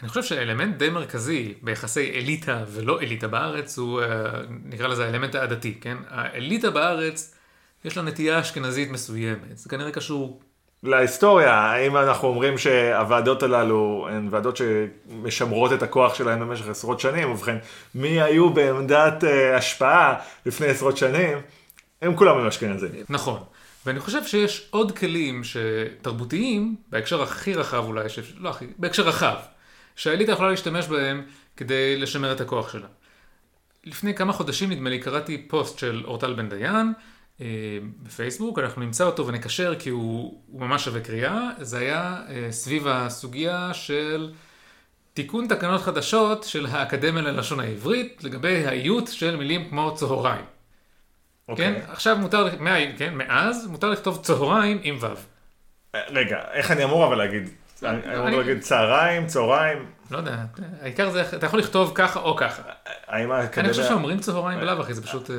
אני 0.00 0.08
חושב 0.08 0.22
שאלמנט 0.22 0.76
די 0.76 0.90
מרכזי 0.90 1.54
ביחסי 1.62 2.10
אליטה 2.14 2.64
ולא 2.68 3.00
אליטה 3.00 3.28
בארץ 3.28 3.78
הוא, 3.78 4.02
אה, 4.02 4.06
נקרא 4.64 4.88
לזה 4.88 5.04
האלמנט 5.04 5.34
העדתי, 5.34 5.74
כן? 5.80 5.96
האליטה 6.08 6.70
בארץ, 6.70 7.34
יש 7.84 7.96
לה 7.96 8.02
נטייה 8.02 8.40
אשכנזית 8.40 8.90
מסוימת. 8.90 9.58
זה 9.58 9.68
כנראה 9.68 9.90
קשור, 9.90 10.40
להיסטוריה, 10.82 11.54
האם 11.54 11.96
אנחנו 11.96 12.28
אומרים 12.28 12.58
שהוועדות 12.58 13.42
הללו 13.42 14.08
הן 14.10 14.28
ועדות 14.30 14.56
שמשמרות 14.56 15.72
את 15.72 15.82
הכוח 15.82 16.14
שלהן 16.14 16.40
במשך 16.40 16.68
עשרות 16.68 17.00
שנים, 17.00 17.30
ובכן, 17.30 17.56
מי 17.94 18.22
היו 18.22 18.50
בעמדת 18.50 19.24
אה, 19.24 19.56
השפעה 19.56 20.14
לפני 20.46 20.66
עשרות 20.66 20.96
שנים? 20.96 21.38
הם 22.02 22.16
כולם 22.16 22.38
היו 22.38 22.48
אשכנזים. 22.48 22.90
נכון. 23.08 23.40
ואני 23.86 24.00
חושב 24.00 24.24
שיש 24.24 24.68
עוד 24.70 24.98
כלים 24.98 25.42
שתרבותיים, 25.44 26.76
בהקשר 26.88 27.22
הכי 27.22 27.54
רחב 27.54 27.84
אולי, 27.84 28.08
ש... 28.08 28.18
לא 28.38 28.48
הכי, 28.48 28.66
בהקשר 28.78 29.02
רחב, 29.02 29.36
שהאליטה 29.96 30.32
יכולה 30.32 30.50
להשתמש 30.50 30.86
בהם 30.86 31.22
כדי 31.56 31.96
לשמר 31.96 32.32
את 32.32 32.40
הכוח 32.40 32.72
שלה. 32.72 32.86
לפני 33.84 34.14
כמה 34.14 34.32
חודשים 34.32 34.70
נדמה 34.70 34.90
לי 34.90 34.98
קראתי 34.98 35.46
פוסט 35.48 35.78
של 35.78 36.02
אורטל 36.04 36.32
בן 36.32 36.48
דיין 36.48 36.92
בפייסבוק, 38.02 38.58
אנחנו 38.58 38.82
נמצא 38.82 39.04
אותו 39.04 39.26
ונקשר 39.26 39.74
כי 39.78 39.90
הוא, 39.90 40.40
הוא 40.46 40.60
ממש 40.60 40.84
שווה 40.84 41.00
קריאה, 41.00 41.50
זה 41.60 41.78
היה 41.78 42.22
אה, 42.28 42.52
סביב 42.52 42.86
הסוגיה 42.86 43.74
של 43.74 44.32
תיקון 45.14 45.48
תקנות 45.48 45.80
חדשות 45.80 46.44
של 46.44 46.66
האקדמיה 46.70 47.22
ללשון 47.22 47.60
העברית 47.60 48.24
לגבי 48.24 48.66
האיות 48.66 49.08
של 49.08 49.36
מילים 49.36 49.68
כמו 49.68 49.94
צהריים. 49.94 50.44
כן? 51.56 51.80
עכשיו 51.88 52.16
מותר, 52.16 52.48
מה, 52.60 52.76
כן, 52.98 53.14
מאז 53.14 53.66
מותר 53.66 53.90
לכתוב 53.90 54.22
צהריים 54.22 54.80
עם 54.82 54.96
ו'. 55.00 55.06
אה, 55.94 56.00
רגע, 56.10 56.38
איך 56.52 56.70
אני 56.70 56.84
אמור 56.84 57.06
אבל 57.06 57.18
להגיד? 57.18 57.48
אני 57.84 58.00
אני- 58.26 58.36
להגיד 58.36 58.60
צהריים, 58.60 59.26
צהריים, 59.26 59.86
לא 60.10 60.18
יודע, 60.18 60.36
העיקר 60.80 61.10
זה, 61.10 61.22
אתה 61.36 61.46
יכול 61.46 61.58
לכתוב 61.58 61.92
ככה 61.94 62.20
או 62.20 62.36
ככה. 62.36 62.62
אני 63.08 63.68
חושב. 63.68 63.82
שאומרים 63.84 64.18
צהריים 64.18 64.60
בלאו 64.60 64.80
הכי, 64.80 64.94
זה 64.94 65.02
פשוט 65.02 65.30
אה, 65.30 65.36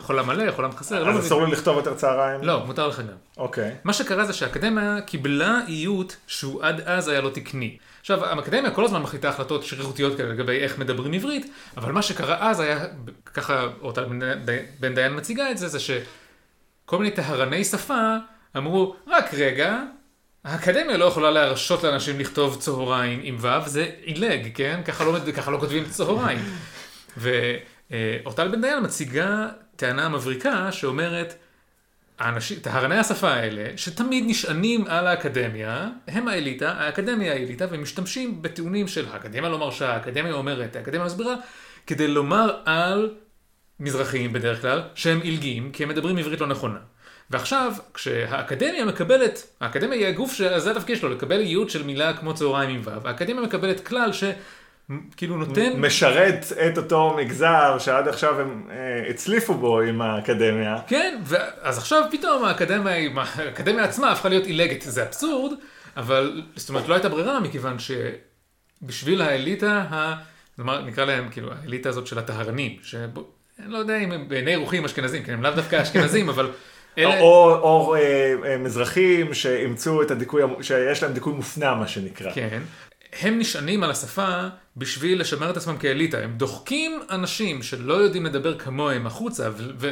חולם 0.00 0.26
מלא, 0.26 0.52
חולם 0.52 0.72
חסר, 0.72 1.04
לא 1.04 1.10
אז. 1.10 1.26
אסור 1.26 1.44
לי 1.44 1.52
לכתוב 1.52 1.76
יותר 1.76 1.94
צהריים? 1.94 2.42
לא, 2.42 2.66
מותר 2.66 2.88
לך 2.88 3.00
גם. 3.00 3.16
אוקיי. 3.36 3.74
מה 3.84 3.92
שקרה 3.92 4.24
זה 4.24 4.32
שהאקדמיה 4.32 5.00
קיבלה 5.06 5.60
איות 5.68 6.16
שהוא 6.26 6.62
עד 6.62 6.80
אז 6.80 7.08
היה 7.08 7.20
לא 7.20 7.30
תקני. 7.30 7.76
עכשיו, 8.00 8.24
האקדמיה 8.24 8.70
כל 8.70 8.84
הזמן 8.84 9.02
מחליטה 9.02 9.28
החלטות 9.28 9.62
שרירותיות 9.64 10.16
כאלה 10.16 10.28
לגבי 10.28 10.58
איך 10.58 10.78
מדברים 10.78 11.12
עברית, 11.12 11.46
אבל 11.76 11.92
מה 11.92 12.02
שקרה 12.02 12.50
אז 12.50 12.60
היה, 12.60 12.78
ככה 13.34 13.66
אורטל 13.80 14.04
בן 14.80 14.94
דיין 14.94 15.16
מציגה 15.16 15.50
את 15.50 15.58
זה, 15.58 15.68
זה 15.68 15.78
שכל 15.80 16.98
מיני 16.98 17.10
טהרני 17.10 17.64
שפה 17.64 18.14
אמרו, 18.56 18.96
רק 19.06 19.34
רגע, 19.34 19.78
האקדמיה 20.44 20.96
לא 20.96 21.04
יכולה 21.04 21.30
להרשות 21.30 21.82
לאנשים 21.82 22.20
לכתוב 22.20 22.56
צהריים 22.60 23.20
עם 23.22 23.36
ו', 23.40 23.68
זה 23.68 23.90
עילג, 24.02 24.48
כן? 24.54 24.80
ככה 24.84 25.04
לא, 25.04 25.18
ככה 25.36 25.50
לא 25.50 25.58
כותבים 25.58 25.84
צהריים. 25.84 26.38
ואורטל 27.16 28.48
בן 28.48 28.60
דיין 28.60 28.84
מציגה 28.84 29.48
טענה 29.76 30.08
מבריקה 30.08 30.72
שאומרת, 30.72 31.34
טהרני 32.62 32.98
השפה 32.98 33.28
האלה, 33.28 33.64
שתמיד 33.76 34.24
נשענים 34.26 34.84
על 34.86 35.06
האקדמיה, 35.06 35.88
הם 36.06 36.28
האליטה, 36.28 36.72
האקדמיה 36.72 37.32
האליטה, 37.32 37.66
ומשתמשים 37.70 38.42
בטיעונים 38.42 38.88
של 38.88 39.06
האקדמיה 39.12 39.50
לא 39.50 39.58
מרשה, 39.58 39.94
האקדמיה 39.94 40.32
אומרת, 40.32 40.76
האקדמיה 40.76 41.04
מסבירה, 41.04 41.34
כדי 41.86 42.08
לומר 42.08 42.56
על 42.64 43.14
מזרחים 43.80 44.32
בדרך 44.32 44.60
כלל, 44.60 44.82
שהם 44.94 45.20
עילגים, 45.20 45.70
כי 45.72 45.82
הם 45.82 45.88
מדברים 45.88 46.18
עברית 46.18 46.40
לא 46.40 46.46
נכונה. 46.46 46.78
ועכשיו, 47.32 47.72
כשהאקדמיה 47.94 48.84
מקבלת, 48.84 49.46
האקדמיה 49.60 49.98
היא 49.98 50.06
הגוף 50.06 50.32
שזה 50.32 50.70
התפקיד 50.70 50.96
שלו, 50.96 51.08
לקבל 51.08 51.40
ייעוד 51.40 51.70
של 51.70 51.82
מילה 51.82 52.16
כמו 52.16 52.34
צהריים 52.34 52.70
עם 52.70 52.80
ו', 52.84 53.08
האקדמיה 53.08 53.42
מקבלת 53.42 53.86
כלל 53.86 54.10
שכאילו 54.12 55.36
נותן... 55.36 55.72
משרת 55.76 56.44
את 56.66 56.78
אותו 56.78 57.14
מגזר 57.16 57.76
שעד 57.78 58.08
עכשיו 58.08 58.40
הם 58.40 58.68
אה, 58.70 59.10
הצליפו 59.10 59.54
בו 59.54 59.80
עם 59.80 60.02
האקדמיה. 60.02 60.76
כן, 60.86 61.18
אז 61.62 61.78
עכשיו 61.78 62.04
פתאום 62.10 62.44
האקדמיה, 62.44 63.10
האקדמיה 63.16 63.84
עצמה 63.84 64.12
הפכה 64.12 64.28
להיות 64.28 64.46
עילגת, 64.46 64.82
זה 64.82 65.02
אבסורד, 65.02 65.52
אבל 65.96 66.42
זאת 66.56 66.68
אומרת 66.68 66.88
לא 66.88 66.94
הייתה 66.94 67.08
ברירה 67.08 67.40
מכיוון 67.40 67.76
שבשביל 67.78 69.22
האליטה, 69.22 69.84
ה... 69.90 70.14
נאמר, 70.58 70.84
נקרא 70.84 71.04
להם 71.04 71.28
כאילו 71.30 71.52
האליטה 71.52 71.88
הזאת 71.88 72.06
של 72.06 72.18
הטהרנים, 72.18 72.76
שאני 72.82 73.06
לא 73.58 73.78
יודע 73.78 73.98
אם 73.98 74.12
הם 74.12 74.28
בעיני 74.28 74.56
רוחים 74.56 74.84
אשכנזים, 74.84 75.22
כי 75.22 75.32
הם 75.32 75.42
לאו 75.42 75.50
דווקא 75.50 75.82
אשכנזים, 75.82 76.28
אבל 76.34 76.50
אלה... 76.98 77.20
או, 77.20 77.54
או 77.54 77.94
אה, 77.94 78.34
אה, 78.44 78.58
מזרחים 78.58 79.34
שאימצו 79.34 80.02
את 80.02 80.10
הדיכוי, 80.10 80.42
שיש 80.62 81.02
להם 81.02 81.12
דיכוי 81.12 81.32
מופנם 81.32 81.76
מה 81.80 81.88
שנקרא. 81.88 82.32
כן. 82.32 82.62
הם 83.20 83.38
נשענים 83.38 83.82
על 83.82 83.90
השפה 83.90 84.48
בשביל 84.76 85.20
לשמר 85.20 85.50
את 85.50 85.56
עצמם 85.56 85.76
כאליטה. 85.76 86.18
הם 86.18 86.32
דוחקים 86.36 87.00
אנשים 87.10 87.62
שלא 87.62 87.94
יודעים 87.94 88.26
לדבר 88.26 88.58
כמוהם 88.58 89.06
החוצה, 89.06 89.48
ו- 89.56 89.90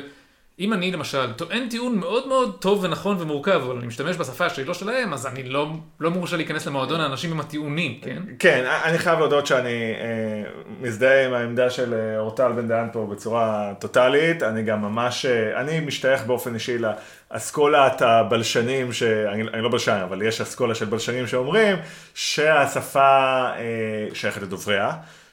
אם 0.60 0.72
אני 0.72 0.90
למשל 0.90 1.32
טוען 1.32 1.68
טיעון 1.68 1.98
מאוד 1.98 2.28
מאוד 2.28 2.56
טוב 2.60 2.84
ונכון 2.84 3.16
ומורכב, 3.20 3.60
אבל 3.66 3.76
אני 3.76 3.86
משתמש 3.86 4.16
בשפה 4.16 4.48
שהיא 4.48 4.66
לא 4.66 4.74
שלהם, 4.74 5.12
אז 5.12 5.26
אני 5.26 5.42
לא, 5.42 5.68
לא 6.00 6.10
מורשה 6.10 6.36
להיכנס 6.36 6.66
למועדון 6.66 7.00
האנשים 7.00 7.30
עם 7.32 7.40
הטיעונים, 7.40 7.98
כן? 8.02 8.22
כן, 8.38 8.64
אני 8.84 8.98
חייב 8.98 9.18
להודות 9.18 9.46
שאני 9.46 9.92
אה, 10.00 10.50
מזדהה 10.80 11.26
עם 11.26 11.34
העמדה 11.34 11.70
של 11.70 11.94
אה, 11.94 12.18
אורטל 12.18 12.52
בן 12.52 12.68
דהן 12.68 12.88
פה 12.92 13.08
בצורה 13.10 13.72
טוטאלית, 13.78 14.42
אני 14.42 14.62
גם 14.62 14.82
ממש, 14.82 15.26
אה, 15.26 15.60
אני 15.60 15.80
משתייך 15.80 16.22
באופן 16.26 16.54
אישי 16.54 16.78
לאסכולת 16.78 18.02
הבלשנים, 18.02 18.92
שאני 18.92 19.42
אני 19.42 19.62
לא 19.62 19.68
בלשן, 19.68 20.00
אבל 20.04 20.22
יש 20.22 20.40
אסכולה 20.40 20.74
של 20.74 20.86
בלשנים 20.86 21.26
שאומרים 21.26 21.76
שהשפה 22.14 23.46
אה, 23.56 24.14
שייכת 24.14 24.42
לדובריה. 24.42 24.92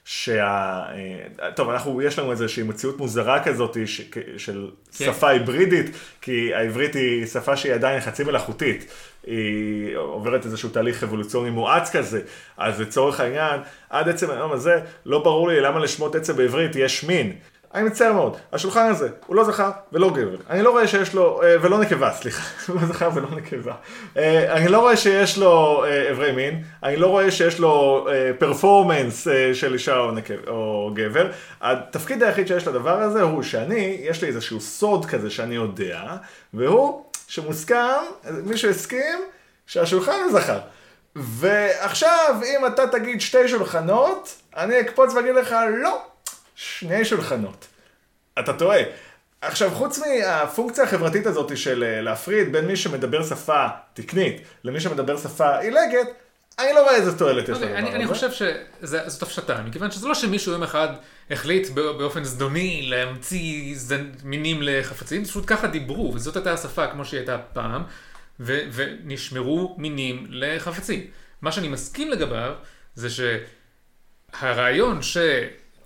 שה... 0.10 0.84
אה, 1.40 1.52
טוב, 1.52 1.70
אנחנו, 1.70 2.02
יש 2.02 2.20
לנו 2.20 2.32
איזושהי 2.32 2.64
מציאות 2.64 2.98
מוזרה 2.98 3.44
כזאת 3.44 3.78
ש... 3.86 4.02
של 4.38 4.70
כן. 4.98 5.06
שפה 5.06 5.30
היברידית, 5.30 5.86
כי 6.22 6.54
העברית 6.54 6.96
היא 6.96 7.26
שפה 7.26 7.58
שהיא 7.58 7.74
עדיין 7.74 8.02
חצי 8.02 8.24
מלאכותית. 8.24 8.92
היא 9.26 9.96
עוברת 9.96 10.46
איזשהו 10.46 10.70
תהליך 10.70 11.04
אבולוציוני 11.04 11.50
מואץ 11.50 11.96
כזה, 11.96 12.22
אז 12.58 12.82
לצורך 12.82 13.20
העניין, 13.20 13.62
עד 13.90 14.10
עצם 14.10 14.32
היום 14.32 14.52
הזה, 14.52 14.80
לא 15.06 15.24
ברור 15.24 15.48
לי 15.48 15.62
למה 15.62 15.80
לשמות 15.80 16.16
עצם 16.16 16.36
בעברית 16.36 16.76
יש 16.76 17.04
מין. 17.04 17.34
אני 17.78 17.86
מצטער 17.86 18.14
מאוד, 18.14 18.38
השולחן 18.54 18.86
הזה 18.86 19.10
הוא 19.26 19.36
לא 19.36 19.44
זכר 19.44 19.72
ולא 19.94 20.10
גבר. 20.10 20.36
אני 20.50 20.62
לא 20.62 20.70
רואה 20.70 20.88
שיש 20.88 21.14
לו, 21.14 21.44
אה, 21.44 21.56
ולא 21.62 21.80
נקבה, 21.80 22.12
סליחה, 22.14 22.44
לא 22.76 22.86
זכר 22.86 23.10
ולא 23.14 23.28
נקבה. 23.32 23.74
אה, 24.18 24.54
אני 24.54 24.68
לא 24.68 24.80
רואה 24.80 24.98
שיש 24.98 25.38
לו 25.38 25.86
אה, 25.86 26.12
אברי 26.12 26.32
מין, 26.32 26.64
אני 26.84 26.96
לא 26.96 27.08
רואה 27.08 27.32
שיש 27.32 27.60
לו 27.60 28.08
פרפורמנס 28.40 29.28
של 29.54 29.74
אישה 29.74 29.98
או, 29.98 30.12
נקב, 30.12 30.48
או 30.48 30.92
גבר. 30.94 31.32
התפקיד 31.62 32.24
היחיד 32.24 32.48
שיש 32.48 32.68
לדבר 32.68 33.02
הזה 33.02 33.22
הוא 33.22 33.44
שאני, 33.44 33.98
יש 34.02 34.22
לי 34.22 34.28
איזשהו 34.28 34.62
סוד 34.62 35.06
כזה 35.06 35.30
שאני 35.30 35.56
יודע, 35.56 36.02
והוא 36.54 37.06
שמוסכם, 37.28 38.04
מישהו 38.44 38.70
הסכים, 38.70 39.20
שהשולחן 39.68 40.20
הוא 40.24 40.40
זכר. 40.40 40.60
ועכשיו, 41.16 42.36
אם 42.44 42.66
אתה 42.66 42.88
תגיד 42.88 43.22
שתי 43.22 43.48
שולחנות, 43.48 44.36
אני 44.56 44.80
אקפוץ 44.80 45.14
ואגיד 45.14 45.36
לך 45.36 45.56
לא. 45.84 46.02
שני 46.58 47.06
שולחנות. 47.06 47.67
אתה 48.40 48.54
טועה. 48.54 48.80
עכשיו, 49.42 49.72
חוץ 49.72 50.00
מהפונקציה 50.00 50.84
החברתית 50.84 51.26
הזאת 51.26 51.58
של 51.58 51.84
אה, 51.84 52.02
להפריד 52.02 52.52
בין 52.52 52.66
מי 52.66 52.76
שמדבר 52.76 53.24
שפה 53.24 53.68
תקנית 53.94 54.42
למי 54.64 54.80
שמדבר 54.80 55.18
שפה 55.18 55.58
עילגת, 55.58 56.08
אני 56.60 56.74
לא 56.74 56.84
רואה 56.84 56.96
איזה 56.96 57.18
תועלת 57.18 57.50
יש 57.50 57.58
לדבר 57.58 57.78
הזה. 57.78 57.78
אני 57.78 58.08
חושב 58.08 58.30
שזאת 58.32 59.22
הפשטה, 59.22 59.62
מכיוון 59.62 59.92
שזה 59.92 60.08
לא 60.08 60.16
שמישהו 60.16 60.52
יום 60.52 60.64
אחד 60.64 60.88
החליט 61.32 61.70
באופן 61.70 62.24
זדוני 62.24 62.82
להמציא 62.90 63.76
מינים 64.24 64.58
לחפצים, 64.62 65.26
פשוט 65.26 65.44
ככה 65.48 65.68
דיברו, 65.68 66.12
וזאת 66.14 66.36
הייתה 66.36 66.54
השפה 66.54 66.88
כמו 66.88 67.06
שהיא 67.06 67.20
הייתה 67.20 67.38
פעם, 67.54 67.84
ונשמרו 68.40 69.76
מינים 69.78 70.26
לחפצים. 70.30 71.08
מה 71.42 71.52
שאני 71.52 71.68
מסכים 71.68 72.12
לגביו, 72.12 72.54
זה 72.96 73.08
שהרעיון 74.40 75.02
ש... 75.02 75.18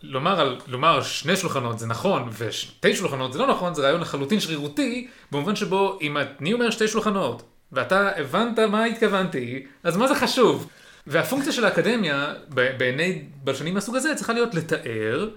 לומר, 0.04 0.41
על, 0.41 0.58
לומר 0.68 1.02
שני 1.02 1.36
שולחנות 1.36 1.80
זה 1.80 1.88
נכון 1.88 2.30
ושתי 2.38 2.95
שולחנות 2.95 3.34
זה 3.34 3.39
לא 3.39 3.47
נכון, 3.47 3.74
זה 3.74 3.82
רעיון 3.82 4.02
לחלוטין 4.02 4.39
שרירותי, 4.39 5.08
במובן 5.32 5.56
שבו 5.56 5.97
אם 6.02 6.18
אני 6.18 6.54
אומר 6.54 6.70
שתי 6.70 6.88
שולחנות 6.88 7.43
ואתה 7.72 8.10
הבנת 8.18 8.60
מה 8.60 8.86
התכוונתי, 8.86 9.66
אז 9.84 9.97
מה 9.97 10.08
זה 10.08 10.16
חשוב? 10.16 10.70
והפונקציה 11.08 11.54
של 11.54 11.66
האקדמיה 11.66 12.34
בעיני 12.78 13.22
בלשנים 13.43 13.74
מהסוג 13.74 13.95
הזה 13.95 14.16
צריכה 14.16 14.34
להיות 14.34 14.56
לתאר 14.56 15.30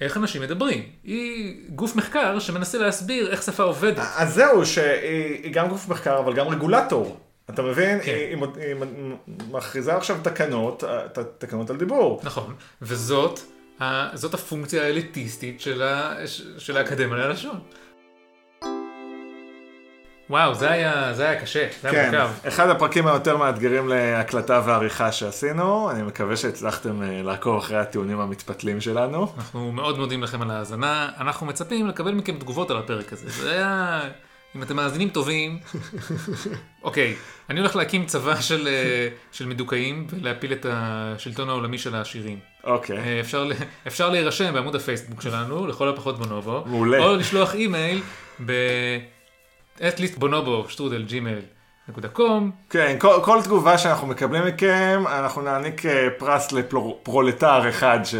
איך 0.00 0.16
אנשים 0.16 0.42
מדברים. 0.42 0.82
היא 1.04 1.56
גוף 1.68 1.96
מחקר 1.96 2.38
שמנסה 2.38 2.78
להסביר 2.78 3.30
איך 3.30 3.42
שפה 3.42 3.62
עובדת. 3.62 3.98
אז 4.16 4.34
זהו, 4.34 4.66
שהיא 4.66 5.52
גם 5.52 5.68
גוף 5.68 5.88
מחקר 5.88 6.18
אבל 6.18 6.34
גם 6.34 6.48
רגולטור. 6.48 7.20
אתה 7.50 7.62
מבין? 7.62 8.00
כן. 8.02 8.12
היא, 8.12 8.36
היא, 8.36 8.66
היא 8.66 8.76
מכריזה 9.50 9.96
עכשיו 9.96 10.16
תקנות, 10.22 10.84
תקנות 11.38 11.70
על 11.70 11.76
דיבור. 11.76 12.20
נכון, 12.24 12.54
וזאת 12.82 13.40
זאת 14.14 14.34
הפונקציה 14.34 14.82
האליטיסטית 14.82 15.60
של, 15.60 15.82
ה, 15.82 16.14
של 16.58 16.76
האקדמיה 16.76 17.16
ללשון. 17.16 17.60
וואו, 20.30 20.54
זה 20.54 20.70
היה, 20.70 21.14
זה 21.14 21.28
היה 21.28 21.40
קשה, 21.40 21.66
זה 21.82 21.90
היה 21.90 22.10
כן, 22.10 22.20
מורכב. 22.20 22.48
אחד 22.48 22.68
הפרקים 22.68 23.06
היותר 23.06 23.36
מאתגרים 23.36 23.88
להקלטה 23.88 24.62
ועריכה 24.66 25.12
שעשינו, 25.12 25.90
אני 25.90 26.02
מקווה 26.02 26.36
שהצלחתם 26.36 27.02
אה, 27.02 27.22
לעקוב 27.22 27.58
אחרי 27.58 27.76
הטיעונים 27.76 28.20
המתפתלים 28.20 28.80
שלנו. 28.80 29.32
אנחנו 29.36 29.72
מאוד 29.72 29.98
מודים 29.98 30.22
לכם 30.22 30.42
על 30.42 30.50
ההאזנה, 30.50 31.08
אנחנו 31.20 31.46
מצפים 31.46 31.86
לקבל 31.88 32.12
מכם 32.12 32.38
תגובות 32.38 32.70
על 32.70 32.76
הפרק 32.76 33.12
הזה. 33.12 33.30
זה 33.30 33.50
היה... 33.52 34.00
אם 34.56 34.62
אתם 34.62 34.76
מאזינים 34.76 35.08
טובים, 35.08 35.58
אוקיי, 36.82 37.14
אני 37.50 37.60
הולך 37.60 37.76
להקים 37.76 38.06
צבא 38.06 38.40
של, 38.40 38.68
אה, 38.68 39.08
של 39.32 39.46
מדוכאים 39.46 40.06
ולהפיל 40.10 40.52
את 40.52 40.66
השלטון 40.68 41.48
העולמי 41.48 41.78
של 41.78 41.94
העשירים. 41.94 42.38
אוקיי. 42.64 42.98
אה, 42.98 43.20
אפשר, 43.20 43.48
אפשר 43.86 44.10
להירשם 44.10 44.54
בעמוד 44.54 44.74
הפייסבוק 44.74 45.22
שלנו, 45.22 45.66
לכל 45.66 45.88
הפחות 45.88 46.18
בונובו. 46.18 46.62
מעולה. 46.66 46.98
או 46.98 47.16
לשלוח 47.16 47.54
אימייל 47.54 48.02
ב... 48.46 48.52
at 49.88 49.99
least 49.99 50.26
bonobo, 50.26 50.64
שטרודל, 50.68 51.02
Gmail. 51.02 51.40
com. 52.12 52.50
כן, 52.70 52.96
כל, 52.98 53.20
כל 53.24 53.42
תגובה 53.44 53.78
שאנחנו 53.78 54.06
מקבלים 54.06 54.46
מכם, 54.46 55.02
אנחנו 55.06 55.42
נעניק 55.42 55.86
אה, 55.86 56.08
פרס 56.18 56.52
לפרולטר 56.52 57.68
אחד 57.68 57.98
ש... 58.04 58.14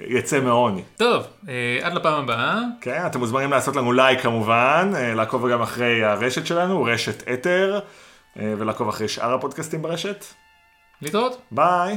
יצא 0.00 0.40
מעוני. 0.40 0.82
טוב, 0.96 1.26
אה, 1.48 1.78
עד 1.82 1.94
לפעם 1.94 2.22
הבאה. 2.24 2.58
כן, 2.80 3.06
אתם 3.06 3.18
מוזמנים 3.18 3.50
לעשות 3.50 3.76
לנו 3.76 3.92
לייק 3.92 4.20
כמובן, 4.20 4.92
אה, 4.96 5.14
לעקוב 5.14 5.48
גם 5.48 5.62
אחרי 5.62 6.04
הרשת 6.04 6.46
שלנו, 6.46 6.84
רשת 6.84 7.28
אתר, 7.32 7.80
אה, 8.38 8.54
ולעקוב 8.58 8.88
אחרי 8.88 9.08
שאר 9.08 9.34
הפודקאסטים 9.34 9.82
ברשת. 9.82 10.24
להתראות. 11.02 11.40
ביי. 11.50 11.96